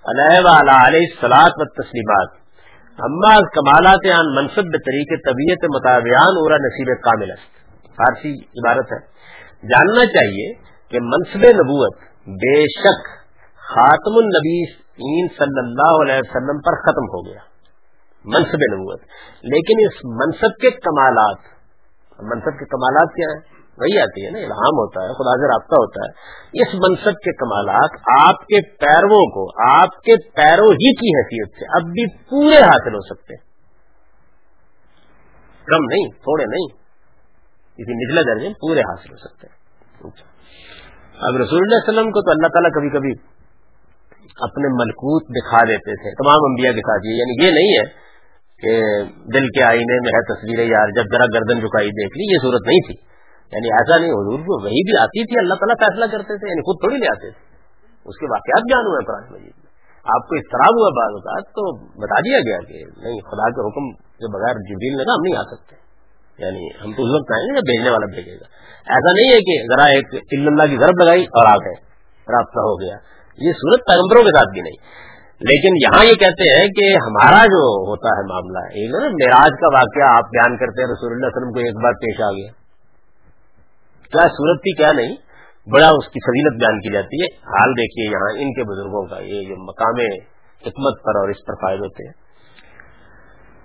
علیہ 0.05 0.51
علیہ 0.59 1.07
و 1.61 1.65
تسلیمات 1.81 2.29
اما 2.99 3.33
کمالات 3.55 4.05
عن 4.19 4.35
منصب 4.35 4.79
طریقے 4.85 5.17
طبیعت 5.17 5.65
مطابعان 5.75 6.39
اور 6.43 6.59
نصیب 6.59 7.01
کامل 7.01 7.31
فارسی 7.97 8.33
عبارت 8.61 8.91
ہے۔ 8.91 9.16
جاننا 9.63 10.05
چاہیے 10.05 10.53
کہ 10.89 10.99
منصب 11.01 11.39
نبوت 11.39 11.95
بے 12.27 12.63
شک 12.63 13.07
خاتم 13.69 14.17
النبی 14.17 14.77
صلی 15.27 15.59
اللہ 15.59 16.01
علیہ 16.01 16.19
وسلم 16.19 16.59
پر 16.59 16.75
ختم 16.81 17.05
ہو 17.15 17.25
گیا، 17.25 17.39
منصب 18.25 18.61
نبوت۔ 18.73 19.01
لیکن 19.43 19.87
اس 19.87 20.05
منصب 20.05 20.61
کے 20.61 20.69
کمالات، 20.71 21.37
منصب 22.19 22.59
کے 22.59 22.65
کمالات 22.65 23.13
کیا 23.13 23.33
ہیں؟ 23.33 23.57
وہی 23.77 23.99
آتی 23.99 24.25
ہے 24.25 24.31
نا، 24.31 24.37
الہام 24.37 24.77
ہوتا 24.77 25.01
ہے، 25.01 25.07
خدا 25.07 25.35
سے 25.37 25.47
رابطہ 25.47 25.75
ہوتا 25.75 26.05
ہے۔ 26.05 26.11
اس 26.61 26.67
منصب 26.73 27.19
کے 27.23 27.31
کمالات 27.31 27.89
آپ 28.25 28.41
کے 28.41 28.61
پیروں 28.61 29.31
کو، 29.31 29.71
آپ 29.71 30.01
کے 30.01 30.29
پیروں 30.31 30.71
ہی 30.71 30.95
کی 30.95 31.17
حیثیت 31.17 31.59
سے 31.59 31.65
اب 31.65 31.81
بھی 31.81 32.17
پورے 32.29 32.57
حاصل 32.57 32.93
ہو 32.93 33.01
سکتے 33.01 33.35
کم 35.65 35.83
نہیں، 35.83 36.09
تھوڑے 36.09 36.43
نہیں۔ 36.43 36.86
کسی 37.77 37.93
نچلے 37.93 38.33
درجے 38.33 38.49
پورے 38.49 38.79
حاصل 38.79 39.11
ہو 39.11 39.17
سکتے 39.17 39.47
ہیں۔ 39.47 39.55
اچھا۔ 39.99 40.37
اب 41.27 41.35
رسول 41.35 41.59
اللہ 41.61 41.75
علیہ 41.75 41.99
وسلم 41.99 42.11
کو 42.11 42.21
تو 42.21 42.31
اللہ 42.31 42.47
تعالیٰ 42.47 42.71
کبھی 42.71 42.89
کبھی 42.89 43.37
اپنے 44.37 44.67
ملکوت 44.67 45.23
دکھا 45.23 45.63
دیتے 45.63 45.95
تھے، 45.95 46.11
تمام 46.11 46.39
انبیاء 46.43 46.71
دکھا 46.71 46.97
دیے 46.97 47.15
یعنی 47.17 47.45
یہ 47.45 47.51
نہیں 47.51 47.71
ہے 47.77 48.07
کہ 48.61 48.81
دل 49.33 49.47
کے 49.47 49.63
آئینے 49.63 49.99
میں 49.99 50.09
ہے 50.09 50.33
تصویریں، 50.33 50.65
یار، 50.65 50.87
جب 50.89 51.03
ذرا 51.03 51.25
گردن 51.25 51.59
جھکائی 51.59 51.89
دیکھ 51.89 52.17
لی، 52.17 52.33
یہ 52.33 52.37
صورت 52.41 52.67
نہیں 52.67 52.79
تھی۔ 52.79 52.95
یعنی 53.51 53.67
ایسا 53.67 53.97
نہیں، 53.97 54.09
حضور 54.09 54.39
کو 54.39 54.63
وہی 54.63 54.91
بھی 54.91 54.97
آتی 54.99 55.25
تھی، 55.25 55.39
اللہ 55.39 55.53
تعالیٰ 55.53 55.87
فیصلہ 55.87 56.05
کرتے 56.05 56.37
تھے 56.37 56.49
یعنی 56.49 56.61
خود 56.61 56.81
تھوڑی 56.81 56.95
لے 56.95 57.05
آتے 57.05 57.31
تھے۔ 57.31 57.47
اس 58.05 58.17
کے 58.17 58.25
واقعات 58.25 58.71
جان 58.71 58.85
ہوئے 58.85 59.05
قرآن 59.05 59.33
مجید 59.33 59.57
میں۔ 59.57 59.67
آپ 60.15 60.27
کو 60.27 60.35
اضطراب 60.35 60.73
ہوا 60.79 60.89
بعض 60.89 61.11
اوقات 61.13 61.43
تو 61.43 61.77
بتا 61.85 62.19
دیا 62.19 62.39
گیا 62.39 62.57
کہ 62.67 62.73
نہیں، 62.73 63.19
خدا 63.19 63.49
کے 63.49 63.67
حکم 63.67 63.91
کے 63.91 64.33
بغیر 64.33 64.55
جبریل 64.55 64.97
نے 64.97 65.03
کہا 65.03 65.13
ہم 65.13 65.21
نہیں 65.21 65.37
آ 65.37 65.43
سکتے۔ 65.43 65.86
یعنی 66.39 66.67
ہم 66.67 66.93
تو 66.93 67.03
اس 67.03 67.21
وقت 67.21 67.31
آئیں 67.31 67.47
گے 67.47 67.59
بھیجنے 67.59 67.89
والا 67.89 68.05
بھیجے 68.05 68.31
گا۔ 68.31 68.57
ایسا 68.93 69.11
نہیں 69.13 69.33
ہے 69.33 69.39
کہ 69.41 69.75
ذرا 69.75 69.85
ایک 69.85 70.05
اللہ 70.47 70.63
کی 70.63 70.77
ضرب 70.81 71.03
لگائی 71.03 71.23
اور 71.23 71.45
آ 71.45 71.55
گئے، 71.55 71.73
رابطہ 72.31 72.59
ہو 72.59 72.81
گیا۔ 72.81 72.95
یہ 73.37 73.51
صورت 73.51 73.79
پیغمبروں 73.87 74.23
کے 74.23 74.37
ساتھ 74.37 74.49
بھی 74.49 74.61
نہیں۔ 74.61 75.07
لیکن 75.39 75.75
یہاں 75.81 76.05
یہ 76.05 76.13
کہتے 76.13 76.59
ہیں 76.59 76.67
کہ 76.67 76.97
ہمارا 76.97 77.45
جو 77.45 77.89
ہوتا 77.89 78.09
ہے 78.09 78.27
معاملہ 78.27 78.59
ایک 78.59 78.91
نا 78.91 79.07
معراج 79.07 79.51
کا 79.61 79.67
واقعہ 79.73 80.17
آپ 80.17 80.23
بیان 80.23 80.57
کرتے 80.57 80.81
ہیں، 80.81 80.89
رسول 80.89 81.11
اللہ 81.11 81.25
علیہ 81.25 81.37
وسلم 81.37 81.51
کو 81.51 81.59
ایک 81.59 81.83
بار 81.83 81.91
پیش 81.91 82.21
آ 82.21 82.31
گیا۔ 82.31 82.51
کیا 84.11 84.27
صورت 84.27 84.59
تھی، 84.59 84.75
کیا 84.75 84.91
نہیں؟ 84.91 85.15
بڑا 85.73 85.87
اس 85.87 86.05
کی 86.05 86.19
فضیلت 86.19 86.59
بیان 86.59 86.79
کی 86.79 86.93
جاتی 86.93 87.21
ہے۔ 87.21 87.25
حال 87.37 87.71
دیکھیے 87.71 88.11
یہاں 88.11 88.41
ان 88.41 88.53
کے 88.53 88.63
بزرگوں 88.63 89.05
کا 89.05 89.19
یہ 89.19 89.41
جو 89.41 89.63
مقام 89.63 90.01
حکمت 90.61 91.03
پر 91.03 91.19
اور 91.19 91.29
اس 91.29 91.45
پر 91.45 91.53
فائد 91.53 91.79
ہوتے 91.79 92.07
ہیں۔ 92.07 92.26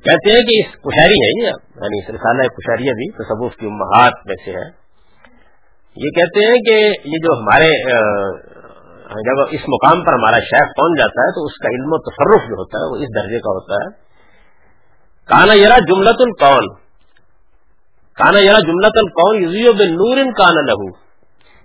کہتے 0.05 0.33
ہیں 0.33 0.43
کہ 0.43 0.55
اس 0.61 0.71
کشہری 0.87 1.19
ہے 1.23 1.31
یہ 1.33 1.49
یعنی 1.83 1.99
اس 1.99 2.11
رسالہ 2.11 2.47
کشہری 2.55 2.95
بھی، 3.01 3.11
تصوف 3.11 3.57
کی 3.57 3.67
امہات 3.67 4.13
میں 4.27 4.37
سے 4.45 4.53
ہے 4.53 4.69
یہ 5.97 6.11
کہتے 6.11 6.47
ہیں 6.47 6.59
کہ 6.67 6.77
یہ 7.05 7.25
جو 7.25 7.35
ہمارے 7.41 7.71
جب 9.25 9.41
اس 9.51 9.61
مقام 9.69 10.05
پر 10.05 10.13
ہمارا 10.13 10.39
شیخ 10.39 10.71
پہنچ 10.77 10.99
جاتا 10.99 11.25
ہے 11.25 11.33
تو 11.33 11.45
اس 11.45 11.59
کا 11.59 11.69
علم 11.69 11.93
و 11.93 11.99
تصرف 11.99 12.49
جو 12.49 12.55
ہوتا 12.55 12.79
ہے 12.79 12.91
وہ 12.91 12.97
اس 12.97 13.11
درجے 13.17 13.39
کا 13.39 13.53
ہوتا 13.53 13.75
ہے۔ 13.75 13.91
کانا 15.29 15.55
یرا 15.55 15.79
جملت 15.89 16.21
القول 16.21 16.69
کانا 18.19 18.39
یار 18.39 18.61
جملت 18.61 18.99
القول 18.99 19.43
یزیو 19.43 19.73
بن 19.73 19.95
نور 19.95 20.33
کانا 20.33 20.61
لہو 20.61 20.89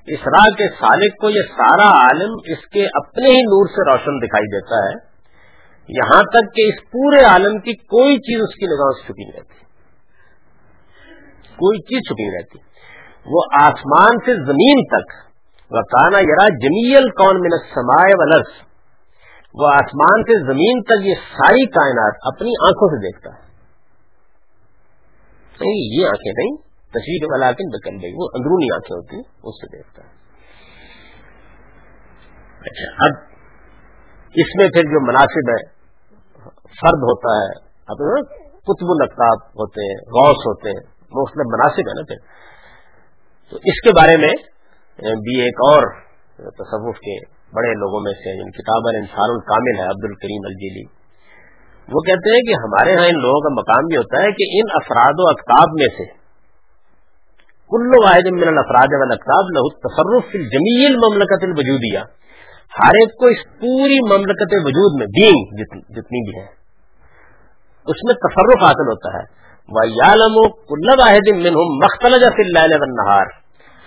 اس 0.08 0.28
راہ 0.28 0.46
کے 0.58 0.68
سالک 0.80 1.18
کو 1.22 1.30
یہ 1.30 1.48
سارا 1.54 1.88
عالم 2.02 2.36
اس 2.46 2.68
کے 2.74 2.86
اپنے 2.94 3.30
ہی 3.30 3.42
نور 3.48 3.66
سے 3.68 3.86
روشن 3.92 4.20
دکھائی 4.20 4.46
دیتا 4.46 4.78
ہے۔ 4.86 4.94
یہاں 5.90 6.24
تک 6.24 6.56
کہ 6.56 6.62
اس 6.68 6.92
پورے 6.92 7.24
عالم 7.24 7.60
کی 7.60 7.74
کوئی 7.74 8.18
چیز 8.18 8.42
اس 8.42 8.56
کی 8.56 8.66
نگاہ 8.66 8.92
سے 8.92 9.08
چھپی 9.08 9.24
نہیں 9.24 9.40
رہتی۔ 9.40 9.66
کوئی 11.56 11.80
چیز 11.80 12.00
چھپی 12.08 12.28
نہیں 12.28 12.38
رہتی۔ 12.42 12.68
وہ 13.26 13.42
آسمان 13.62 14.18
سے 14.26 14.34
زمین 14.34 14.86
تک 14.86 15.28
وہ 15.72 15.78
یرا 16.22 16.50
جمیل 16.50 17.10
کون 17.10 17.36
منت 17.40 17.66
سمائے 17.74 18.14
ولرس 18.18 18.48
وہ 19.54 19.68
آسمان 19.74 20.24
سے 20.24 20.54
زمین 20.54 20.84
تک 20.84 21.06
یہ 21.06 21.14
ساری 21.14 21.66
کائنات 21.66 22.14
اپنی 22.22 22.50
آنکھوں 22.50 22.88
سے 22.88 23.12
دیکھتا 23.12 23.30
ہے۔ 23.30 23.48
نہیں، 25.62 26.02
یہ 26.02 26.08
آنکھیں 26.08 26.34
نہیں 26.38 26.56
تصویر 26.90 27.24
والا 27.24 27.52
بکن 27.52 28.02
گئی 28.02 28.12
وہ 28.14 28.28
اندرونی 28.34 28.74
آنکھیں 28.74 28.98
ہوتی 28.98 29.16
ہیں 29.16 29.24
اس 29.44 29.56
سے 29.62 29.78
دیکھتا 29.78 30.04
ہے۔ 30.04 30.18
اچھا 32.60 33.06
اب 33.06 33.12
اس 34.36 34.56
میں 34.56 34.70
پھر 34.70 34.84
جو 34.84 35.08
مناسب 35.08 35.50
ہے 35.50 35.77
فرد 36.82 37.04
ہوتا 37.10 37.36
ہے۔ 37.38 37.68
قطب 38.68 38.90
القتاب 38.90 39.38
ہوتے 39.62 39.82
ہیں، 39.82 39.98
غوث 40.16 40.44
ہوتے 40.48 40.70
ہیں، 40.70 40.84
مختلف 41.12 41.46
مناسب 41.54 41.88
ہے 41.90 41.94
نا 41.94 42.04
پھر۔ 42.08 42.18
تو 43.52 43.58
اس 43.64 43.82
کے 43.82 43.92
بارے 43.92 44.18
میں، 44.18 44.34
بھی 45.00 45.42
ایک 45.42 45.62
اور 45.70 45.88
تصوف 46.38 46.96
کے 46.96 47.16
بڑے 47.56 47.74
لوگوں 47.74 48.00
میں 48.00 48.12
سے 48.12 48.44
جن 48.44 48.52
کتاب 48.52 48.88
انسان 48.94 49.30
الکامل 49.30 49.80
ہے 49.80 49.86
عبد 49.86 50.04
الکریم 50.04 50.42
الجیلی۔ 50.46 50.84
وہ 51.94 52.00
کہتے 52.00 52.34
ہیں 52.36 52.42
کہ 52.42 52.54
ہمارے 52.60 52.96
ہاں 52.96 53.08
ان 53.08 53.22
لوگوں 53.22 53.40
کا 53.40 53.54
مقام 53.54 53.86
بھی 53.86 53.98
ہوتا 53.98 54.22
ہے 54.24 54.32
کہ 54.32 54.48
ان 54.54 54.74
افراد 54.74 55.14
و 55.18 55.30
اقتاب 55.30 55.78
میں 55.80 55.88
سے 55.98 56.06
کل 57.72 57.96
واحد 58.04 58.28
من 58.32 58.48
الافراد 58.48 58.98
والاقتاب 59.00 59.56
له 59.56 59.70
تصرف 59.88 60.32
فی 60.32 60.38
الجمیل 60.38 60.98
مملکت 60.98 61.44
الوجودیہ۔ 61.44 62.00
ہر 62.76 63.02
ایک 63.02 63.18
کو 63.18 63.26
اس 63.26 63.48
پوری 63.60 64.00
مملکت 64.12 64.56
وجود 64.66 65.00
میں، 65.00 65.08
دین 65.08 65.44
جتنی 65.96 66.30
بھی 66.30 66.40
ہے 66.40 66.57
اس 67.88 68.04
میں 68.04 68.14
تصرف 68.14 68.64
حاصل 68.64 68.88
ہوتا 68.88 69.18
ہے۔ 69.18 69.24
وَيَعْلَمُ 69.68 70.50
كُلَّ 70.50 70.96
وَاحِدٍ 70.98 71.38
مِّنْهُمْ 71.38 71.84
مَخْتَلَجَ 71.84 72.26
فِي 72.26 72.44
اللَّيْلِ 72.46 72.74
وَالنَّهَارِ۔ 72.74 73.28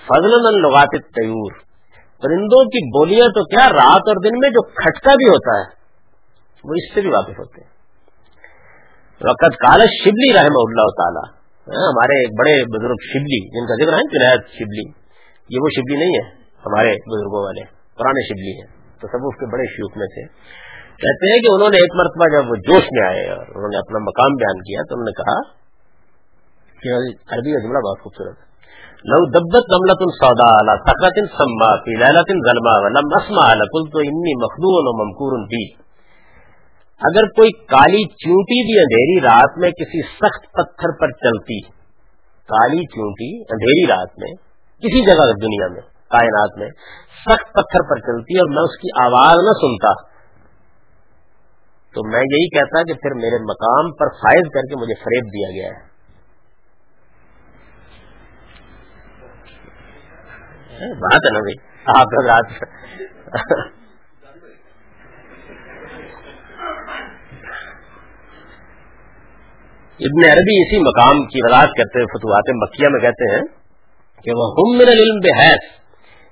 فَضْلًا 0.07 0.49
عَنْ 0.49 0.63
لُغَاتِ 0.63 0.97
الطَّيُّورِ۔ 0.97 1.71
پرندوں 2.23 2.65
کی 2.65 2.99
بولیاں 2.99 3.27
تو 3.27 3.45
کیا 3.45 3.69
رات 3.69 4.03
اور 4.09 4.25
دن 4.25 4.39
میں 4.39 4.49
جو 4.49 4.63
کھٹکا 4.63 5.15
بھی 5.15 5.29
ہوتا 5.29 5.59
ہے، 5.59 5.65
وہ 6.65 6.75
اس 6.75 6.95
سے 6.95 7.01
بھی 7.01 7.11
واقف 7.11 7.39
ہوتے 7.39 7.61
ہیں۔ 7.61 7.71
وقت 9.31 9.57
کال 9.57 9.81
شبلی 9.81 10.33
رحمہ 10.33 10.63
اللہ 10.69 10.89
تعالیٰ 10.97 11.41
ہاں، 11.61 11.89
ہمارے 11.89 12.19
ایک 12.19 12.31
بڑے 12.39 12.79
بزرگ 12.79 12.95
شبلی 13.13 13.49
جن 13.49 13.67
کا 13.67 13.85
ذکر 13.85 13.93
ہے 13.93 13.99
جنید 13.99 14.41
شبلی 14.49 15.01
یہ 15.49 15.59
وہ 15.63 15.69
شبلی 15.77 15.99
نہیں 15.99 16.15
ہے، 16.15 16.31
ہمارے 16.67 16.89
بزرگوں 16.89 17.45
والے، 17.45 17.65
پرانے 17.97 18.27
شبلی 18.29 18.61
ہیں۔ 18.61 18.81
تو 19.01 19.07
سب 19.09 19.27
اس 19.27 19.41
کے 19.41 19.53
بڑے 19.53 19.63
شیوخ 19.67 19.97
میں 19.97 20.07
تھے 20.07 20.23
کہتے 21.01 21.33
ہیں 21.33 21.41
کہ 21.41 21.55
انہوں 21.55 21.75
نے 21.75 21.81
ایک 21.81 21.97
مرتبہ 21.97 22.29
جب 22.29 22.53
وہ 22.53 22.61
جوش 22.65 22.93
میں 22.93 23.03
آئے 23.07 23.25
اور 23.31 23.51
انہوں 23.51 23.75
نے 23.75 23.79
اپنا 23.79 24.05
مقام 24.05 24.39
بیان 24.39 24.63
کیا 24.63 24.85
تو 24.85 24.97
انہوں 24.97 25.11
نے 25.11 25.17
کہا 25.17 25.37
کہ 26.79 26.95
عربی 27.35 27.55
کا 27.55 27.63
جملہ 27.67 27.85
بہت 27.87 28.07
خوبصورت 28.07 28.49
لو 29.05 29.19
دبت 29.33 29.71
نملت 29.71 30.03
سودا 30.15 30.49
سکرت 30.81 31.21
سما 31.37 31.69
فی 31.85 31.95
لالت 31.97 32.33
ظلما 32.49 32.75
ولم 32.81 33.15
اسما 33.17 33.47
کل 33.71 33.87
تو 33.93 34.03
انی 34.05 34.35
مخدون 34.41 34.91
و 34.91 34.97
ممکور 34.97 35.37
بھی 35.47 35.63
اگر 37.01 37.29
کوئی 37.29 37.53
کالی 37.67 38.01
چونٹی 38.23 38.57
بھی 38.63 38.75
اندھیری 38.81 39.21
رات 39.21 39.55
میں 39.59 39.71
کسی 39.71 40.01
سخت 40.17 40.43
پتھر 40.53 40.93
پر 41.01 41.13
چلتی، 41.21 41.61
کالی 42.49 42.83
چونٹی 42.87 43.29
اندھیری 43.55 43.87
رات 43.87 44.19
میں، 44.19 44.33
کسی 44.83 45.01
جگہ 45.07 45.27
دنیا 45.43 45.69
میں، 45.69 45.85
کائنات 46.11 46.59
میں، 46.59 46.69
سخت 47.23 47.49
پتھر 47.55 47.87
پر 47.91 48.03
چلتی 48.03 48.39
اور 48.39 48.51
میں 48.51 48.63
اس 48.63 48.77
کی 48.77 48.93
آواز 49.01 49.45
نہ 49.49 49.55
سنتا 49.63 49.95
تو 51.95 52.03
میں 52.11 52.21
یہی 52.21 52.49
کہتا 52.49 52.83
کہ 52.83 52.95
پھر 52.95 53.15
میرے 53.15 53.39
مقام 53.45 53.89
پر 53.93 54.11
فائد 54.19 54.51
کر 54.55 54.69
کے 54.69 54.77
مجھے 54.81 54.95
فریب 54.95 55.33
دیا 55.33 55.49
گیا 55.55 55.71
ہے۔ 55.71 55.89
ہاں، 60.81 60.93
بات 61.01 61.27
ہے 61.27 61.33
نا 61.33 61.41
بھائی۔ 61.41 61.57
آپ 61.95 62.15
رات 62.27 62.53
ابن 70.01 70.25
عربی 70.25 70.55
اسی 70.61 70.79
مقام 70.83 71.19
کی 71.27 71.43
وضاحت 71.45 71.75
کرتے 71.77 71.99
ہیں 71.99 72.07
فتوحات 72.07 72.53
مکیہ 72.61 72.89
میں 72.89 73.01
کہتے 73.01 73.27
ہیں 73.35 73.41
کہ 74.27 74.37
وہ 74.39 74.47
ہم 74.53 74.71
من 74.79 74.93
العلم 74.93 75.19
بحیث، 75.19 75.67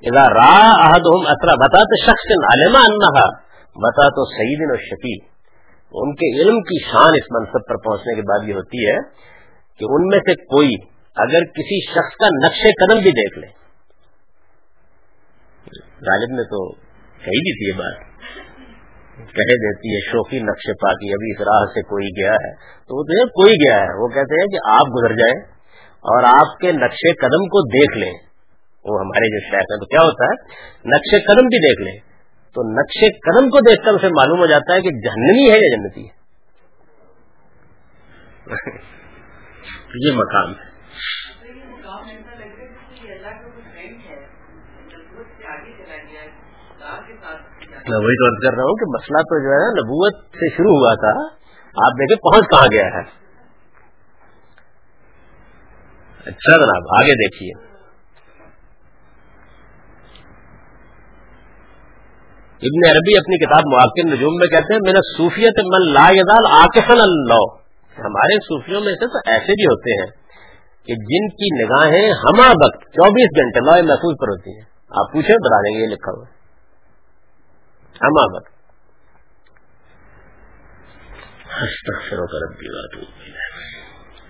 اذا 0.05 0.23
را 0.35 0.53
احدهم 0.53 1.27
اثر 1.27 1.53
بتا 1.57 1.83
تو 1.83 1.99
شخص 2.05 2.31
علما 2.53 2.85
انہا 2.89 3.27
بتا 3.77 4.07
تو 4.09 4.25
سعید 4.25 4.65
و 4.69 4.79
شکیل 4.85 5.19
ان 5.93 6.15
کے 6.15 6.43
علم 6.43 6.61
کی 6.61 6.85
شان 6.85 7.13
اس 7.15 7.27
منصب 7.31 7.69
پر 7.69 7.77
پہنچنے 7.77 8.15
کے 8.15 8.23
بعد 8.23 8.49
یہ 8.49 8.55
ہوتی 8.55 8.87
ہے 8.87 8.97
کہ 9.79 9.85
ان 9.89 10.07
میں 10.07 10.19
سے 10.19 10.35
کوئی 10.35 10.69
اگر 11.17 11.45
کسی 11.45 11.91
شخص 11.91 12.17
کا 12.17 12.27
نقش 12.47 12.61
قدم 12.61 12.99
بھی 13.03 13.11
دیکھ 13.11 13.39
لے۔ 13.39 13.47
غالب 15.81 16.31
نے 16.31 16.43
تو 16.43 16.73
کہی 17.25 17.41
بھی 17.41 17.53
تھی 17.59 17.73
یہ 17.73 17.85
بات۔ 17.85 18.09
کہہ 19.19 19.55
دیتی 19.55 19.95
ہے، 19.95 20.11
شوقی 20.11 20.39
نقش 20.39 20.67
پاکی، 20.67 21.13
ابھی 21.13 21.35
اس 21.35 21.41
راہ 21.41 21.65
سے 21.65 21.83
کوئی 21.83 22.07
گیا 22.07 22.33
ہے۔ 22.33 22.55
تو 22.57 22.99
وہ 22.99 23.27
کوئی 23.27 23.53
گیا 23.53 23.79
ہے۔ 23.79 24.03
وہ 24.03 24.09
کہتے 24.09 24.35
ہیں 24.35 24.47
کہ 24.47 24.59
آپ 24.65 24.87
گزر 24.97 25.15
جائیں 25.15 25.53
اور 25.85 26.25
آپ 26.25 26.59
کے 26.59 26.73
نقش 26.73 27.21
قدم 27.21 27.47
کو 27.47 27.69
دیکھ 27.69 27.99
لیں۔ 27.99 28.13
وہ 28.85 29.01
ہمارے 29.01 29.41
جو 29.41 29.49
شہر 29.49 29.59
ہیں، 29.59 29.81
تو 29.81 29.85
کیا 29.85 30.01
ہوتا 30.01 30.25
ہے؟ 30.25 30.49
نقش 30.89 31.27
قدم 31.27 31.47
بھی 31.47 31.69
دیکھ 31.69 31.81
لیں۔ 31.83 32.08
تو 32.55 32.81
نقش 32.81 33.05
قدم 33.23 33.51
کو 33.51 33.61
دیکھ 33.61 33.85
کر 33.85 33.93
اسے 33.93 34.09
معلوم 34.09 34.39
ہو 34.39 34.47
جاتا 34.47 34.75
ہے 34.75 34.81
کہ 34.81 34.91
جہنمی 34.91 35.51
ہے 35.51 35.57
یا 35.57 35.77
جنتی 35.77 36.09
ہے۔ 36.09 36.19
یہ 39.95 40.17
مقام 40.17 40.51
ہے۔ 40.51 40.69
میں 47.89 47.97
وہی 47.97 48.15
تو 48.15 48.51
کر 48.51 48.57
رہا 48.57 48.63
ہوں 48.63 48.77
کہ 48.77 48.87
مسئلہ 48.89 49.23
تو 49.23 49.43
جو 49.43 49.51
ہے 49.51 49.71
نبوت 49.71 50.25
سے 50.25 50.49
شروع 50.57 50.73
ہوا 50.73 50.95
تھا، 50.95 51.35
آپ 51.87 51.93
دیکھیں 51.93 52.17
پہنچ 52.17 52.51
کہاں 52.51 52.67
گیا 52.73 52.87
ہے۔ 52.87 53.29
اچھا 56.27 56.57
جناب، 56.57 57.03
آگے 57.03 57.15
دیکھیے۔ 57.15 57.68
ابن 62.63 62.91
عربی 62.91 63.19
اپنی 63.19 63.47
کتاب 63.47 63.63
مواقع 63.67 64.09
نجوم 64.09 64.37
میں 64.37 64.47
کہتے 64.47 64.75
ہیں 64.75 64.81
میرا 64.85 64.99
صوفیت 65.17 65.59
من 65.59 65.93
لا 65.93 66.09
یزال 66.11 66.47
آکفن 66.51 67.01
اللہ. 67.01 67.45
ہمارے 67.99 68.41
صوفیوں 68.41 68.81
میں 68.81 68.93
سے 68.93 69.07
تو 69.07 69.31
ایسے 69.31 69.53
بھی 69.53 69.65
ہوتے 69.65 69.91
ہیں 69.91 70.11
کہ 70.87 70.95
جن 70.95 71.29
کی 71.29 71.65
نگاہیں 71.65 72.11
ہما 72.11 72.49
وقت 72.49 72.85
چوبیس 72.85 73.29
گھنٹے 73.37 73.61
لوہے 73.67 73.83
محفوظ 73.83 74.17
پر 74.21 74.29
ہوتی 74.29 74.51
ہیں۔ 74.51 74.65
آپ 74.91 75.13
پوچھیں، 75.13 75.35
بتا 75.35 75.61
دیں 75.61 75.75
گے، 75.75 75.83
یہ 75.83 75.87
لکھا 75.87 76.13
ہوا 76.17 76.25
ہما 78.03 78.37
وقت۔ 78.37 78.59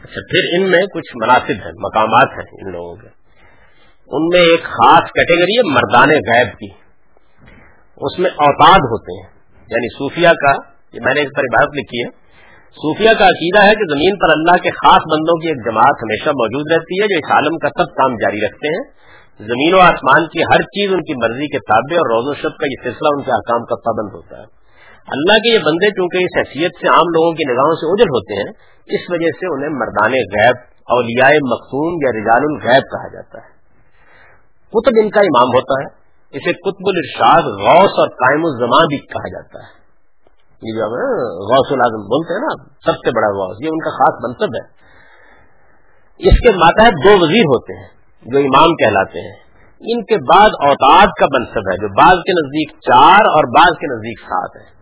اچھا 0.03 0.21
پھر 0.31 0.41
ان 0.53 0.71
میں 0.71 0.87
کچھ 0.87 1.17
مناسب 1.23 1.67
ہیں، 1.67 1.73
مقامات 1.79 2.29
ہیں 2.33 2.45
ان 2.53 2.73
لوگوں 2.73 2.97
کے۔ 2.97 3.09
ان 4.07 4.29
میں 4.29 4.41
ایک 4.41 4.65
خاص 4.65 5.11
کیٹیگری 5.13 5.57
ہے، 5.57 5.73
مردان 5.75 6.09
غیب 6.09 6.53
کی۔ 6.59 6.88
اس 8.01 8.19
میں 8.19 8.31
اوتاد 8.31 8.79
ہوتے 8.79 9.13
ہیں۔ 9.13 9.29
یعنی 9.71 9.99
صوفیہ 9.99 10.29
کا، 10.29 10.53
یہ 10.93 11.01
میں 11.05 11.15
نے 11.15 11.21
اس 11.21 11.29
پر 11.37 11.43
عبادت 11.43 11.75
لکھی 11.75 12.05
ہے۔ 12.05 12.29
صوفیہ 12.69 13.11
کا 13.19 13.25
عقیدہ 13.25 13.63
ہے 13.63 13.75
کہ 13.75 13.95
زمین 13.95 14.17
پر 14.17 14.29
اللہ 14.31 14.63
کے 14.63 14.71
خاص 14.71 15.03
بندوں 15.13 15.41
کی 15.41 15.49
ایک 15.49 15.65
جماعت 15.65 15.97
ہمیشہ 16.03 16.31
موجود 16.31 16.73
رہتی 16.73 17.03
ہے 17.03 17.07
جو 17.07 17.19
اس 17.19 17.33
عالم 17.33 17.59
کا 17.59 17.69
سب 17.69 17.95
کام 17.95 18.15
جاری 18.15 18.41
رکھتے 18.47 18.69
ہیں۔ 18.69 18.99
زمین 19.39 19.75
و 19.75 19.79
آسمان 19.79 20.27
کی 20.27 20.43
ہر 20.43 20.63
چیز 20.63 20.95
ان 20.95 21.01
کی 21.01 21.15
مرضی 21.23 21.47
کے 21.47 21.59
تابع 21.59 21.97
اور 21.97 22.07
روز 22.07 22.29
و 22.29 22.35
شب 22.35 22.57
کا 22.57 22.67
یہ 22.67 22.85
سلسلہ 22.85 23.09
ان 23.17 23.23
کے 23.23 23.31
احکام 23.31 23.65
کا 23.65 23.75
پابند 23.75 24.15
ہوتا 24.15 24.37
ہے۔ 24.39 24.59
اللہ 25.09 25.33
کے 25.33 25.55
یہ 25.55 25.59
بندے 25.59 25.91
چونکہ 25.91 26.17
اس 26.17 26.39
حیثیت 26.39 26.71
سے 26.81 26.89
عام 26.89 27.09
لوگوں 27.09 27.33
کی 27.33 27.53
نگاہوں 27.53 27.73
سے 27.73 27.87
اجل 27.87 28.09
ہوتے 28.09 28.35
ہیں، 28.35 28.53
اس 28.87 29.11
وجہ 29.11 29.31
سے 29.41 29.55
انہیں 29.55 29.71
مردان 29.71 30.13
غیب، 30.13 30.57
اولیاء 30.87 31.31
مقصوم 31.31 31.95
یا 32.07 32.21
رجال 32.21 32.43
الغیب 32.43 32.83
کہا 32.83 33.13
جاتا 33.13 33.39
ہے۔ 33.39 33.49
قطب 34.71 34.93
ان 35.03 35.11
کا 35.11 35.21
امام 35.21 35.49
ہوتا 35.49 35.83
ہے۔ 35.83 35.98
اسے 36.33 36.53
قطب 36.53 36.87
الرشاد 36.87 37.43
غوث 37.43 37.93
اور 37.99 38.09
قائم 38.09 38.41
الزمان 38.45 38.87
بھی 38.87 38.99
کہا 38.99 39.29
جاتا 39.29 39.59
ہے۔ 39.59 39.79
یہ 40.63 40.77
جو 40.77 40.85
غوث 41.55 41.73
العظم 41.73 42.03
بولتے 42.03 42.35
ہیں 42.35 42.41
نا 42.41 42.65
سب 42.65 42.99
سے 42.99 43.11
بڑا 43.11 43.29
غوث، 43.29 43.57
یہ 43.63 43.69
ان 43.69 43.79
کا 43.79 43.91
خاص 43.91 44.15
منصب 44.23 44.55
ہے۔ 44.55 44.79
اس 46.29 46.41
کے 46.41 46.51
ماتحت 46.51 46.93
دو 47.05 47.25
وزیر 47.25 47.43
ہوتے 47.43 47.79
ہیں، 47.79 47.89
جو 48.23 48.39
امام 48.39 48.75
کہلاتے 48.75 49.21
ہیں۔ 49.21 49.37
ان 49.81 50.05
کے 50.05 50.17
بعد 50.17 50.49
اوتاد 50.49 51.07
کا 51.21 51.27
منصب 51.39 51.59
ہے، 51.59 51.77
جو 51.77 51.89
بعض 51.89 52.15
کے 52.15 52.33
نزدیک 52.33 52.71
چار 52.71 53.21
اور 53.21 53.45
بعض 53.45 53.79
کے 53.79 53.95
نزدیک 53.95 54.21
سات 54.21 54.57
ہے 54.57 54.79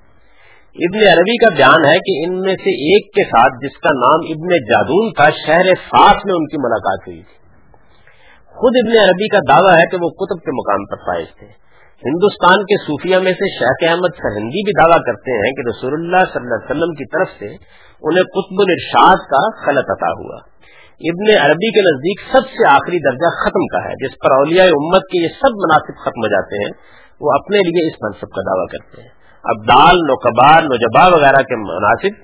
ابن 0.78 1.08
عربی 1.08 1.36
کا 1.36 1.54
بیان 1.56 1.84
ہے 1.84 1.98
کہ 1.98 2.24
ان 2.24 2.40
میں 2.40 2.54
سے 2.54 2.70
ایک 2.70 3.06
کے 3.12 3.24
ساتھ 3.24 3.52
جس 3.64 3.78
کا 3.78 3.88
نام 3.88 4.20
ابن 4.28 4.48
جادون 4.48 5.12
تھا، 5.12 5.30
شہر 5.46 5.74
ساس 5.74 6.24
میں 6.24 6.34
ان 6.34 6.46
کی 6.46 6.56
ملاقات 6.58 7.08
ہوئی 7.08 7.22
تھی۔ 7.22 7.35
خود 8.56 8.72
ابن 8.76 9.08
عربی 9.08 9.28
کا 9.28 9.38
دعویٰ 9.48 9.78
ہے 9.78 9.86
کہ 9.86 9.96
وہ 10.02 10.08
کتب 10.10 10.44
کے 10.44 10.50
مقام 10.52 10.84
پر 10.84 10.96
فائز 10.96 11.26
تھے۔ 11.38 11.66
ہندوستان 11.96 12.62
کے 12.62 12.76
صوفیہ 12.82 13.16
میں 13.16 13.32
سے 13.32 13.58
شیخ 13.58 13.90
احمد 13.90 14.16
سرہندی 14.16 14.62
بھی 14.64 14.82
دعویٰ 14.82 14.98
کرتے 14.98 15.36
ہیں 15.36 15.52
کہ 15.52 15.62
رسول 15.68 15.92
اللہ 15.94 16.24
صلی 16.32 16.42
اللہ 16.42 16.54
علیہ 16.54 16.70
وسلم 16.70 16.94
کی 16.94 17.04
طرف 17.04 17.28
سے 17.38 17.46
انہیں 18.02 18.22
قطب 18.22 18.58
الرشاد 18.58 19.16
کا 19.16 19.66
خلط 19.66 19.84
عطا 19.90 20.10
ہوا۔ 20.12 20.36
ابن 21.00 21.44
عربی 21.44 21.70
کے 21.72 21.80
نزدیک 21.80 22.20
سب 22.32 22.48
سے 22.48 22.68
آخری 22.68 22.98
درجہ 22.98 23.30
ختم 23.44 23.66
کا 23.66 23.88
ہے، 23.88 23.92
جس 23.92 24.14
پر 24.24 24.30
اولیاء 24.30 24.64
امت 24.64 25.00
کے 25.00 25.22
یہ 25.22 25.28
سب 25.28 25.50
مناسب 25.54 26.00
ختم 26.00 26.20
ہو 26.24 26.28
جاتے 26.28 26.64
ہیں، 26.64 26.72
وہ 27.20 27.32
اپنے 27.34 27.58
لیے 27.58 27.88
اس 27.88 27.94
منصب 28.02 28.28
کا 28.28 28.40
دعویٰ 28.40 28.66
کرتے 28.66 29.02
ہیں۔ 29.02 29.08
اب 29.44 29.68
دال 29.68 29.96
نوکبار 29.96 30.62
نوجبا 30.62 31.06
وغیرہ 31.06 31.42
کے 31.42 31.56
مناسب 31.56 32.22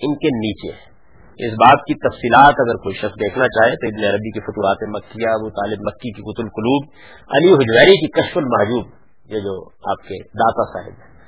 ان 0.00 0.14
کے 0.14 0.28
نیچے 0.28 0.72
ہیں۔ 0.72 0.97
اس 1.38 1.52
بات 1.52 1.78
کی 1.80 1.94
تفصیلات 1.94 2.54
اگر 2.58 2.76
کوئی 2.76 2.94
شخص 2.94 3.16
دیکھنا 3.20 3.46
چاہے 3.48 3.74
تو 3.74 3.88
ابن 3.88 4.04
عربی 4.04 4.30
کی 4.30 4.40
فتوات 4.40 4.76
مکیہ، 4.88 5.28
ابو 5.28 5.50
طالب 5.50 5.78
مکی 5.80 6.12
کی 6.12 6.22
قط 6.22 6.40
القلوب، 6.40 6.88
علی 7.36 7.52
حجویری 7.52 8.00
کی 8.00 8.06
کشف 8.06 8.36
المحجوب، 8.36 8.86
یہ 9.30 9.38
جو 9.38 9.68
آپ 9.68 10.08
کے 10.08 10.22
داتا 10.22 10.66
صاحب 10.72 10.98
ہیں۔ 10.98 11.18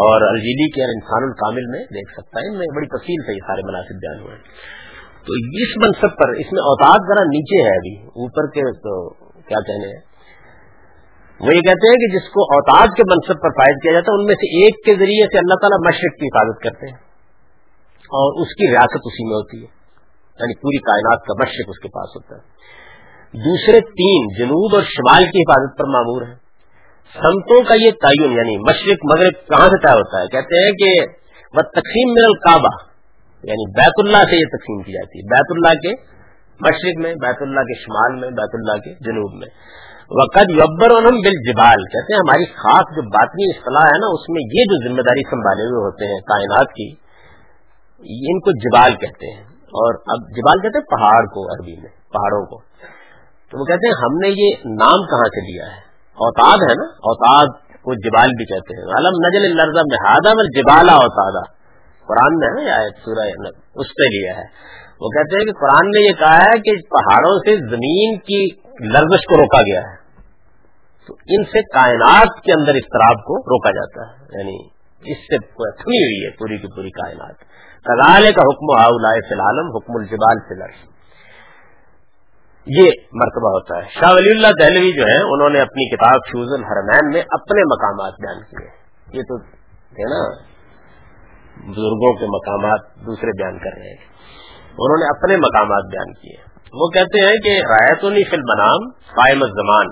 اور 0.00 0.20
الجیلی 0.20 0.70
کے 0.70 0.82
انسان 0.84 1.22
الکامل 1.22 1.66
میں 1.66 1.84
دیکھ 1.84 2.12
سکتا 2.12 2.40
ہے، 2.40 2.48
ان 2.48 2.58
میں 2.58 2.66
بڑی 2.76 2.86
تفصیل 2.86 3.24
سے 3.26 3.32
یہ 3.32 3.46
سارے 3.46 3.66
مناسب 3.66 3.94
بیان 3.94 4.20
ہوئے 4.20 4.36
تو 5.26 5.32
اس 5.34 5.76
منصب 5.76 6.18
پر، 6.18 6.28
اس 6.28 6.52
میں 6.52 6.60
اوتاد 6.60 6.98
ذرا 7.08 7.24
نیچے 7.24 7.62
ہے 7.62 7.76
ابھی، 7.76 8.06
اوپر 8.06 8.46
کے 8.46 8.60
تو 8.72 9.14
کیا 9.40 9.60
کہنے 9.60 9.86
ہیں؟ 9.86 10.00
وہ 11.40 11.54
یہ 11.54 11.60
کہتے 11.60 11.88
ہیں 11.88 11.96
کہ 11.96 12.18
جس 12.18 12.28
کو 12.28 12.42
اوتاد 12.42 12.86
کے 12.96 13.02
منصب 13.02 13.42
پر 13.42 13.50
فائد 13.50 13.74
کیا 13.82 13.92
جاتا 13.92 14.12
ہے، 14.12 14.20
ان 14.20 14.26
میں 14.26 14.34
سے 14.34 14.64
ایک 14.64 14.84
کے 14.84 14.94
ذریعے 14.94 15.26
سے 15.26 15.38
اللہ 15.38 15.54
تعالیٰ 15.54 15.86
مشرق 15.86 16.20
کی 16.20 16.26
حفاظت 16.26 16.62
کرتے 16.62 16.90
ہیں۔ 16.90 17.07
اور 18.08 18.40
اس 18.40 18.48
کی 18.48 18.70
ریاست 18.70 19.00
اسی 19.04 19.28
میں 19.28 19.36
ہوتی 19.36 19.56
ہے۔ 19.56 19.78
یعنی 20.40 20.54
پوری 20.54 20.76
کائنات 20.76 21.22
کا 21.22 21.34
مشرق 21.42 21.68
اس 21.68 21.78
کے 21.78 21.88
پاس 21.88 22.16
ہوتا 22.16 22.36
ہے۔ 22.36 22.58
دوسرے 23.38 23.80
تین 23.80 24.26
جنوب 24.38 24.74
اور 24.74 24.82
شمال 24.82 25.24
کی 25.24 25.38
حفاظت 25.38 25.78
پر 25.78 25.84
معمور 25.84 26.22
ہے 26.22 26.48
سنتوں 27.14 27.62
کا 27.68 27.74
یہ 27.74 27.90
تعین 27.90 28.32
یعنی 28.32 28.58
مشرق، 28.58 28.98
مغرب 29.04 29.48
کہاں 29.48 29.68
سے 29.68 29.86
طے 29.86 29.92
ہوتا 29.92 30.20
ہے؟ 30.20 30.26
کہتے 30.26 30.64
ہیں 30.64 30.72
کہ 30.72 31.06
وہ 31.56 31.62
تقسیم 31.62 32.12
من 32.12 32.24
القعبہ 32.24 32.88
یعنی 33.42 33.72
بیت 33.72 33.92
اللہ 33.98 34.30
سے 34.30 34.36
یہ 34.36 34.56
تقسیم 34.56 34.82
کی 34.82 34.92
جاتی 34.92 35.18
ہے۔ 35.18 35.24
بیت 35.24 35.46
اللہ 35.50 35.80
کے 35.80 36.18
مشرق 36.60 37.02
میں، 37.02 37.14
بیت 37.14 37.42
اللہ 37.42 37.60
کے 37.60 37.80
شمال 37.80 38.20
میں، 38.20 38.28
بیت 38.28 38.54
اللہ 38.54 38.72
کے 38.72 38.94
جنوب 38.94 39.34
میں۔ 39.34 39.48
وقت 40.10 40.38
یبر 40.38 41.10
بل 41.10 41.52
جبال 41.52 41.84
کہتے 41.84 42.14
ہیں 42.14 42.20
ہماری 42.20 42.44
خاص 42.44 42.96
جو 42.96 43.02
باطنی 43.02 43.56
اصطلاح 43.56 43.86
ہے 43.92 43.98
نا، 43.98 44.06
اس 44.06 44.28
میں 44.28 44.42
یہ 44.54 44.62
جو 44.64 44.88
ذمہ 44.88 45.02
داری 45.02 45.22
سنبھالے 45.30 45.62
ہوئے 45.62 45.86
ہوتے 45.86 46.04
ہیں 46.04 46.20
کائنات 46.20 46.68
کی 46.68 47.07
ان 47.98 48.40
کو 48.40 48.50
جبال 48.50 48.96
کہتے 48.96 49.36
ہیں۔ 49.36 49.44
اور 49.58 49.94
اب 49.94 50.36
جبال 50.36 50.60
کہتے 50.60 50.78
ہیں 50.78 50.84
پہاڑ 50.84 51.24
کو 51.24 51.54
عربی 51.54 51.72
میں، 51.72 51.90
پہاڑوں 51.90 52.46
کو۔ 52.46 52.60
تو 53.50 53.60
وہ 53.60 53.64
کہتے 53.64 53.86
ہیں 53.86 53.94
ہم 53.94 54.18
نے 54.18 54.28
یہ 54.28 54.56
نام 54.64 55.06
کہاں 55.06 55.24
سے 55.24 55.52
لیا 55.52 55.66
ہے؟ 55.66 55.88
اوتاد 56.14 56.56
ہے 56.56 56.74
نا؟ 56.74 56.84
اوتاد 56.84 57.46
کو 57.68 57.94
جبال 57.94 58.28
بھی 58.28 58.44
کہتے 58.44 58.76
ہیں۔ 58.76 58.84
علم 58.98 59.12
نجل 59.26 59.62
جبالا 60.58 60.92
اوتادا۔ 60.92 61.58
قرآن 62.08 62.38
میں 62.38 62.64
ہے 62.72 62.88
سورہ 62.88 63.28
اس 63.74 63.86
پہ 63.86 64.04
لیا 64.04 64.36
ہے۔ 64.36 64.78
وہ 65.00 65.08
کہتے 65.08 65.38
ہیں 65.38 65.44
کہ 65.44 65.52
قرآن 65.52 65.86
نے 65.86 66.08
یہ 66.08 66.12
کہا 66.12 66.38
ہے 66.38 66.58
کہ 66.60 66.82
پہاڑوں 66.90 67.38
سے 67.38 67.56
زمین 67.56 68.18
کی 68.18 68.48
لرزش 68.88 69.26
کو 69.26 69.36
روکا 69.36 69.62
گیا 69.62 69.80
ہے۔ 69.80 70.08
تو 71.06 71.14
ان 71.26 71.44
سے 71.44 71.62
کائنات 71.62 72.42
کے 72.44 72.52
اندر 72.52 72.70
اضطراب 72.70 73.14
کو 73.14 73.38
روکا 73.38 73.70
جاتا 73.70 74.12
ہے۔ 74.12 74.38
یعنی 74.38 74.77
اس 75.04 75.16
سے 75.16 75.38
تھمی 75.56 76.04
ہوئی 76.04 76.26
ہے، 76.26 76.30
پوری 76.30 76.58
کی 76.58 76.66
پوری 76.66 76.90
کائنات۔ 76.90 77.34
کزال 77.84 78.22
کا 78.22 78.42
حکم 78.42 78.92
فی 79.28 79.34
العالم، 79.34 79.66
حکم 79.76 79.92
الجبال 79.94 80.38
فی 80.48 80.54
الارض۔ 80.54 80.98
یہ 82.66 82.90
مرتبہ 83.12 83.50
ہوتا 83.50 83.76
ہے۔ 83.76 83.82
شاہ 84.00 84.12
ولی 84.12 84.30
اللہ 84.30 84.46
دہلوی 84.46 84.92
جو 84.92 85.02
ہے 85.02 85.34
انہوں 85.34 85.50
نے 85.50 85.60
اپنی 85.60 85.96
کتاب 85.96 86.20
فیوز 86.32 86.48
الحرمین 86.52 87.10
میں 87.10 87.20
اپنے 87.20 87.62
مقامات 87.64 88.12
بیان 88.12 88.42
کیے 88.42 88.68
یہ 89.18 89.22
تو 89.22 89.36
ہے 89.72 90.04
نا، 90.04 90.42
بزرگوں 91.56 92.14
کے 92.14 92.26
مقامات 92.26 93.06
دوسرے 93.06 93.42
بیان 93.42 93.58
کر 93.58 93.78
رہے 93.78 93.88
ہیں۔ 93.88 94.18
انہوں 94.62 94.98
نے 94.98 95.18
اپنے 95.18 95.36
مقامات 95.36 95.84
بیان 95.90 96.12
کیے 96.12 96.48
وہ 96.72 96.88
کہتے 96.88 97.26
ہیں 97.26 97.34
کہ 97.34 97.60
رایت 97.68 98.30
فل 98.30 98.40
بنام 98.40 98.90
قائم 98.90 99.42
الزمان۔ 99.42 99.86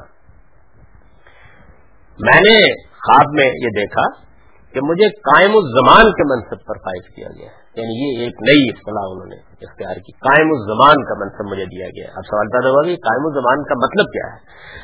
میں 2.20 2.40
نے 2.40 2.82
خواب 2.82 3.24
میں 3.32 3.44
یہ 3.44 3.68
دیکھا 3.68 4.26
کہ 4.77 4.83
مجھے 4.85 5.09
قائم 5.09 5.53
الزمان 5.57 6.11
کے 6.12 6.24
منصب 6.31 6.64
پر 6.66 6.79
فائز 6.79 7.14
کیا 7.16 7.29
گیا 7.29 7.47
ہے۔ 7.47 7.83
یعنی 7.83 7.95
یہ 8.01 8.24
ایک 8.24 8.43
نئی 8.43 8.64
اصطلاح 8.68 9.07
انہوں 9.11 9.27
نے 9.27 9.37
اختیار 9.37 9.95
کی، 9.95 10.12
قائم 10.12 10.49
الزمان 10.49 11.05
کا 11.05 11.14
منصب 11.24 11.53
مجھے 11.53 11.64
دیا 11.64 11.87
گیا 11.87 12.11
اب 12.14 12.27
سوال 12.27 12.49
پیدا 12.49 12.68
ہوا 12.68 12.83
کہ 12.83 12.97
قائم 12.97 13.27
الزمان 13.27 13.62
کا 13.62 13.74
مطلب 13.74 14.12
کیا 14.12 14.33
ہے؟ 14.33 14.39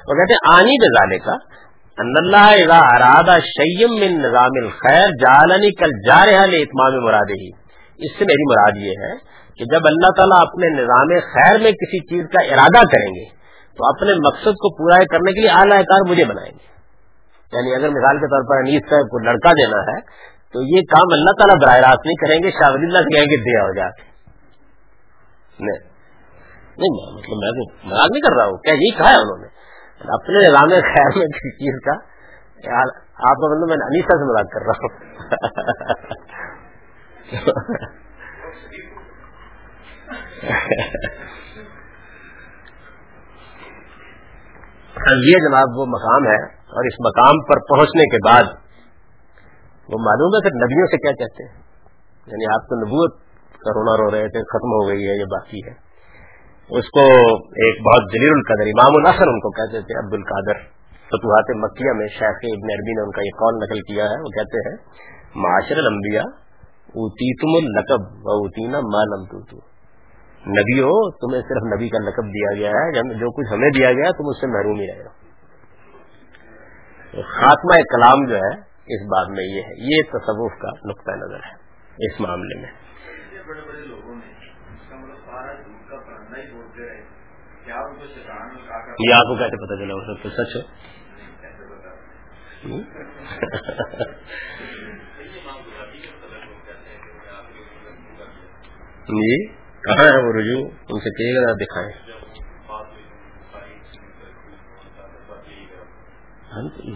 وہ 0.09 0.15
کہتے 0.15 0.33
ہیں، 0.33 0.59
آنی 0.59 0.77
بزالے 0.85 1.19
کا 1.19 1.63
اللہ 1.99 2.73
ارادہ 2.73 3.39
شیم 3.41 3.91
من 3.91 4.23
نظام 4.23 4.51
الخیر 4.63 5.09
جالنی 5.09 5.71
کل 5.71 5.91
جا 6.09 6.27
رہا 6.27 6.43
اتمام 6.43 7.05
مراد 7.05 7.31
ہی 7.31 7.49
اس 7.99 8.19
سے 8.19 8.25
میری 8.25 8.55
مراد 8.55 8.77
یہ 8.77 8.91
ہے 8.91 9.17
کہ 9.59 9.65
جب 9.65 9.81
اللہ 9.85 10.11
تعالیٰ 10.17 10.41
اپنے 10.41 10.83
نظام 10.83 11.09
خیر 11.35 11.59
میں 11.59 11.73
کسی 11.73 12.07
چیز 12.07 12.25
کا 12.33 12.55
ارادہ 12.55 12.85
کریں 12.87 13.15
گے، 13.15 13.25
تو 13.77 13.89
اپنے 13.89 14.15
مقصد 14.15 14.53
کو 14.53 14.77
پورا 14.77 15.05
کرنے 15.05 15.33
کے 15.33 15.41
لیے 15.41 15.51
اعلیٰ 15.51 15.85
کار 15.85 16.11
مجھے 16.11 16.25
بنائیں 16.25 16.53
گے۔ 16.53 16.72
یعنی 17.53 17.75
اگر 17.75 17.91
مثال 17.95 18.19
کے 18.19 18.29
طور 18.35 18.45
پر 18.51 18.61
انیس 18.61 18.85
صاحب 18.91 19.09
کو 19.09 19.19
لڑکا 19.25 19.51
دینا 19.53 19.81
ہے، 19.89 19.97
تو 20.53 20.63
یہ 20.77 20.85
کام 20.93 21.13
اللہ 21.13 21.35
تعالیٰ 21.41 21.57
براہ 21.63 21.79
راست 21.89 22.07
نہیں 22.07 22.21
کریں 22.23 22.39
گے، 22.43 22.51
شاہ 22.51 22.71
ولی 22.73 22.87
اللہ 22.87 23.09
کہیں 23.09 23.27
گے 23.33 23.39
دیا 23.43 23.63
ہو 23.63 23.73
جاتے 23.75 24.11
نہیں۔ 25.67 25.81
مطلب 27.17 27.37
میں 27.43 27.53
تو 27.53 28.07
نہیں 28.07 28.25
کر 28.27 28.37
رہا 28.37 28.45
ہوں، 28.45 28.57
کیا 28.59 28.75
یہی 28.75 28.93
کہا 28.99 29.11
ہے 29.11 29.21
انہوں 29.23 29.41
نے؟ 29.43 29.49
اپنے 30.15 30.49
نظام 30.49 30.71
خیر 30.87 31.11
میں 31.19 31.27
کسی 31.27 31.51
چیز 31.57 31.77
کا 31.85 31.95
آپ 33.31 33.43
کا 33.43 33.49
مطلب 33.51 33.69
میں 33.69 33.77
انیسا 33.87 34.15
سے 34.21 34.25
مراد 34.31 34.49
کر 34.55 34.63
رہا 34.69 34.77
ہوں۔ 34.83 34.93
ہاں، 45.03 45.15
یہ 45.29 45.37
جناب 45.45 45.69
وہ 45.77 45.87
مقام 45.87 46.27
ہے۔ 46.27 46.41
اور 46.73 46.85
اس 46.85 47.01
مقام 47.01 47.41
پر 47.41 47.61
پہنچنے 47.69 48.05
کے 48.07 48.21
بعد 48.29 48.53
وہ 49.89 49.99
معلوم 50.01 50.35
ہے 50.35 50.41
کہ 50.41 50.53
نبیوں 50.57 50.87
سے 50.87 50.97
کیا 50.97 51.13
کہتے 51.13 51.49
ہیں؟ 51.49 51.55
یعنی 52.27 52.45
آپ 52.55 52.69
تو 52.69 52.77
نبوت 52.81 53.17
کا 53.65 53.71
رونا 53.71 53.97
رو 54.03 54.11
رہے 54.11 54.29
تھے، 54.29 54.43
ختم 54.43 54.75
ہو 54.77 54.89
گئی 54.89 55.09
ہے، 55.09 55.17
یہ 55.21 55.25
باقی 55.25 55.59
ہے۔ 55.67 55.75
اس 56.71 56.91
کو 56.91 57.07
ایک 57.65 57.81
بہت 57.83 58.13
جلیل 58.13 58.33
القدر، 58.33 58.67
امام 58.67 58.97
الحسن 58.97 59.33
ان 59.33 59.41
کو 59.41 59.51
کہتے 59.51 59.81
تھے 59.81 59.99
عبد 59.99 60.15
القادر 60.15 60.63
فتوحات 61.09 61.51
مکیہ 61.57 61.93
میں 61.93 62.07
شیخ 62.07 62.47
ابن 62.53 62.71
عربی 62.77 62.93
نے 62.93 63.03
ان 63.03 63.11
کا 63.11 63.23
یہ 63.23 63.31
قول 63.31 63.55
نقل 63.55 63.81
کیا 63.81 64.05
ہے۔ 64.05 64.21
وہ 64.21 64.31
کہتے 64.31 64.69
ہیں، 64.69 64.77
معاشر 65.37 65.77
الانبیاء 65.77 66.29
اوتی 66.95 67.29
تم 67.35 67.53
و 68.05 68.31
اوتینا 68.31 68.81
ما 68.81 69.05
لم 69.05 69.25
تو 69.25 69.59
نبی 70.49 70.81
ہو 70.81 71.11
تمہیں 71.11 71.43
صرف 71.43 71.63
نبی 71.77 71.89
کا 71.89 71.99
لقب 71.99 72.25
دیا 72.25 72.55
گیا 72.59 72.71
ہے 72.71 72.97
یعنی 72.97 73.15
جو 73.15 73.31
کچھ 73.31 73.53
ہمیں 73.53 73.71
دیا 73.71 73.93
گیا 73.93 74.11
تم 74.11 74.29
اس 74.29 74.41
سے 74.41 74.47
محروم 74.47 74.81
ہی 74.81 74.87
رہے 74.87 75.03
ہو 75.03 75.22
خاتمہ 77.13 77.83
کلام 77.83 78.29
جو 78.29 78.35
ہے 78.35 78.73
اس 78.87 79.07
بات 79.07 79.29
میں 79.29 79.45
یہ 79.45 79.63
ہے۔ 79.63 79.75
یہ 79.79 80.03
تصوف 80.03 80.61
کا 80.61 80.69
نقطۂ 80.85 81.11
نظر 81.11 81.35
ہے 81.35 81.55
اس 81.99 82.21
معاملے 82.21 82.61
میں۔ 82.61 82.71
یہ 88.99 89.15
آپ 89.15 89.23
کو 89.23 89.37
کیسے 89.37 89.57
پتا 89.57 89.77
چلا؟ 89.77 89.95
وہ 89.95 90.01
سب 90.01 90.23
تو 90.23 90.29
سچ 90.29 90.57
ہے۔ 90.57 90.63
جی 99.09 99.47
کہاں 99.81 100.05
ہے 100.05 100.23
وہ 100.23 100.33
رجوع؟ 100.33 100.71
ان 100.89 101.01
سے 101.01 101.11
کہیے 101.11 101.37
گا 101.37 101.53
دکھائیں 101.53 101.89
ہاں، 101.89 102.13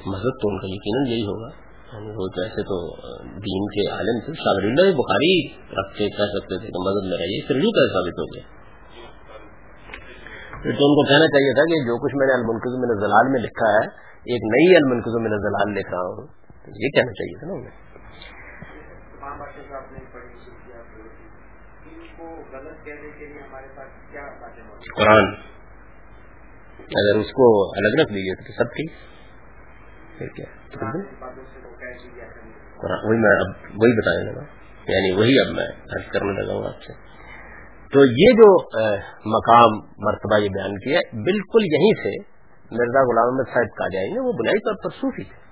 مذہب 0.06 0.36
تو 0.42 0.48
ان 0.48 0.58
کا 0.58 0.66
یقیناً 0.66 1.06
یہی 1.06 1.22
ہوگا۔ 1.22 1.66
یعنی 1.92 2.10
وہ 2.10 2.28
جیسے 2.28 2.62
تو 2.62 2.96
دین 3.22 3.66
کے 3.66 3.90
عالم 3.90 4.20
تھے 4.24 4.32
شاہ 4.32 4.92
بخاری 4.92 5.52
رکھ 5.52 5.98
کے 5.98 6.08
کہہ 6.08 6.24
سکتے 6.24 6.58
تھے 6.58 6.66
کہ 6.66 6.78
مذہب 6.78 7.08
میں 7.08 7.18
رہیے 7.18 7.46
پھر 7.46 7.54
کیسے 7.54 7.88
ثابت 7.88 8.18
ہو 8.18 8.24
گیا۔ 8.24 8.42
تو 10.62 10.86
ان 10.86 10.94
کو 10.94 11.08
کہنا 11.08 11.26
چاہیے 11.26 11.54
تھا 11.54 11.62
کہ 11.62 11.86
جو 11.86 11.98
کچھ 12.04 12.14
میں 12.16 12.26
نے 12.26 12.32
المنقز 12.32 12.74
میں 12.78 13.06
زلال 13.06 13.32
میں 13.32 13.40
لکھا 13.40 13.72
ہے 13.72 13.86
ایک 14.10 14.40
نئی 14.42 14.76
المنقز 14.76 15.14
میں 15.20 15.30
زلال 15.30 15.72
لکھ 15.72 15.90
رہا 15.90 16.00
ہوں۔ 16.00 16.26
یہ 16.76 16.88
کہنا 16.88 17.12
چاہیے 17.12 17.38
تھا 17.38 17.46
نا 17.46 17.52
انہیں۔ 17.52 17.86
قرآن۔ 24.96 25.34
اگر 26.78 27.18
اس 27.20 27.26
کو 27.26 27.70
الگ 27.70 28.02
رکھ 28.02 28.14
دیجیے 28.14 28.34
تو 28.34 28.64
سب 28.64 28.70
ٹھیک۔ 28.70 29.15
وہی 33.08 33.18
میں 33.18 33.30
اب 33.30 33.64
وہی 33.82 34.00
بتانے 34.00 34.32
لگا۔ 34.32 34.42
یعنی 34.92 35.12
وہی 35.12 35.40
اب 35.40 35.54
میں 35.54 35.66
حرض 35.66 36.12
کرنے 36.12 36.44
لگا 36.44 36.54
ہوں 36.54 36.64
آپ 36.64 36.82
سے۔ 36.82 36.92
تو 37.92 38.04
یہ 38.04 38.32
جو 38.32 38.78
مقام 39.36 39.70
مرتبہ 39.98 40.38
یہ 40.38 40.48
بیان 40.48 40.78
کیا 40.78 41.00
بالکل 41.12 41.64
یہیں 41.64 42.02
سے 42.02 42.36
مرزا 42.70 43.00
غلام 43.00 43.24
احمد 43.24 43.54
صاحب 43.54 43.76
کا 43.76 43.88
جائیں 43.88 44.08
گے 44.08 44.20
وہ 44.20 44.32
بنائی 44.32 44.58
طور 44.58 44.74
پر 44.74 44.96
صوفی 45.00 45.24
تھے۔ 45.24 45.46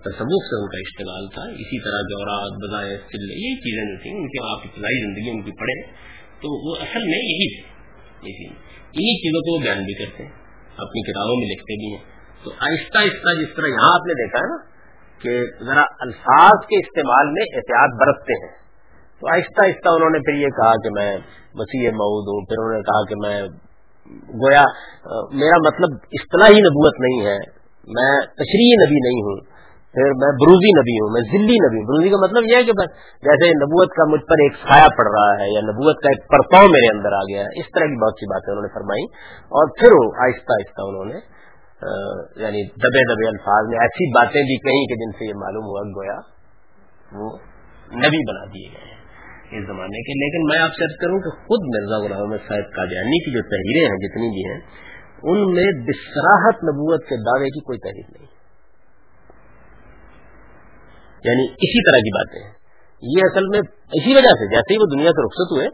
تصوف 0.00 0.42
سے 0.44 0.62
ان 0.62 0.68
کا 0.68 0.78
اشتغال 0.78 1.28
تھا 1.34 1.42
اسی 1.42 1.84
طرح 1.84 2.00
جورات 2.00 2.52
بذائے 2.64 2.92
یہ 3.22 3.56
چیزیں 3.56 3.84
جو 3.84 4.02
تھیں 4.02 4.12
ان 4.12 4.28
کی 4.28 4.38
آپ 4.38 4.60
ابتدائی 4.64 5.04
زندگی 5.04 5.30
ان 5.30 5.42
کی 5.42 5.50
پڑھے 5.60 5.82
تو 6.40 6.70
وہ 6.70 6.76
اصل 6.76 6.98
میں 6.98 7.18
یہی 7.18 7.60
تھے۔ 7.60 7.68
انہیں 8.74 9.18
چیزوں 9.18 9.40
کو 9.40 9.58
وہ 9.58 9.62
بیان 9.62 9.78
بھی 9.78 9.94
کرتے 9.94 10.22
ہیں 10.22 10.30
اپنی 10.76 11.12
کتابوں 11.12 11.36
میں 11.36 11.46
لکھتے 11.46 11.76
بھی 11.76 11.96
ہیں۔ 11.96 12.19
تو 12.44 12.52
آہستہ 12.66 12.98
آہستہ 12.98 13.34
جس 13.38 13.50
طرح 13.56 13.72
یہاں 13.72 13.88
آپ 13.94 14.06
نے 14.10 14.14
دیکھا 14.20 14.42
ہے 14.42 14.50
نا 14.50 14.58
کہ 15.22 15.32
ذرا 15.64 15.82
الفاظ 16.04 16.62
کے 16.68 16.78
استعمال 16.82 17.32
میں 17.32 17.46
احتیاط 17.50 17.96
برتتے 18.02 18.36
ہیں۔ 18.42 18.52
تو 19.22 19.28
آہستہ 19.32 19.64
آہستہ 19.64 19.94
انہوں 19.96 20.14
نے 20.14 20.20
پھر 20.26 20.38
یہ 20.42 20.52
کہا 20.58 20.72
کہ 20.84 20.92
میں 20.92 21.10
وسیع 21.60 21.90
مود 21.96 22.30
ہوں، 22.32 22.46
پھر 22.48 22.62
انہوں 22.62 22.76
نے 22.76 22.82
کہا 22.84 23.00
کہ 23.08 23.18
میں 23.24 23.38
گویا 24.42 24.62
میرا 25.40 25.58
مطلب 25.64 25.96
اصطلاحی 26.18 26.62
نبوت 26.66 27.00
نہیں 27.00 27.18
ہے، 27.26 27.38
میں 27.96 28.12
تشریح 28.38 28.72
نبی 28.82 29.02
نہیں 29.06 29.20
ہوں، 29.26 29.42
پھر 29.94 30.14
میں 30.22 30.30
بروزی 30.40 30.70
نبی 30.76 30.94
ہوں، 30.98 31.12
میں 31.14 31.22
ذلی 31.30 31.58
نبی 31.64 31.78
ہوں۔ 31.78 31.86
بروزی 31.90 32.10
کا 32.10 32.20
مطلب 32.22 32.48
یہ 32.50 32.56
ہے 32.56 32.66
کہ 32.68 32.86
جیسے 33.28 33.50
نبوت 33.58 33.94
کا 33.98 34.06
مجھ 34.12 34.20
پر 34.30 34.42
ایک 34.44 34.56
سایہ 34.62 34.88
پڑ 34.98 35.06
رہا 35.08 35.34
ہے 35.40 35.50
یا 35.52 35.62
نبوت 35.68 36.00
کا 36.04 36.14
ایک 36.14 36.24
پرتاؤ 36.34 36.72
میرے 36.76 36.90
اندر 36.92 37.18
آ 37.18 37.22
گیا 37.30 37.44
ہے، 37.44 37.60
اس 37.62 37.70
طرح 37.76 37.92
کی 37.92 38.00
بہت 38.04 38.22
سی 38.22 38.30
باتیں 38.32 38.50
انہوں 38.52 38.66
نے 38.68 38.72
فرمائی 38.74 39.06
اور 39.60 39.74
پھر 39.80 39.96
آہستہ 40.00 40.58
آہستہ 40.58 40.88
انہوں 40.90 41.12
نے 41.12 41.22
یعنی 42.36 42.68
دبے 42.68 43.14
دبے 43.14 43.28
الفاظ 43.28 43.68
میں 43.68 43.78
ایسی 43.78 44.10
باتیں 44.10 44.42
بھی 44.42 44.56
کہیں 44.56 44.86
کہ 44.86 44.94
جن 44.94 45.18
سے 45.18 45.24
یہ 45.24 45.34
معلوم 45.34 45.64
ہوا 45.64 45.80
گویا 45.96 46.18
وہ 47.12 47.36
نبی 47.96 48.32
بنا 48.32 48.44
دیے 48.44 48.68
گئے 48.72 48.92
ہیں 48.92 49.00
اس 49.60 49.66
زمانے 49.66 50.02
کے۔ 50.02 50.12
لیکن 50.12 50.42
میں 50.48 50.58
آپ 50.58 50.70
سے 50.74 50.84
ارد 50.84 51.00
کروں 51.00 51.18
کہ 51.18 51.30
خود 51.30 51.58
مرزا 51.60 51.98
غلام 52.04 52.36
صاحب 52.36 52.76
قادیانی 52.76 53.24
کی 53.24 53.30
جو 53.30 53.42
تحریریں 53.42 53.90
ہیں، 53.90 54.08
جتنی 54.08 54.28
بھی 54.28 54.52
ہیں، 54.52 54.60
ان 55.22 55.54
میں 55.54 55.84
بسراہت 55.84 56.54
نبوت 56.54 57.00
کے 57.04 57.16
دعوے 57.16 57.48
کی 57.48 57.60
کوئی 57.60 57.78
تحریر 57.78 58.18
نہیں۔ 58.18 58.30
یعنی 61.24 61.44
اسی 61.44 61.90
طرح 61.90 61.98
کی 61.98 62.14
باتیں۔ 62.14 62.42
ہیں 62.42 62.60
یہ 63.02 63.20
اصل 63.24 63.48
میں 63.48 63.60
اسی 63.92 64.14
وجہ 64.14 64.28
سے، 64.28 64.54
جیسے 64.54 64.72
ہی 64.72 64.78
وہ 64.78 64.86
دنیا 64.94 65.10
سے 65.10 65.24
رخصت 65.24 65.52
ہوئے 65.52 65.68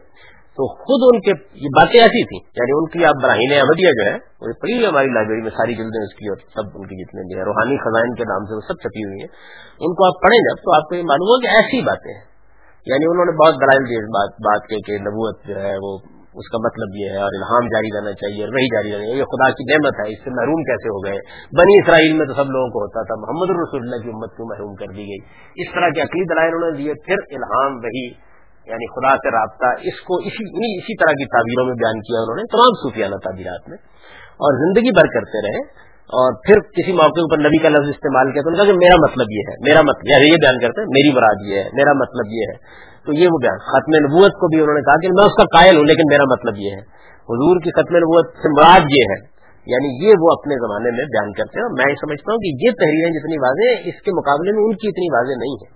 تو 0.56 0.68
خود 0.74 1.00
ان 1.14 1.20
کے 1.20 1.32
یہ 1.54 1.68
باتیں 1.68 2.00
ایسی 2.00 2.22
تھیں 2.24 2.40
یعنی 2.56 2.72
ان 2.78 2.86
کی 2.88 3.04
آپ 3.04 3.14
براہین 3.22 3.52
احمدیہ 3.52 3.92
جو 3.92 4.04
ہے، 4.04 4.14
وہ 4.40 4.52
پڑھی 4.60 4.74
ہوئی 4.74 4.86
ہماری 4.86 5.06
لائبریری 5.06 5.42
میں 5.42 5.50
ساری 5.50 5.74
جلدیں 5.74 6.02
اس 6.02 6.14
کی 6.14 6.28
اور 6.28 6.36
سب 6.36 6.64
ان 6.74 6.86
کی 6.86 7.04
جتنے 7.04 7.20
بھی 7.22 7.34
ہیں، 7.34 7.44
روحانی 7.44 7.76
خزائن 7.76 8.14
کے 8.14 8.24
نام 8.24 8.44
سے 8.44 8.54
وہ 8.54 8.60
سب 8.60 8.76
چھپی 8.82 9.04
ہوئی 9.04 9.20
ہیں۔ 9.20 9.30
ان 9.80 9.94
کو 9.94 10.06
آپ 10.06 10.22
پڑھیں 10.22 10.38
جب 10.38 10.56
تو 10.56 10.76
آپ 10.76 10.82
کو 10.88 10.94
یہ 10.94 11.02
معلوم 11.02 11.28
ہو 11.28 11.40
کہ 11.40 11.46
ایسی 11.46 11.84
باتیں 11.84 12.14
ہیں۔ 12.14 12.24
یعنی 12.86 13.04
انہوں 13.10 13.24
نے 13.24 13.32
بہت 13.32 13.54
دلائل 13.54 13.82
دیے 13.88 13.98
بات 13.98 14.30
بات 14.30 14.62
کے 14.68 14.76
کہ 14.80 14.98
نبوت 14.98 15.36
جو 15.48 15.56
ہے 15.62 15.74
وہ، 15.82 15.98
اس 16.38 16.48
کا 16.48 16.58
مطلب 16.58 16.88
یہ 16.94 17.10
ہے 17.10 17.16
اور 17.16 17.32
الہام 17.34 17.68
جاری 17.68 17.98
رہنا 17.98 18.12
چاہیے 18.12 18.44
اور 18.44 18.52
وہی 18.52 18.66
جاری 18.66 18.92
رہنا 18.92 19.04
چاہیے۔ 19.04 19.18
یہ 19.18 19.24
خدا 19.24 19.50
کی 19.50 19.64
نعمت 19.72 19.94
ہے، 19.94 20.12
اس 20.12 20.18
سے 20.24 20.30
محروم 20.30 20.62
کیسے 20.62 20.88
ہو 20.88 20.98
گئے؟ 21.04 21.18
بنی 21.58 21.82
اسرائیل 21.82 22.12
میں 22.12 22.26
تو 22.26 22.32
سب 22.32 22.50
لوگوں 22.50 22.68
کو 22.68 22.78
ہوتا 22.82 23.02
تھا، 23.02 23.14
محمد 23.14 23.50
الرسول 23.50 23.80
اللہ 23.82 24.02
کی 24.02 24.10
امت 24.10 24.30
کو 24.30 24.54
محروم 24.54 24.74
کر 24.74 24.86
دی 24.86 25.02
گئی۔ 25.02 25.18
اس 25.56 25.74
طرح 25.74 25.88
کے 25.88 26.00
عقلی 26.00 26.24
دلائل 26.24 26.50
انہوں 26.54 26.70
نے 26.70 26.76
دیے، 26.76 26.92
پھر 27.06 27.16
الہام 27.30 27.76
وہی 27.76 28.25
یعنی 28.66 28.86
خدا 28.86 29.16
سے 29.16 29.28
رابطہ، 29.30 29.88
اس 29.88 30.00
کو 30.00 30.16
اسی 30.16 30.44
اسی 30.78 30.94
طرح 30.96 31.12
کی 31.12 31.24
تعبیروں 31.24 31.66
میں 31.66 31.74
بیان 31.74 31.98
کیا 32.00 32.18
انہوں 32.20 32.36
نے، 32.36 32.42
تمام 32.42 32.72
صوفیانہ 32.82 33.16
تعبیرات 33.24 33.68
میں۔ 33.68 33.78
اور 34.44 34.52
زندگی 34.64 34.90
بھر 34.94 35.06
کرتے 35.06 35.38
رہے۔ 35.48 35.86
اور 36.06 36.32
پھر 36.46 36.56
کسی 36.60 36.92
موقع 36.92 37.20
پر 37.30 37.38
نبی 37.38 37.58
کا 37.62 37.68
لفظ 37.68 37.88
استعمال 37.88 38.32
کیا 38.32 38.42
تو 38.42 38.48
ان 38.48 38.56
کا 38.56 38.64
کہ 38.64 38.72
میرا 38.72 38.96
مطلب 38.96 39.26
یہ 39.30 39.42
ہے، 39.48 39.54
میرا 39.60 39.80
مطلب 39.80 40.06
یعنی 40.10 40.26
یہ 40.32 40.36
بیان 40.40 40.58
کرتے 40.58 40.80
ہیں، 40.80 40.88
میری 40.88 41.16
مراد 41.16 41.38
یہ 41.46 41.56
ہے، 41.56 41.68
میرا 41.72 41.92
مطلب 41.92 42.26
یہ 42.32 42.44
ہے۔ 42.50 42.56
تو 43.06 43.12
یہ 43.12 43.26
وہ 43.32 43.38
بیان، 43.42 43.58
ختم 43.58 43.92
نبوت 44.04 44.32
کو 44.32 44.46
بھی 44.48 44.60
انہوں 44.60 44.74
نے 44.74 44.80
کہا 44.80 45.00
کہ 45.00 45.08
میں 45.08 45.24
اس 45.24 45.36
کا 45.36 45.58
قائل 45.58 45.76
ہوں، 45.76 45.84
لیکن 45.84 46.02
میرا 46.08 46.22
مطلب 46.22 46.54
یہ 46.56 46.70
ہے۔ 46.70 46.80
حضور 47.30 47.60
کی 47.60 47.70
ختم 47.70 47.96
نبوت 47.96 48.26
سے 48.28 48.48
مراد 48.48 48.80
یہ 48.80 49.04
ہے۔ 49.10 49.36
یعنی 49.66 50.06
یہ 50.06 50.14
وہ 50.20 50.28
اپنے 50.32 50.54
زمانے 50.54 50.90
میں 50.90 51.04
بیان 51.04 51.32
کرتے 51.32 51.58
ہیں۔ 51.58 51.64
اور 51.64 51.70
میں 51.70 51.94
سمجھتا 51.94 52.32
ہوں 52.32 52.38
کہ 52.38 52.66
یہ 52.66 52.70
تحریریں 52.70 53.10
جتنی 53.10 53.36
واضح 53.38 53.68
ہیں، 53.68 53.78
اس 53.84 54.02
کے 54.02 54.10
مقابلے 54.12 54.52
میں 54.52 54.62
ان 54.64 54.72
کی 54.72 54.88
اتنی 54.88 55.06
واضح 55.16 55.38
نہیں 55.38 55.54
ہے۔ 55.54 55.75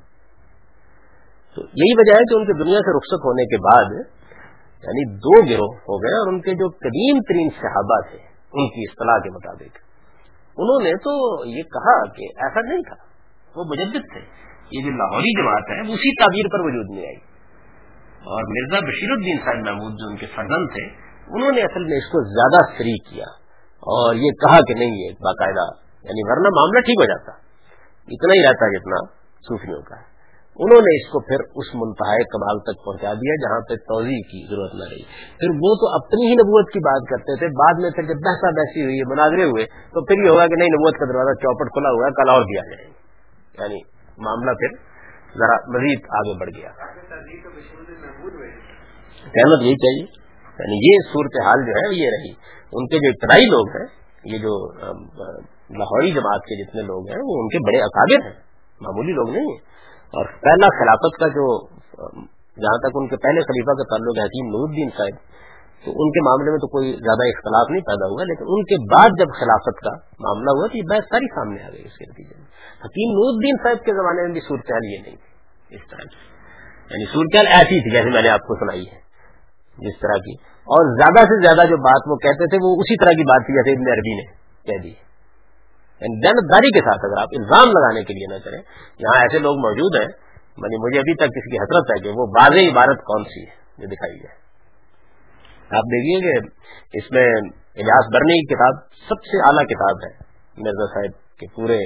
تو 1.55 1.63
یہی 1.63 1.95
وجہ 1.99 2.13
ہے 2.13 2.19
کہ 2.19 2.39
ان 2.39 2.47
کے 2.47 2.53
دنیا 2.53 2.79
سے 2.79 2.97
رخصت 2.97 3.25
ہونے 3.25 3.45
کے 3.45 3.57
بعد 3.57 4.05
یعنی 4.83 5.17
دو 5.17 5.43
گروہ 5.43 5.77
ہو 5.77 5.97
گئے 5.99 6.19
اور 6.19 6.33
ان 6.33 6.41
کے 6.41 6.51
جو 6.51 6.69
قدیم 6.69 7.21
ترین 7.21 7.49
صحابہ 7.63 8.11
تھے، 8.11 8.19
ان 8.53 8.69
کی 8.69 8.81
اصطلاح 8.91 9.19
کے 9.19 9.31
مطابق۔ 9.31 9.79
انہوں 10.57 10.83
نے 10.83 10.91
تو 10.91 11.45
یہ 11.45 11.63
کہا 11.63 12.05
کہ 12.05 12.23
ایسا 12.23 12.61
نہیں 12.61 12.83
تھا۔ 12.83 12.95
وہ 13.57 13.65
مجدد 13.65 14.13
تھے۔ 14.13 14.21
یہ 14.71 14.85
جو 14.85 14.91
لاہوری 14.91 15.43
جماعت 15.43 15.71
ہے 15.71 15.81
اسی 15.81 16.23
تعبیر 16.23 16.49
پر 16.53 16.61
وجود 16.61 16.97
میں 16.97 17.07
آئی۔ 17.07 17.17
اور 18.11 18.43
مرزا 18.43 18.87
بشیر 18.87 19.11
الدین 19.11 19.39
صاحب 19.45 19.57
محمود 19.57 19.93
جو 19.93 20.09
ان 20.09 20.17
کے 20.17 20.27
فرزند 20.27 20.67
تھے، 20.73 20.85
انہوں 21.35 21.53
نے 21.53 21.63
اصل 21.63 21.85
میں 21.85 21.97
اس 21.97 22.13
کو 22.13 22.25
زیادہ 22.35 22.79
فری 22.79 22.99
کیا۔ 22.99 23.25
اور 23.71 24.15
یہ 24.15 24.31
کہا 24.31 24.59
کہ 24.69 24.75
نہیں، 24.75 24.91
یہ 24.91 25.11
باقاعدہ 25.11 25.81
یعنی 26.03 26.31
ورنہ 26.31 26.49
معاملہ 26.49 26.81
ٹھیک 26.81 27.01
ہو 27.01 27.05
جاتا۔ 27.05 27.33
اتنا 28.09 28.33
ہی 28.33 28.47
رہتا 28.47 28.79
جتنا 28.79 29.13
صوفیوں 29.49 29.83
کا 29.83 29.97
ہے۔ 29.97 30.10
انہوں 30.61 30.81
نے 30.81 31.01
اس 31.01 31.13
کو 31.13 31.21
پھر 31.21 31.37
اس 31.55 31.75
منتہا 31.75 32.17
کمال 32.17 32.59
تک 32.61 32.85
پہنچا 32.85 33.13
دیا 33.15 33.35
جہاں 33.35 33.61
پہ 33.61 33.75
توضیع 33.75 34.21
کی 34.21 34.41
ضرورت 34.51 34.75
نہ 34.75 34.85
رہی۔ 34.91 35.03
پھر 35.39 35.51
وہ 35.51 35.75
تو 35.75 35.95
اپنی 35.95 36.27
ہی 36.27 36.35
نبوت 36.35 36.73
کی 36.73 36.79
بات 36.79 37.09
کرتے 37.11 37.39
تھے، 37.39 37.47
بعد 37.47 37.81
میں 37.81 37.91
پھر 37.91 38.03
جب 38.03 38.19
بحثہ 38.25 38.47
بحثی 38.47 38.83
ہوئی 38.83 39.01
مناظرے 39.11 39.45
ہوئے، 39.45 39.65
تو 39.65 40.05
پھر 40.05 40.25
یہ 40.25 40.29
ہوگا 40.29 40.47
کہ 40.47 40.55
نہیں، 40.59 40.69
نبوت 40.69 40.95
کا 40.95 41.05
دروازہ 41.05 41.39
چوپٹ 41.39 41.69
کھلا 41.73 41.89
ہوا 41.89 42.07
ہے، 42.07 42.11
کل 42.13 42.29
اور 42.29 42.43
دیا 42.43 42.61
جائے 42.61 42.85
یعنی 43.61 43.81
معاملہ 44.19 44.51
پھر 44.51 44.91
ذرا 45.39 45.57
مزید 45.69 46.01
آگے 46.11 46.39
بڑھ 46.41 46.51
گیا۔ 46.57 46.71
کہنا 49.33 49.65
یہی 49.65 49.77
چاہیے۔ 49.77 50.21
یعنی 50.45 50.93
یہ 50.93 51.13
صورتحال 51.13 51.59
جو 51.67 51.73
ہے، 51.73 51.95
یہ 51.95 52.07
رہی۔ 52.07 52.31
ان 52.73 52.87
کے 52.87 52.97
جو 52.97 53.09
ابتدائی 53.09 53.45
لوگ 53.45 53.69
ہیں، 53.69 53.87
یہ 54.25 54.39
جو 54.39 54.73
لاہوری 55.79 56.11
جماعت 56.11 56.43
کے 56.43 56.65
جتنے 56.65 56.83
لوگ 56.83 57.09
ہیں، 57.09 57.17
وہ 57.17 57.43
ان 57.43 57.49
کے 57.49 57.59
بڑے 57.59 57.79
اکابر 57.79 58.27
ہیں۔ 58.27 58.51
معمولی 58.81 59.13
لوگ 59.13 59.31
نہیں 59.31 59.45
ہیں۔ 59.45 59.70
اور 60.11 60.25
پہلا 60.25 60.67
خلافت 60.67 61.21
کا 61.21 61.29
جو، 61.29 61.67
جہاں 62.63 62.79
تک 62.79 62.91
ان 62.95 63.09
کے 63.09 63.17
پہلے 63.17 63.41
خلیفہ 63.41 63.71
کا 63.71 63.83
تعلق 63.83 64.19
ہے 64.19 64.23
حکیم 64.23 64.47
نور 64.47 64.69
الدین 64.69 64.89
صاحب، 64.99 65.17
تو 65.85 65.91
ان 65.91 66.11
کے 66.11 66.21
معاملے 66.25 66.51
میں 66.51 66.59
تو 66.59 66.67
کوئی 66.67 66.93
زیادہ 66.93 67.25
اختلاف 67.29 67.71
نہیں 67.71 67.81
پیدا 67.81 68.07
ہوا، 68.07 68.23
لیکن 68.25 68.45
ان 68.49 68.65
کے 68.65 68.77
بعد 68.95 69.09
جب 69.19 69.29
خلافت 69.41 69.81
کا 69.81 69.93
معاملہ 70.21 70.51
ہوا 70.51 70.67
تو 70.67 70.77
یہ 70.77 70.83
بحث 70.91 71.05
ساری 71.05 71.27
سامنے 71.27 71.63
آ 71.63 71.69
گئی 71.73 71.87
اس 71.87 71.99
کے 71.99 72.05
نتیجے 72.11 72.35
میں۔ 72.39 72.47
حکیم 72.85 73.09
نور 73.11 73.35
الدین 73.35 73.57
صاحب 73.65 73.85
کے 73.85 73.93
زمانے 73.93 74.23
میں 74.23 74.33
بھی 74.33 74.41
صورتحال 74.41 74.85
یہ 74.85 74.99
نہیں 75.03 75.17
تھی، 75.17 75.31
اس 75.77 75.83
طرح 75.91 76.03
کی۔ 76.03 76.31
یعنی 76.91 77.05
صورتحال 77.13 77.47
ایسی 77.47 77.83
تھی 77.83 77.91
جیسے 77.91 78.11
میں 78.11 78.23
نے 78.23 78.29
آپ 78.29 78.41
کو 78.41 78.55
سنائی 78.55 78.85
ہے، 78.87 79.01
جس 79.79 80.01
طرح 80.01 80.19
کی۔ 80.19 80.35
اور 80.61 80.99
زیادہ 80.99 81.25
سے 81.25 81.43
زیادہ 81.43 81.69
جو 81.69 81.77
بات 81.77 82.03
وہ 82.07 82.17
کہتے 82.17 82.47
تھے 82.47 82.59
وہ 82.63 82.77
اسی 82.79 82.97
طرح 82.97 83.11
کی 83.11 83.23
بات 83.23 83.47
تھی 83.47 83.55
جیسے 83.55 83.71
ابن 83.71 83.93
عربی 83.93 84.15
نے 84.15 84.27
کہہ 84.65 84.83
دی۔ 84.83 85.10
یعنی 86.01 86.71
کے 86.71 86.81
ساتھ 86.81 87.05
اگر 87.05 87.21
آپ 87.21 87.29
الزام 87.39 87.69
لگانے 87.69 88.05
کے 88.05 88.15
لیے 88.15 88.35
نہ 88.35 88.45
کریں 88.45 88.59
یہاں 88.99 89.21
ایسے 89.21 89.39
لوگ 89.39 89.57
موجود 89.57 89.95
ہیں 90.01 90.09
یعنی 90.57 90.87
مجھے 90.87 90.99
ابھی 90.99 91.15
تک 91.15 91.23
اس 91.23 91.51
کی 91.51 91.57
حسرت 91.57 91.91
ہے 91.91 92.03
کہ 92.03 92.09
وہ 92.09 92.27
واضح 92.27 92.73
عبارت 92.73 92.99
کون 92.99 93.25
سی 93.25 93.41
ہے 93.41 93.55
جو 93.79 93.87
دکھائی 93.87 94.17
ہے 94.17 94.41
آپ 95.71 95.83
دیکھیے 95.83 96.21
کہ 96.21 96.47
اس 96.93 97.11
میں 97.11 97.27
الیاس 97.75 98.15
برنی 98.15 98.47
کی 98.47 98.55
کتاب 98.55 98.75
سب 98.93 99.25
سے 99.25 99.49
اعلیٰ 99.49 99.65
کتاب 99.65 99.97
ہے۔ 100.07 100.31
مرزا 100.57 100.87
صاحب 100.87 101.39
کے 101.39 101.47
پورے 101.55 101.79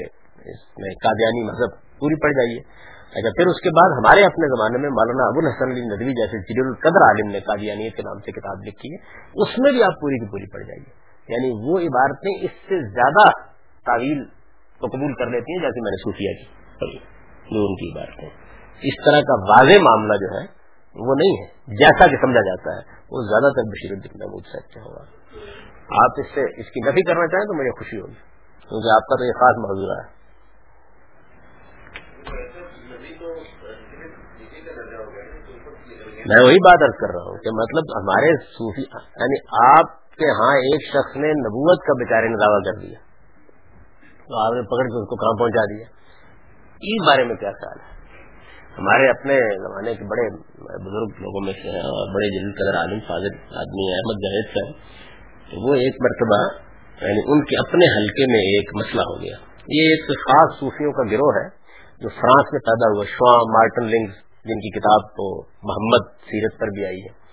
اس 0.53 0.79
میں 0.79 0.91
قادیانی 0.91 1.43
مذہب 1.45 1.99
پوری 1.99 2.21
پڑ 2.21 2.31
جائیے۔ 2.31 2.61
اچھا 3.05 3.29
پھر 3.37 3.47
اس 3.47 3.61
کے 3.61 3.69
بعد 3.69 3.91
ہمارے 3.99 4.25
اپنے 4.25 4.47
زمانے 4.47 4.79
میں 4.79 4.91
مولانا 4.91 5.25
ابو 5.25 5.47
الحسن 5.47 5.71
علی 5.71 5.81
ندوی 5.81 6.13
جیسے 6.13 6.39
جلیل 6.39 6.67
القدر 6.67 7.03
عالم 7.03 7.31
نے 7.31 7.41
قادیانیت 7.41 7.97
کے 7.97 8.03
نام 8.03 8.19
سے 8.19 8.33
کتاب 8.33 8.65
لکھی 8.67 8.95
ہے، 8.95 8.97
اس 9.35 9.59
میں 9.59 9.73
بھی 9.73 9.83
آپ 9.83 10.01
پوری 10.01 10.19
کی 10.19 10.27
پوری 10.31 10.53
پڑ 10.53 10.61
جائیے۔ 10.61 11.05
یعنی 11.29 11.69
وہ 11.69 11.79
عبارتیں 11.79 12.35
اس 12.41 12.51
سے 12.51 12.93
زیادہ 12.93 13.54
تعویل 13.87 14.25
کو 14.81 14.87
قبول 14.87 15.13
کر 15.15 15.27
لیتی 15.27 15.53
ہیں 15.53 15.63
جیسے 15.63 15.81
میں 15.81 15.91
نے 15.91 16.01
صوفیہ 16.03 16.33
کی۔ 16.39 16.45
ان 17.51 17.75
کی 17.75 17.95
باتیں 17.95 18.29
اس 18.83 19.05
طرح 19.05 19.21
کا 19.21 19.35
واضح 19.51 19.79
معاملہ 19.83 20.13
جو 20.13 20.29
ہے، 20.35 20.45
وہ 21.07 21.15
نہیں 21.15 21.35
ہے۔ 21.41 21.77
جیسا 21.77 22.07
کہ 22.07 22.17
سمجھا 22.17 22.41
جاتا 22.41 22.71
ہے، 22.77 22.83
وہ 23.11 23.23
زیادہ 23.23 23.53
تر 23.53 23.63
بشیر 23.63 23.93
الدین 23.93 24.19
محمود 24.19 24.43
سے 24.43 24.59
اچھا 24.59 24.81
ہوگا۔ 24.81 25.05
آپ 26.05 26.11
اس 26.19 26.27
سے، 26.35 26.61
اس 26.61 26.67
کی 26.67 26.81
نفی 26.89 27.03
کرنا 27.03 27.27
چاہیں 27.27 27.47
تو 27.47 27.55
مجھے 27.55 27.71
خوشی 27.71 28.01
ہوگی، 28.01 28.21
کیونکہ 28.69 28.95
آپ 28.95 29.07
کا 29.07 29.17
تو 29.17 29.25
یہ 29.25 29.33
خاص 29.33 29.57
موضوع 29.59 29.95
ہے۔ 29.95 30.25
میں 36.27 36.43
وہی 36.45 36.57
بات 36.65 36.83
ارد 36.83 36.97
کر 37.01 37.09
رہا 37.15 37.25
ہوں 37.25 37.39
کہ 37.39 37.51
مطلب 37.51 37.99
ہمارے 38.03 38.45
صوفی 38.45 38.83
یعنی 38.83 39.67
آپ 39.73 40.11
کے 40.11 40.31
ہاں 40.31 40.57
ایک 40.57 40.81
شخص 40.89 41.17
نے 41.17 41.29
نبوت 41.29 41.79
کا 41.87 41.93
بیچارے 41.93 42.29
نے 42.29 42.37
دعویٰ 42.37 42.63
کر 42.65 42.81
دیا۔ 42.81 43.14
تو 44.25 44.47
آپ 44.47 44.53
نے 44.53 44.63
پکڑ 44.63 44.85
کے 44.85 45.03
اس 45.03 45.09
کو 45.09 45.17
کہاں 45.17 45.39
پہنچا 45.39 45.65
دیا؟ 45.65 45.87
اس 46.81 47.07
بارے 47.07 47.25
میں 47.25 47.35
کیا 47.35 47.51
خیال 47.51 47.79
ہے؟ 47.81 47.95
ہمارے 48.79 49.11
اپنے 49.11 49.35
زمانے 49.57 49.95
کے 49.95 50.05
بڑے 50.05 50.31
بزرگ 50.59 51.23
لوگوں 51.23 51.41
میں 51.41 51.53
سے 51.53 51.71
ہیں 51.71 51.81
اور 51.81 52.15
بڑے 52.15 52.41
جلد 52.41 52.55
قدر 52.55 52.79
عالم 52.79 53.01
فاضل 53.01 53.57
آدمی 53.57 53.93
احمد 53.93 54.17
جاوید 54.23 54.47
صاحب۔ 54.47 54.75
تو 55.51 55.69
وہ 55.69 55.75
ایک 55.75 55.95
مرتبہ 56.03 56.65
یعنی 57.05 57.21
ان 57.27 57.45
کے 57.45 57.57
اپنے 57.57 57.87
حلقے 57.87 58.33
میں 58.33 58.41
ایک 58.41 58.71
مسئلہ 58.75 59.01
ہو 59.01 59.23
گیا۔ 59.23 59.37
یہ 59.69 59.83
ایک 59.89 60.09
خاص 60.09 60.61
صوفیوں 60.61 60.93
کا 60.93 61.03
گروہ 61.03 61.33
ہے 61.37 61.49
جو 62.01 62.09
فرانس 62.09 62.53
میں 62.53 62.61
پیدا 62.61 62.97
ہوا، 62.97 63.05
شواں، 63.05 63.39
مارٹن 63.39 63.85
لنگز، 63.85 64.15
جن 64.45 64.61
کی 64.61 64.71
کتاب 64.71 65.11
تو 65.11 65.43
محمد 65.43 66.19
سیرت 66.19 66.61
پر 66.61 66.67
بھی 66.67 66.87
آئی 66.87 67.01
ہے۔ 67.01 67.25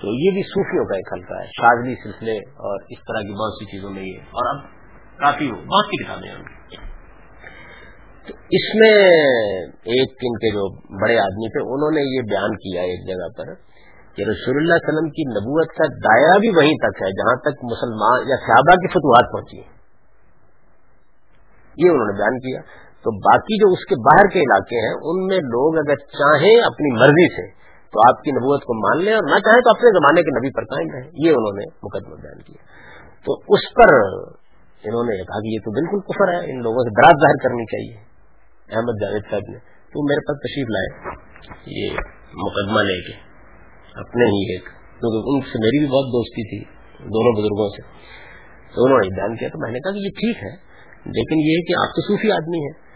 تو 0.00 0.06
یہ 0.06 0.30
بھی 0.30 0.42
صوفیوں 0.42 0.84
کا 0.84 0.96
ایک 0.96 1.12
حلقہ 1.12 1.34
ہے، 1.34 1.46
شاذلی 1.46 1.94
سلسلے 1.94 2.36
اور 2.36 2.80
اس 2.90 2.98
طرح 2.98 3.20
کی 3.20 3.32
بہت 3.32 3.52
سی 3.52 3.64
چیزوں 3.64 3.90
میں 3.90 4.02
یہ۔ 4.02 4.18
اور 4.18 4.54
اب 4.54 4.79
کافی 5.20 5.50
ہو، 5.50 5.56
بہت 5.72 5.90
سی 5.90 6.04
کتابیں 6.04 6.28
ہیں۔ 6.30 6.42
تو 8.26 8.34
اس 8.50 8.66
میں 8.74 8.92
ایک 9.94 10.24
ان 10.28 10.38
کے 10.38 10.52
جو 10.54 10.64
بڑے 11.02 11.18
آدمی 11.18 11.48
تھے، 11.48 11.62
انہوں 11.74 11.90
نے 11.90 12.02
یہ 12.06 12.26
بیان 12.30 12.56
کیا 12.56 12.82
ایک 12.90 13.06
جگہ 13.08 13.28
پر 13.38 13.52
کہ 14.16 14.26
رسول 14.28 14.56
اللہ 14.56 14.74
علیہ 14.74 14.88
وسلم 14.88 15.08
کی 15.10 15.24
نبوت 15.30 15.74
کا 15.78 15.86
دائرہ 16.06 16.38
بھی 16.38 16.50
وہیں 16.56 16.78
تک 16.84 17.02
ہے، 17.02 17.10
جہاں 17.20 17.34
تک 17.46 17.64
مسلمان 17.64 18.28
یا 18.28 18.38
صحابہ 18.46 18.76
کی 18.76 18.90
فتوحات 18.94 19.30
پہنچی 19.32 19.60
یہ 21.76 21.90
انہوں 21.90 22.08
نے 22.12 22.16
بیان 22.18 22.38
کیا۔ 22.38 22.60
تو 23.04 23.12
باقی 23.18 23.58
جو 23.60 23.68
اس 23.72 23.84
کے 23.84 23.96
باہر 24.06 24.28
کے 24.32 24.40
علاقے 24.40 24.80
ہیں، 24.86 24.94
ان 25.02 25.20
میں 25.26 25.38
لوگ 25.52 25.76
اگر 25.78 26.02
چاہیں 26.14 26.56
اپنی 26.62 26.90
مرضی 26.98 27.28
سے 27.36 27.44
تو 27.92 28.00
آپ 28.08 28.22
کی 28.22 28.30
نبوت 28.30 28.64
کو 28.64 28.74
مان 28.80 29.04
لیں، 29.04 29.14
اور 29.14 29.30
نہ 29.30 29.38
چاہیں 29.38 29.60
تو 29.60 29.70
اپنے 29.70 29.92
زمانے 29.98 30.22
کے 30.22 30.34
نبی 30.38 30.50
پر 30.50 30.64
قائم 30.64 30.90
رہیں۔ 30.94 31.08
یہ 31.24 31.38
انہوں 31.38 31.56
نے 31.60 31.64
مقدمہ 31.82 32.18
بیان 32.20 32.42
کیا۔ 32.42 32.60
تو 33.24 33.36
اس 33.48 33.64
پر 33.74 33.94
انہوں 34.84 35.04
نے 35.04 35.16
کہا 35.16 35.40
کہ 35.40 35.48
یہ 35.48 35.58
تو 35.58 35.70
بالکل 35.70 36.00
کفر 36.00 36.32
ہے، 36.32 36.52
ان 36.52 36.62
لوگوں 36.62 36.84
سے 36.84 37.02
دراد 37.02 37.12
ظاہر 37.12 37.48
کرنی 37.48 37.64
چاہیے۔ 37.64 38.10
احمد 38.76 39.02
جاوید 39.02 39.22
صاحب 39.30 39.50
نے، 39.52 39.58
تو 39.58 40.08
میرے 40.08 40.20
پاس 40.20 40.38
تشریف 40.40 40.68
لائے 40.70 40.88
یہ 41.66 41.90
مقدمہ 42.34 42.80
لے 42.80 43.00
کے، 43.00 43.12
اپنے 44.00 44.24
ہی 44.24 44.52
ایک، 44.52 44.64
کیونکہ 45.00 45.30
ان 45.30 45.40
سے 45.40 45.58
میری 45.58 45.78
بھی 45.78 45.86
بہت 45.86 46.04
دوستی 46.04 46.48
تھی، 46.48 46.64
دونوں 46.98 47.32
بزرگوں 47.32 47.68
سے۔ 47.68 47.82
تو 48.74 48.84
انہوں 48.84 48.98
نے 48.98 49.16
بیان 49.16 49.36
کیا، 49.36 49.48
تو 49.48 49.58
میں 49.62 49.72
نے 49.72 49.78
کہا 49.78 49.90
کہ 49.90 49.96
یہ 49.96 50.08
ٹھیک 50.08 50.36
ہے، 50.36 50.50
لیکن 51.06 51.38
یہ 51.38 51.62
کہ 51.68 51.80
آپ 51.80 51.88
تو 51.88 52.08
صوفی 52.08 52.32
آدمی 52.32 52.58
ہیں۔ 52.58 52.90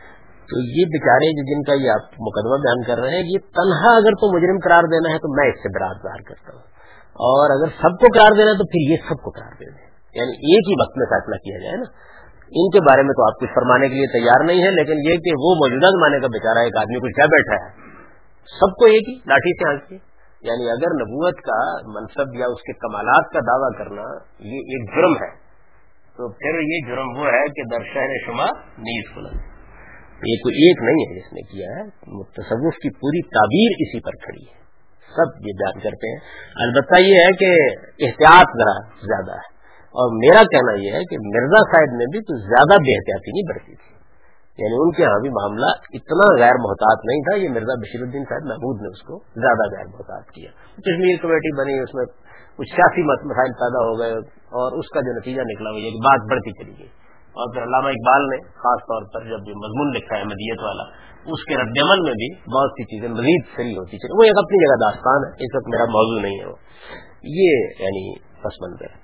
تو 0.49 0.81
یہ 0.81 0.85
بیچارے 0.85 1.31
جن 1.31 1.63
کا 1.63 1.85
یہ 1.85 1.91
آپ 1.91 2.03
مقدمہ 2.21 2.57
بیان 2.63 2.83
کر 2.83 3.03
رہے 3.03 3.17
ہیں، 3.17 3.25
یہ 3.27 3.39
تنہا 3.39 3.97
اگر 3.97 4.11
تو 4.11 4.37
مجرم 4.37 4.59
قرار 4.65 4.83
دینا 4.83 5.15
ہے، 5.15 5.19
تو 5.19 5.41
میں 5.41 5.49
اس 5.49 5.59
سے 5.59 5.79
براد 5.79 5.95
ظاہر 6.03 6.23
کرتا 6.23 6.53
ہوں۔ 6.53 6.63
اور 7.15 7.51
اگر 7.51 7.73
سب 7.83 8.01
کو 8.01 8.07
قرار 8.15 8.33
دینا 8.33 8.51
ہے، 8.51 8.59
تو 8.59 8.65
پھر 8.65 8.91
یہ 8.91 8.97
سب 9.09 9.23
کو 9.23 9.31
قرار 9.31 9.53
دے 9.61 9.71
دیں۔ 9.71 9.94
یعنی 10.15 10.31
ایک 10.31 10.65
ہی 10.69 10.75
وقت 10.83 10.97
میں 10.97 11.07
فیصلہ 11.07 11.35
کیا 11.35 11.59
جائے 11.59 11.77
نا۔ 11.77 12.15
ان 12.57 12.71
کے 12.71 12.81
بارے 12.81 13.03
میں 13.03 13.11
تو 13.11 13.27
آپ 13.27 13.41
کچھ 13.41 13.51
فرمانے 13.55 13.89
کے 13.89 13.95
لیے 13.95 14.07
تیار 14.07 14.45
نہیں 14.45 14.63
ہے 14.63 14.71
لیکن 14.71 14.93
یہ 14.93 15.17
کہ 15.17 15.31
وہ 15.31 15.55
موجودہ 15.55 15.87
زمانے 15.87 16.21
کا 16.21 16.27
بیچارہ 16.27 16.59
ایک 16.59 16.77
آدمی 16.77 16.99
کچھ 16.99 17.17
کیا 17.17 17.27
بیٹھا 17.27 17.65
ہے، 17.65 17.71
سب 18.61 18.77
کو 18.77 18.85
ایک 18.85 19.09
ہی 19.09 19.15
لاٹھی 19.15 19.53
سے 19.53 19.69
آنکھ 19.69 19.93
یعنی 20.43 20.71
اگر 20.71 20.91
نبوت 20.95 21.37
کا 21.37 21.61
منصب 21.87 22.35
یا 22.39 22.47
اس 22.47 22.61
کے 22.61 22.73
کمالات 22.73 23.33
کا 23.33 23.39
دعویٰ 23.39 23.79
کرنا 23.79 24.03
یہ 24.39 24.59
ایک 24.59 24.97
جرم 24.97 25.25
ہے، 25.25 25.31
تو 26.17 26.33
پھر 26.33 26.61
یہ 26.61 26.89
جرم 26.89 27.09
وہ 27.19 27.27
ہے 27.27 27.49
کہ 27.49 27.63
در 27.63 27.85
شہر 27.95 28.27
شما 28.27 28.47
نیز 28.79 29.17
بلند 29.17 29.55
یہ 30.15 30.37
کوئی 30.37 30.55
ایک 30.55 30.83
نہیں 30.83 31.05
ہے 31.05 31.21
جس 31.21 31.33
نے 31.33 31.43
کیا 31.43 31.69
ہے 31.77 31.91
تصوف 32.23 32.75
کی 32.75 32.91
پوری 32.91 33.23
تعبیر 33.23 33.73
اسی 33.79 34.01
پر 34.01 34.11
کھڑی 34.11 34.43
ہے۔ 34.43 34.65
سب 35.17 35.47
یہ 35.47 35.53
بیان 35.53 35.81
کرتے 35.81 36.09
ہیں۔ 36.09 36.19
البتہ 36.55 37.01
یہ 37.01 37.15
ہے 37.15 37.33
کہ 37.33 37.51
احتیاط 38.07 38.63
ذرا 38.63 38.97
زیادہ 38.97 39.33
ہے۔ 39.33 39.54
اور 39.95 40.09
میرا 40.13 40.43
کہنا 40.43 40.73
یہ 40.73 40.93
ہے 40.93 41.05
کہ 41.05 41.17
مرزا 41.35 41.61
صاحب 41.73 41.97
نے 41.97 42.05
بھی 42.05 42.21
تو 42.21 42.37
زیادہ 42.37 42.75
بے 42.83 42.97
احتیاطی 42.97 43.31
نہیں 43.31 43.49
برتی 43.49 43.75
تھی۔ 43.75 43.95
یعنی 44.59 44.77
ان 44.81 44.91
کے 44.93 45.05
ہاں 45.05 45.21
بھی 45.21 45.29
معاملہ 45.29 45.71
اتنا 45.93 46.27
غیر 46.41 46.57
محتاط 46.59 46.99
نہیں 47.05 47.21
تھا، 47.21 47.37
یہ 47.37 47.49
مرزا 47.49 47.75
بشیر 47.81 48.03
الدین 48.03 48.25
صاحب 48.29 48.45
محمود 48.45 48.83
نے 48.83 48.89
اس 48.89 49.03
کو 49.03 49.19
زیادہ 49.19 49.77
غیر 49.77 49.87
محتاط 49.87 50.25
کیا۔ 50.31 50.51
کشمیر 50.77 51.17
کمیٹی 51.23 51.59
بنی، 51.59 51.83
اس 51.83 51.95
میں 51.95 52.05
کچھ 52.57 52.69
سیاسی 52.71 53.03
مسائل 53.03 53.53
پیدا 53.53 53.79
ہو 53.85 53.99
گئے 53.99 54.13
اور 54.35 54.79
اس 54.79 54.89
کا 54.89 55.01
جو 55.01 55.19
نتیجہ 55.19 55.41
نکلا 55.41 55.71
وہ 55.71 55.81
یہ 55.81 55.91
بات 55.91 56.31
بڑھتی 56.31 56.65
چلی 56.65 56.79
گئی۔ 56.79 56.89
اور 57.25 57.55
پھر 57.55 57.63
علامہ 57.63 57.89
اقبال 57.89 58.23
نے 58.23 58.37
خاص 58.49 58.81
طور 58.81 59.03
پر 59.15 59.21
جب 59.21 59.49
یہ 59.49 59.55
مضمون 59.55 59.91
لکھا 59.91 60.17
ہے 60.19 60.25
مدیت 60.25 60.61
والا، 60.63 60.83
اس 61.27 61.45
کے 61.45 61.55
رد 61.55 61.79
عمل 61.83 62.01
میں 62.03 62.13
بھی 62.13 62.35
بہت 62.35 62.71
سی 62.71 62.85
چیزیں 62.85 63.09
مزید 63.09 63.45
سری 63.57 63.77
ہوتی 63.77 63.99
چلی۔ 63.99 64.19
وہ 64.19 64.23
ایک 64.23 64.39
اپنی 64.39 64.67
جگہ 64.67 64.91
داستان 64.91 65.25
ہے، 65.25 65.31
اس 65.31 65.55
وقت 65.55 65.69
میرا 65.69 65.85
موضوع 65.85 66.23
نہیں 66.23 66.41
ہے 66.41 66.47
وہ۔ 66.47 66.57
یہ 67.23 67.83
یعنی 67.83 68.19
پس 68.19 68.63
منظر 68.63 68.87
ہے۔ 68.87 69.04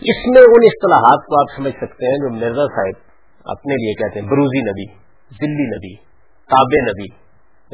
اس 0.00 0.26
میں 0.26 0.42
ان 0.42 0.64
اصطلاحات 0.64 1.26
کو 1.26 1.40
آپ 1.40 1.56
سمجھ 1.56 1.72
سکتے 1.72 2.10
ہیں 2.10 2.16
جو 2.16 2.30
مرزا 2.30 2.66
صاحب 2.66 3.14
اپنے 3.44 3.74
لیے 3.74 3.94
کہتے 3.94 4.20
ہیں، 4.20 4.26
بروزی 4.26 4.60
نبی 4.60 4.86
دلی 5.40 5.76
نبی 5.76 5.96
تاب 6.50 6.90
نبی، 6.90 7.08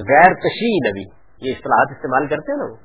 غیر 0.02 0.34
تشیع 0.34 0.90
نبی، 0.90 1.02
یہ 1.48 1.54
اصطلاحات 1.56 1.86
استعمال 1.90 2.26
کرتے 2.26 2.52
ہیں 2.52 2.58
نا 2.58 2.64
وہ؟ 2.64 2.76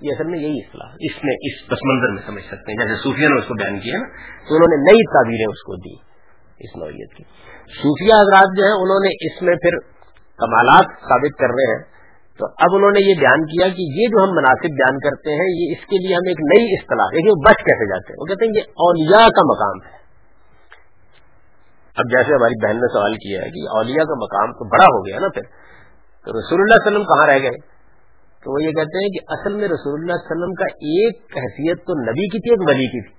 یہ 0.00 0.10
اصل 0.14 0.24
میں 0.26 0.38
یہی 0.38 0.58
اصطلاح 0.58 0.88
اس 1.00 1.24
میں 1.24 1.36
اس 1.42 1.66
پس 1.66 1.78
منظر 1.84 2.08
میں 2.08 2.22
سمجھ 2.26 2.44
سکتے 2.44 2.72
ہیں۔ 2.72 2.88
جیسے 2.88 3.02
صوفیہ 3.02 3.28
نے 3.28 3.38
اس 3.38 3.46
کو 3.48 3.54
بیان 3.54 3.80
کیا 3.80 3.98
نا، 3.98 4.08
تو 4.48 4.54
انہوں 4.54 4.76
نے 4.76 4.92
نئی 4.92 5.02
تعبیریں 5.12 5.46
اس 5.46 5.62
کو 5.62 5.76
دی 5.76 5.94
اس 6.60 6.76
نوعیت 6.76 7.14
کی۔ 7.14 7.24
صوفیہ 7.82 8.14
حضرات 8.14 8.56
جو 8.56 8.64
ہیں، 8.64 8.72
انہوں 8.72 9.00
نے 9.04 9.08
اس 9.08 9.42
میں 9.42 9.54
پھر 9.54 9.78
کمالات 10.36 10.84
ثابت 10.84 11.38
کر 11.38 11.46
رہے 11.46 11.76
ہیں۔ 11.76 11.99
تو 12.40 12.46
اب 12.46 12.76
انہوں 12.76 12.90
نے 12.90 13.10
یہ 13.10 13.14
بیان 13.20 13.46
کیا 13.46 13.68
کہ 13.68 13.82
یہ 13.82 14.06
جو 14.06 14.24
ہم 14.24 14.30
مناسب 14.30 14.70
بیان 14.70 14.98
کرتے 14.98 15.30
ہیں، 15.30 15.48
یہ 15.60 15.72
اس 15.72 15.86
کے 15.86 16.06
لیے 16.06 16.14
ہم 16.14 16.28
ایک 16.28 16.40
نئی 16.40 16.64
اصطلاح 16.72 17.06
دیکھیے 17.06 17.50
بچ 17.50 17.56
کیسے 17.56 17.88
جاتے 17.88 18.12
ہیں۔ 18.12 18.16
وہ 18.20 18.24
کہتے 18.24 18.44
ہیں 18.44 18.52
یہ 18.56 18.60
اولیاء 18.60 19.28
کا 19.28 19.42
مقام 19.44 19.88
ہے۔ 19.88 20.00
اب 21.96 22.04
جیسے 22.04 22.34
ہماری 22.34 22.66
بہن 22.66 22.76
نے 22.76 22.92
سوال 22.92 23.14
کیا 23.14 23.40
ہے 23.42 23.50
کہ 23.50 23.60
اولیاء 23.76 24.04
کا 24.04 24.14
مقام 24.14 24.52
تو 24.52 24.68
بڑا 24.68 24.84
ہو 24.84 25.06
گیا 25.06 25.20
نا 25.20 25.28
پھر، 25.28 25.42
تو 26.24 26.30
رسول 26.32 26.60
اللہ 26.60 26.74
علیہ 26.74 26.90
وسلم 26.90 27.04
کہاں 27.04 27.26
رہ 27.26 27.42
گئے؟ 27.42 27.58
تو 28.44 28.52
وہ 28.52 28.62
یہ 28.62 28.70
کہتے 28.70 28.98
ہیں 29.02 29.08
کہ 29.08 29.32
اصل 29.32 29.54
میں 29.54 29.68
رسول 29.68 30.00
اللہ 30.00 30.12
علیہ 30.12 30.30
وسلم 30.30 30.54
کا 30.54 30.64
ایک 30.64 31.16
حیثیت 31.16 31.78
تو 31.86 31.92
نبی 31.92 32.28
کی 32.28 32.38
تھی، 32.40 32.50
ایک 32.50 32.68
ولی 32.68 32.86
کی 32.86 33.06
تھی۔ 33.06 33.14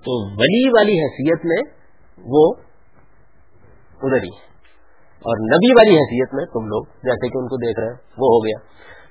تو 0.00 0.30
ولی 0.30 0.68
والی 0.68 0.92
حیثیت 0.92 1.44
میں 1.44 1.74
وہ 2.18 2.52
ادھر 4.02 4.22
ہی۔ 4.22 4.28
ہے 4.28 4.49
اور 5.20 5.36
نبی 5.38 5.72
والی 5.72 5.90
حیثیت 5.90 6.34
میں 6.34 6.44
تم 6.44 6.66
لوگ 6.66 6.84
جیسے 6.84 7.28
کہ 7.28 7.38
ان 7.38 7.46
کو 7.46 7.56
دیکھ 7.56 7.80
رہے 7.80 7.86
ہیں، 7.86 7.94
وہ 7.94 8.28
ہو 8.34 8.44
گیا۔ 8.44 8.58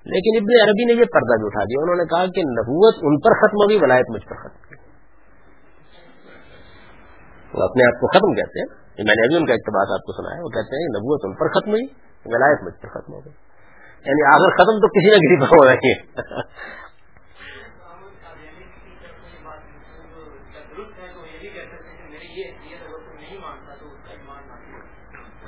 لیکن 0.05 0.38
ابن 0.38 0.70
عربی 0.70 0.86
نے 0.86 0.93
یہ 0.93 1.05
پردہ 1.14 1.36
بھی 1.36 1.45
اٹھا 1.45 1.64
دیا، 1.64 1.82
انہوں 1.82 1.95
نے 1.95 2.03
کہا 2.03 2.26
کہ 2.36 2.41
نبوت 2.41 2.95
ان 3.01 3.20
پر 3.20 3.32
ختم 3.39 3.55
ہوگی، 3.55 3.78
ولایت 3.82 4.05
مجھ 4.10 4.26
پر 4.30 4.36
ختم 4.36 4.55
ہوگی۔ 4.55 4.76
وہ 7.53 7.64
اپنے 7.64 7.84
آپ 7.84 8.01
کو 8.01 8.07
ختم 8.07 8.36
کہتے 8.36 8.60
ہیں۔ 8.60 8.80
میں 9.05 9.16
نے 9.16 9.26
ابھی 9.26 9.36
ان 9.38 9.45
کا 9.45 9.53
اقتباس 9.53 9.88
آپ 9.91 10.03
کو 10.03 10.12
سنا 10.12 10.38
ہے، 10.38 10.41
وہ 10.43 10.49
کہتے 10.49 10.76
ہیں 10.76 10.88
نبوت 10.88 11.20
ان 11.24 11.34
پر 11.34 11.47
ختم 11.47 11.72
ہوئی، 11.72 11.86
ولایت 12.26 12.60
مجھ 12.64 12.82
پر 12.82 12.88
ختم 12.88 13.14
ہو 13.14 13.20
گئی۔ 13.26 13.34
یعنی 14.05 14.28
آخر 14.28 14.51
ختم 14.55 14.80
تو 14.82 14.88
کسی 14.88 15.10
نہ 15.10 15.16
کسی 15.16 15.41
پر 15.41 15.47
ہو 15.47 15.66
رہی 15.66 15.91
ہے۔ 15.91 16.22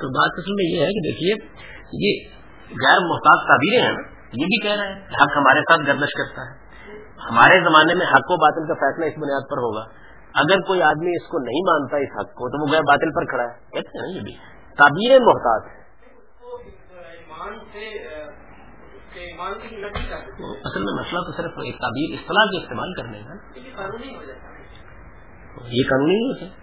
تو 0.01 0.09
بات 0.09 0.31
اصل 0.37 0.51
میں 0.51 0.75
یہ 0.75 0.81
ہے 0.81 0.87
کہ 0.87 0.99
دیکھیے، 0.99 1.33
یہ 1.93 2.29
غیر 2.69 2.99
محتاط 2.99 3.47
تعبیریں 3.47 3.83
ہیں 3.83 3.93
نا، 3.93 4.01
یہ 4.33 4.45
بھی 4.45 4.61
کہہ 4.63 4.81
رہے 4.81 4.93
ہیں، 4.93 5.01
حق 5.01 5.37
ہمارے 5.37 5.59
ساتھ 5.59 5.81
گردش 5.87 6.13
کرتا 6.13 6.41
ہے۔ 6.41 6.71
ہمارے 7.29 7.59
زمانے 7.59 7.93
میں 7.93 8.05
حق 8.05 8.31
و 8.31 8.35
باطل 8.35 8.67
کا 8.67 8.73
فیصلہ 8.73 9.05
اس 9.05 9.17
بنیاد 9.17 9.49
پر 9.51 9.57
ہوگا۔ 9.57 9.85
اگر 10.35 10.61
کوئی 10.61 10.81
آدمی 10.81 11.11
اس 11.11 11.27
کو 11.27 11.39
نہیں 11.39 11.61
مانتا 11.61 11.97
اس 11.97 12.09
حق 12.19 12.33
کو، 12.33 12.49
تو 12.49 12.67
وہ 12.67 12.73
غیر 12.73 12.81
باطل 12.81 13.11
پر 13.15 13.25
کھڑا 13.25 13.43
ہے۔ 13.43 13.59
کہتے 13.73 13.99
ہیں 13.99 14.11
نا 14.11 14.17
یہ 14.17 14.23
بھی۔ 14.23 14.35
تعبیریں 14.77 15.19
محتاط 15.19 15.67
ہے 15.67 15.81
اصل 20.65 20.83
میں 20.83 20.99
مسئلہ 20.99 21.19
تو 21.19 21.31
صرف 21.31 21.51
ایک 21.63 21.77
تعبیر، 21.81 22.19
اصطلاح 22.19 22.45
کے 22.45 22.63
استعمال 22.63 22.93
کرنے 22.93 23.19
کا۔ 23.19 23.33
یہ 25.67 25.83
قانونی 25.89 26.13
نہیں 26.13 26.45
ہوتا۔ 26.45 26.60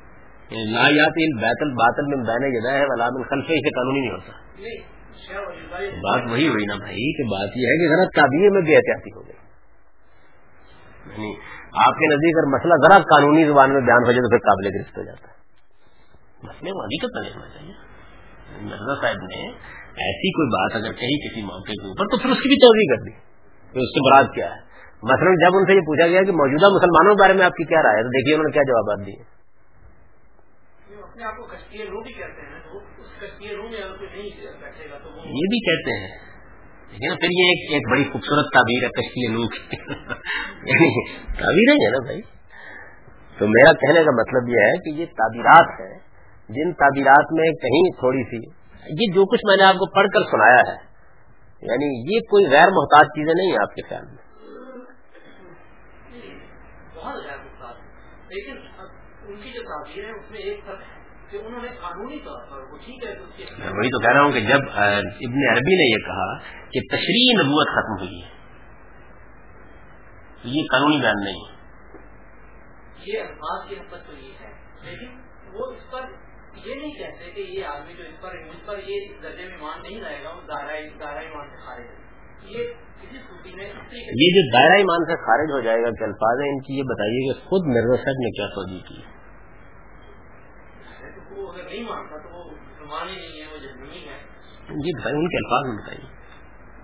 لا 0.51 0.89
یات 0.91 1.13
بیتل 1.41 1.73
باطل 1.73 2.07
میں 2.07 2.17
بین 2.17 2.53
جدا 2.53 2.73
ہے 2.73 2.85
ولا 2.85 3.07
من 3.07 3.23
خلفے 3.23 3.55
سے 3.55 3.71
قانونی 3.71 4.01
نہیں 4.01 4.11
ہوتا۔ 4.11 4.33
بات 6.03 6.31
وہی 6.31 6.49
ہوئی 6.49 6.65
نا 6.67 6.75
بھائی 6.75 7.13
کہ 7.13 7.23
بات 7.23 7.57
یہ 7.57 7.67
ہے 7.67 7.77
کہ 7.79 7.89
ذرا 7.89 8.21
تعبیر 8.21 8.51
میں 8.51 8.61
بے 8.61 8.77
احتیاطی 8.77 9.11
ہو 9.17 9.27
گئی۔ 9.27 9.37
یعنی 11.13 11.35
آپ 11.73 11.93
کے 11.99 12.07
نزدیک 12.07 12.37
اگر 12.37 12.47
مسئلہ 12.47 12.75
ذرا 12.87 12.99
قانونی 12.99 13.45
زبان 13.45 13.73
میں 13.73 13.81
بیان 13.81 14.07
ہو 14.07 14.13
جائے 14.13 14.21
تو 14.21 14.31
پھر 14.31 14.39
قابل 14.39 14.67
گرفت 14.67 14.99
ہو 14.99 15.03
جاتا 15.03 15.29
ہے۔ 15.29 15.37
مسئلے 16.43 16.71
کو 16.71 16.83
حقیقت 16.83 17.23
نہیں 17.23 17.35
ہونا 17.35 17.49
چاہیے۔ 17.49 17.73
مرزا 18.61 19.01
صاحب 19.03 19.23
نے 19.23 19.49
ایسی 20.07 20.33
کوئی 20.33 20.49
بات 20.49 20.77
اگر 20.77 20.93
کہی 20.93 21.29
کسی 21.29 21.43
موقع 21.43 21.73
کے 21.73 21.87
اوپر 21.87 22.05
تو 22.05 22.23
پھر 22.23 22.31
اس 22.31 22.37
کی 22.37 22.49
بھی 22.49 22.57
توضیع 22.57 22.97
کر 22.97 23.03
دی 23.03 23.11
کہ 23.73 23.79
اس 23.79 23.89
سے 23.89 24.11
مراد 24.11 24.35
کیا 24.35 24.47
ہے۔ 24.47 24.61
مثلا 25.03 25.35
جب 25.35 25.57
ان 25.57 25.65
سے 25.67 25.73
یہ 25.73 25.81
پوچھا 25.81 26.07
گیا 26.07 26.23
کہ 26.23 26.33
موجودہ 26.33 26.67
مسلمانوں 26.67 27.15
کے 27.15 27.23
بارے 27.23 27.33
میں 27.33 27.45
آپ 27.45 27.53
کی 27.53 27.65
کیا 27.65 27.83
رائے 27.83 27.97
ہے، 27.97 28.03
تو 28.03 28.09
دیکھیے 28.09 28.35
انہوں 28.35 28.45
نے 28.45 28.53
کیا 28.53 28.63
جوابات 28.63 29.07
دیے۔ 29.07 29.38
یہ 35.25 35.47
بھی 35.47 35.61
کہتے 35.61 36.01
ہیں۔ 36.01 36.19
لیکن 36.91 37.17
پھر 37.17 37.29
یہ 37.31 37.45
ایک 37.45 37.73
ایک 37.73 37.83
بڑی 37.91 38.05
خوبصورت 38.05 38.47
تعبیر 38.55 38.85
ہے 38.85 38.89
کشتی 38.89 39.27
نو 39.33 39.49
کی۔ 39.49 39.77
یعنی 40.71 41.17
تعبیر 41.27 41.85
ہے 41.85 41.91
نا 41.91 42.05
بھائی۔ 42.05 42.21
تو 43.39 43.47
میرا 43.49 43.73
کہنے 43.73 44.05
کا 44.05 44.11
مطلب 44.11 44.49
یہ 44.49 44.61
ہے 44.61 44.77
کہ 44.79 45.01
یہ 45.01 45.07
تعبیرات 45.07 45.81
ہیں۔ 45.81 46.09
جن 46.49 46.73
تعبیرات 46.73 47.33
میں 47.33 47.51
کہیں 47.51 47.99
تھوڑی 47.99 48.25
سی 48.25 48.69
یہ 48.89 49.13
جو 49.15 49.27
کچھ 49.27 49.41
میں 49.45 49.57
نے 49.57 49.63
آپ 49.63 49.75
کو 49.75 49.95
پڑھ 49.95 50.07
کر 50.07 50.21
سنایا 50.31 50.73
ہے 50.73 50.89
یعنی 51.63 52.15
یہ 52.15 52.21
کوئی 52.21 52.47
غیر 52.47 52.69
محتاط 52.69 53.07
چیزیں 53.07 53.35
نہیں 53.35 53.47
ہیں 53.47 53.59
آپ 53.63 53.75
کے 53.75 53.83
خیال 53.89 54.05
میں۔ 54.07 54.29
لیکن 58.29 58.57
ان 59.29 59.37
کی 59.37 59.51
جو 59.51 59.63
تعبیر 59.63 60.05
ہے 60.05 60.11
اس 60.11 60.31
میں 60.31 60.41
ایک 60.41 60.61
وہی 63.77 63.89
تو 63.89 63.99
کہہ 63.99 64.13
رہا 64.13 64.23
ہوں 64.23 64.33
کہ 64.33 64.41
جب 64.41 64.61
ابن 65.27 65.49
عربی 65.51 65.75
نے 65.75 65.87
یہ 65.91 66.05
کہا 66.07 66.39
کہ 66.71 66.81
تشریح 66.91 67.43
نبوت 67.43 67.69
ختم 67.69 67.99
ہوئی 67.99 68.23
ہے 68.23 68.29
یہ 70.45 70.63
قانونی 70.71 71.01
بیان 71.01 71.25
نہیں 71.25 71.43
یہ 73.05 73.21
الفاظ 73.21 73.69
کی 73.69 73.75
حد 73.75 74.07
تو 74.07 74.13
یہ 74.13 74.33
ہے 74.41 74.53
لیکن 74.83 75.11
وہ 75.53 75.73
اس 75.73 75.91
پر 75.91 76.01
یہ 76.67 76.75
نہیں 76.75 76.93
کہتے 76.93 77.31
کہ 77.31 77.41
یہ 77.41 77.65
آدمی 77.65 77.93
جو 77.93 78.03
اس 78.03 78.21
پر 78.21 78.35
اس 78.35 78.67
پر 78.67 78.79
یہ 78.79 79.01
درجے 79.23 79.45
میں 79.45 79.59
مان 79.59 79.83
نہیں 79.83 80.01
رہے 80.01 80.25
گا 80.25 80.29
وہ 80.29 80.41
دائرہ 80.49 81.21
ایمان 81.21 81.49
سے 81.51 81.57
خارج 81.67 81.85
ہے۔ 81.85 82.09
یہ 84.17 84.31
جو 84.35 84.43
دائرہ 84.53 84.77
ایمان 84.77 85.05
سے 85.05 85.17
خارج 85.17 85.53
ہو 85.53 85.61
جائے 85.61 85.83
گا 85.83 85.91
کہ 85.91 86.05
الفاظ 86.05 86.41
ہیں 86.41 86.51
ان 86.51 86.61
کی 86.61 86.79
یہ 86.79 86.83
بتائیے 86.83 87.21
کہ 87.29 87.49
خود 87.49 87.63
مرزا 87.67 87.97
صاحب 87.97 88.19
نے 88.19 88.31
کیا 88.31 88.47
سوچی 88.49 88.81
کی۔ 88.89 89.03
نہیں 91.63 91.91
مانتا 91.91 92.17
تو 92.17 92.39
وہ 92.39 92.51
مسلمان 92.51 93.09
ہی 93.09 93.17
نہیں 93.17 93.41
ہے 93.41 93.47
وہ 93.53 93.59
جنگی 93.59 94.09
ہے۔ 94.09 94.39
جی 94.69 95.03
بھائی 95.03 95.17
ان 95.17 95.29
کے 95.29 95.37
الفاظ 95.37 95.69
میں 95.69 95.85
بتائیے۔ 95.85 96.19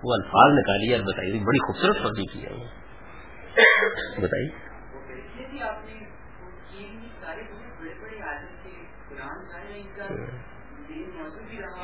وہ 0.04 0.14
الفاظ 0.14 0.58
نکالیے 0.58 0.96
اور 0.96 1.02
بتائیے۔ 1.02 1.32
بڑی 1.32 1.58
خوبصورت 1.58 1.96
فردی 2.02 2.26
کی 2.26 2.44
ہے۔ 2.44 2.84
بتائیے۔ 4.20 4.74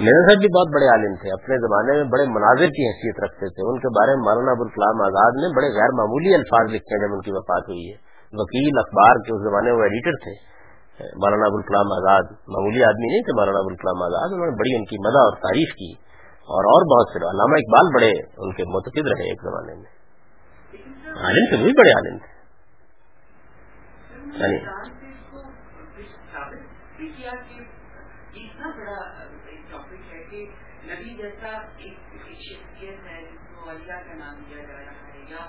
میرے 0.00 0.26
صاحب 0.26 0.38
بھی 0.38 0.48
بہت 0.56 0.74
بڑے 0.74 0.86
عالم 0.86 1.14
تھے۔ 1.14 1.32
اپنے 1.32 1.58
زمانے 1.58 1.92
میں 1.92 2.04
بڑے 2.04 2.22
مناظر 2.26 2.66
کی 2.66 2.86
حیثیت 2.86 3.24
رکھتے 3.24 3.48
تھے۔ 3.48 3.72
ان 3.72 3.78
کے 3.78 3.88
بارے 3.88 4.10
میں 4.10 4.22
مولانا 4.22 4.50
ابوالکلام 4.50 5.02
آزاد 5.02 5.30
نے 5.30 5.56
بڑے 5.56 5.66
غیر 5.66 5.92
معمولی 5.98 6.34
الفاظ 6.34 6.66
لکھے 6.66 6.94
ہیں 6.94 7.08
جب 7.08 7.14
ان 7.14 7.20
کی 7.20 7.30
وفات 7.32 7.68
ہوئی 7.68 7.92
ہے۔ 7.92 8.10
وکیل 8.32 8.78
اخبار 8.78 9.14
کے 9.16 9.34
اس 9.34 9.40
زمانے 9.40 9.70
وہ 9.70 9.82
ایڈیٹر 9.82 10.12
تھے۔ 10.12 10.49
مولانا 11.00 11.46
ابوالکلام 11.46 11.92
آزاد، 11.92 12.22
معمولی 12.48 12.84
آدمی 12.84 13.06
نہیں 13.06 13.22
تھے 13.22 13.40
مولانا 13.40 13.58
ابوالکلام 13.58 14.02
آزاد، 14.02 14.28
انہوں 14.32 14.46
نے 14.46 14.56
بڑی 14.56 14.76
ان 14.76 14.84
کی 14.84 14.96
مدع 15.00 15.20
اور 15.20 15.36
تعریف 15.36 15.74
کی 15.74 15.92
اور 16.40 16.64
اور 16.64 16.86
بہت 16.86 17.12
سے 17.12 17.18
علامہ 17.18 17.54
اقبال 17.54 17.86
بڑے 17.94 18.10
ان 18.38 18.52
کے 18.52 18.64
متقد 18.64 19.06
رہے 19.06 19.28
ایک 19.28 19.42
زمانے 19.42 19.74
میں۔ 19.74 20.00
عالم 21.24 21.48
تھے، 21.48 21.56
وہی 21.56 21.72
بڑے 21.72 21.90
عالم 21.90 22.18
تھے۔ 22.18 22.40
یعنی 30.84 31.16
جیسا 31.16 31.48
ایک 31.76 31.96
شخصیت 32.40 33.06
ہے 33.06 33.22
جس 33.32 33.54
کو 33.54 33.70
اللہ 33.70 33.92
کا 33.92 34.14
نام 34.14 34.42
دیا 34.48 34.64
جا 34.64 34.72
رہا 34.72 35.08
ہے 35.08 35.18
یا 35.28 35.44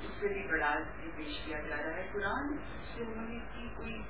اس 0.00 0.10
سے 0.20 0.28
بھی 0.28 0.48
بڑا 0.48 0.74
پیش 1.16 1.44
کیا 1.44 1.58
جا 1.60 1.76
رہا 1.76 1.96
ہے۔ 1.96 2.08
قرآن 2.12 2.56
سے 2.56 3.02
انہوں 3.02 3.28
نے 3.28 3.38
کی 3.38 3.68
کوئی 3.76 4.02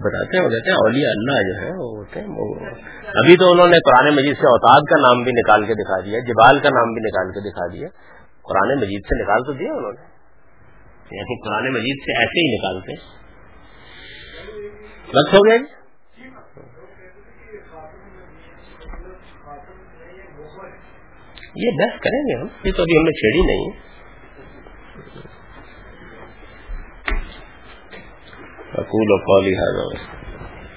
بتاتے 0.01 0.39
ہیں 0.39 0.49
کہتے 0.49 0.71
ہیں 0.71 0.77
اولیاء 0.77 1.11
اللہ 1.11 1.41
جو 1.43 1.55
ہے 1.63 1.71
وہ 1.71 1.87
ہوتے 1.97 2.21
ہیں 2.21 2.29
ابھی 3.15 3.37
تو 3.37 3.53
انہوں 3.53 3.67
نے 3.67 3.79
قرآن 3.79 4.15
مجید 4.15 4.37
سے 4.37 4.47
اوتاد 4.47 4.81
کا 4.81 5.01
نام 5.01 5.23
بھی 5.23 5.33
نکال 5.33 5.67
کے 5.67 5.75
دکھا 5.75 6.01
دیا 6.01 6.19
جبال 6.19 6.59
کا 6.59 6.69
نام 6.69 6.93
بھی 6.93 7.01
نکال 7.01 7.33
کے 7.33 7.51
دکھا 7.51 7.67
دیا۔ 7.67 7.89
قرآن 8.43 8.81
مجید 8.81 9.03
سے 9.05 9.23
نکال 9.23 9.45
تو 9.45 9.53
دیا 9.53 9.73
انہوں 9.73 9.93
نے۔ 9.93 10.09
یعنی 11.17 11.49
قرآن 11.49 11.73
مجید 11.73 12.03
سے 12.05 12.19
ایسے 12.19 12.47
ہی 12.47 12.57
نکالتے۔ 12.57 12.95
بس 15.09 15.35
ہو 15.35 15.39
گیا 15.39 15.57
یہ 21.55 21.71
بحث 21.79 22.01
کریں 22.01 22.21
گے 22.21 22.41
ہم 22.41 22.47
یہ 22.65 22.73
تو 22.73 22.83
ابھی 22.83 22.99
ہم 22.99 23.03
نے 23.03 23.13
چھیڑی 23.13 23.47
نہیں۔ 23.47 23.90
اقول 28.81 29.09
قولی 29.27 29.55
هذا. 29.63 30.20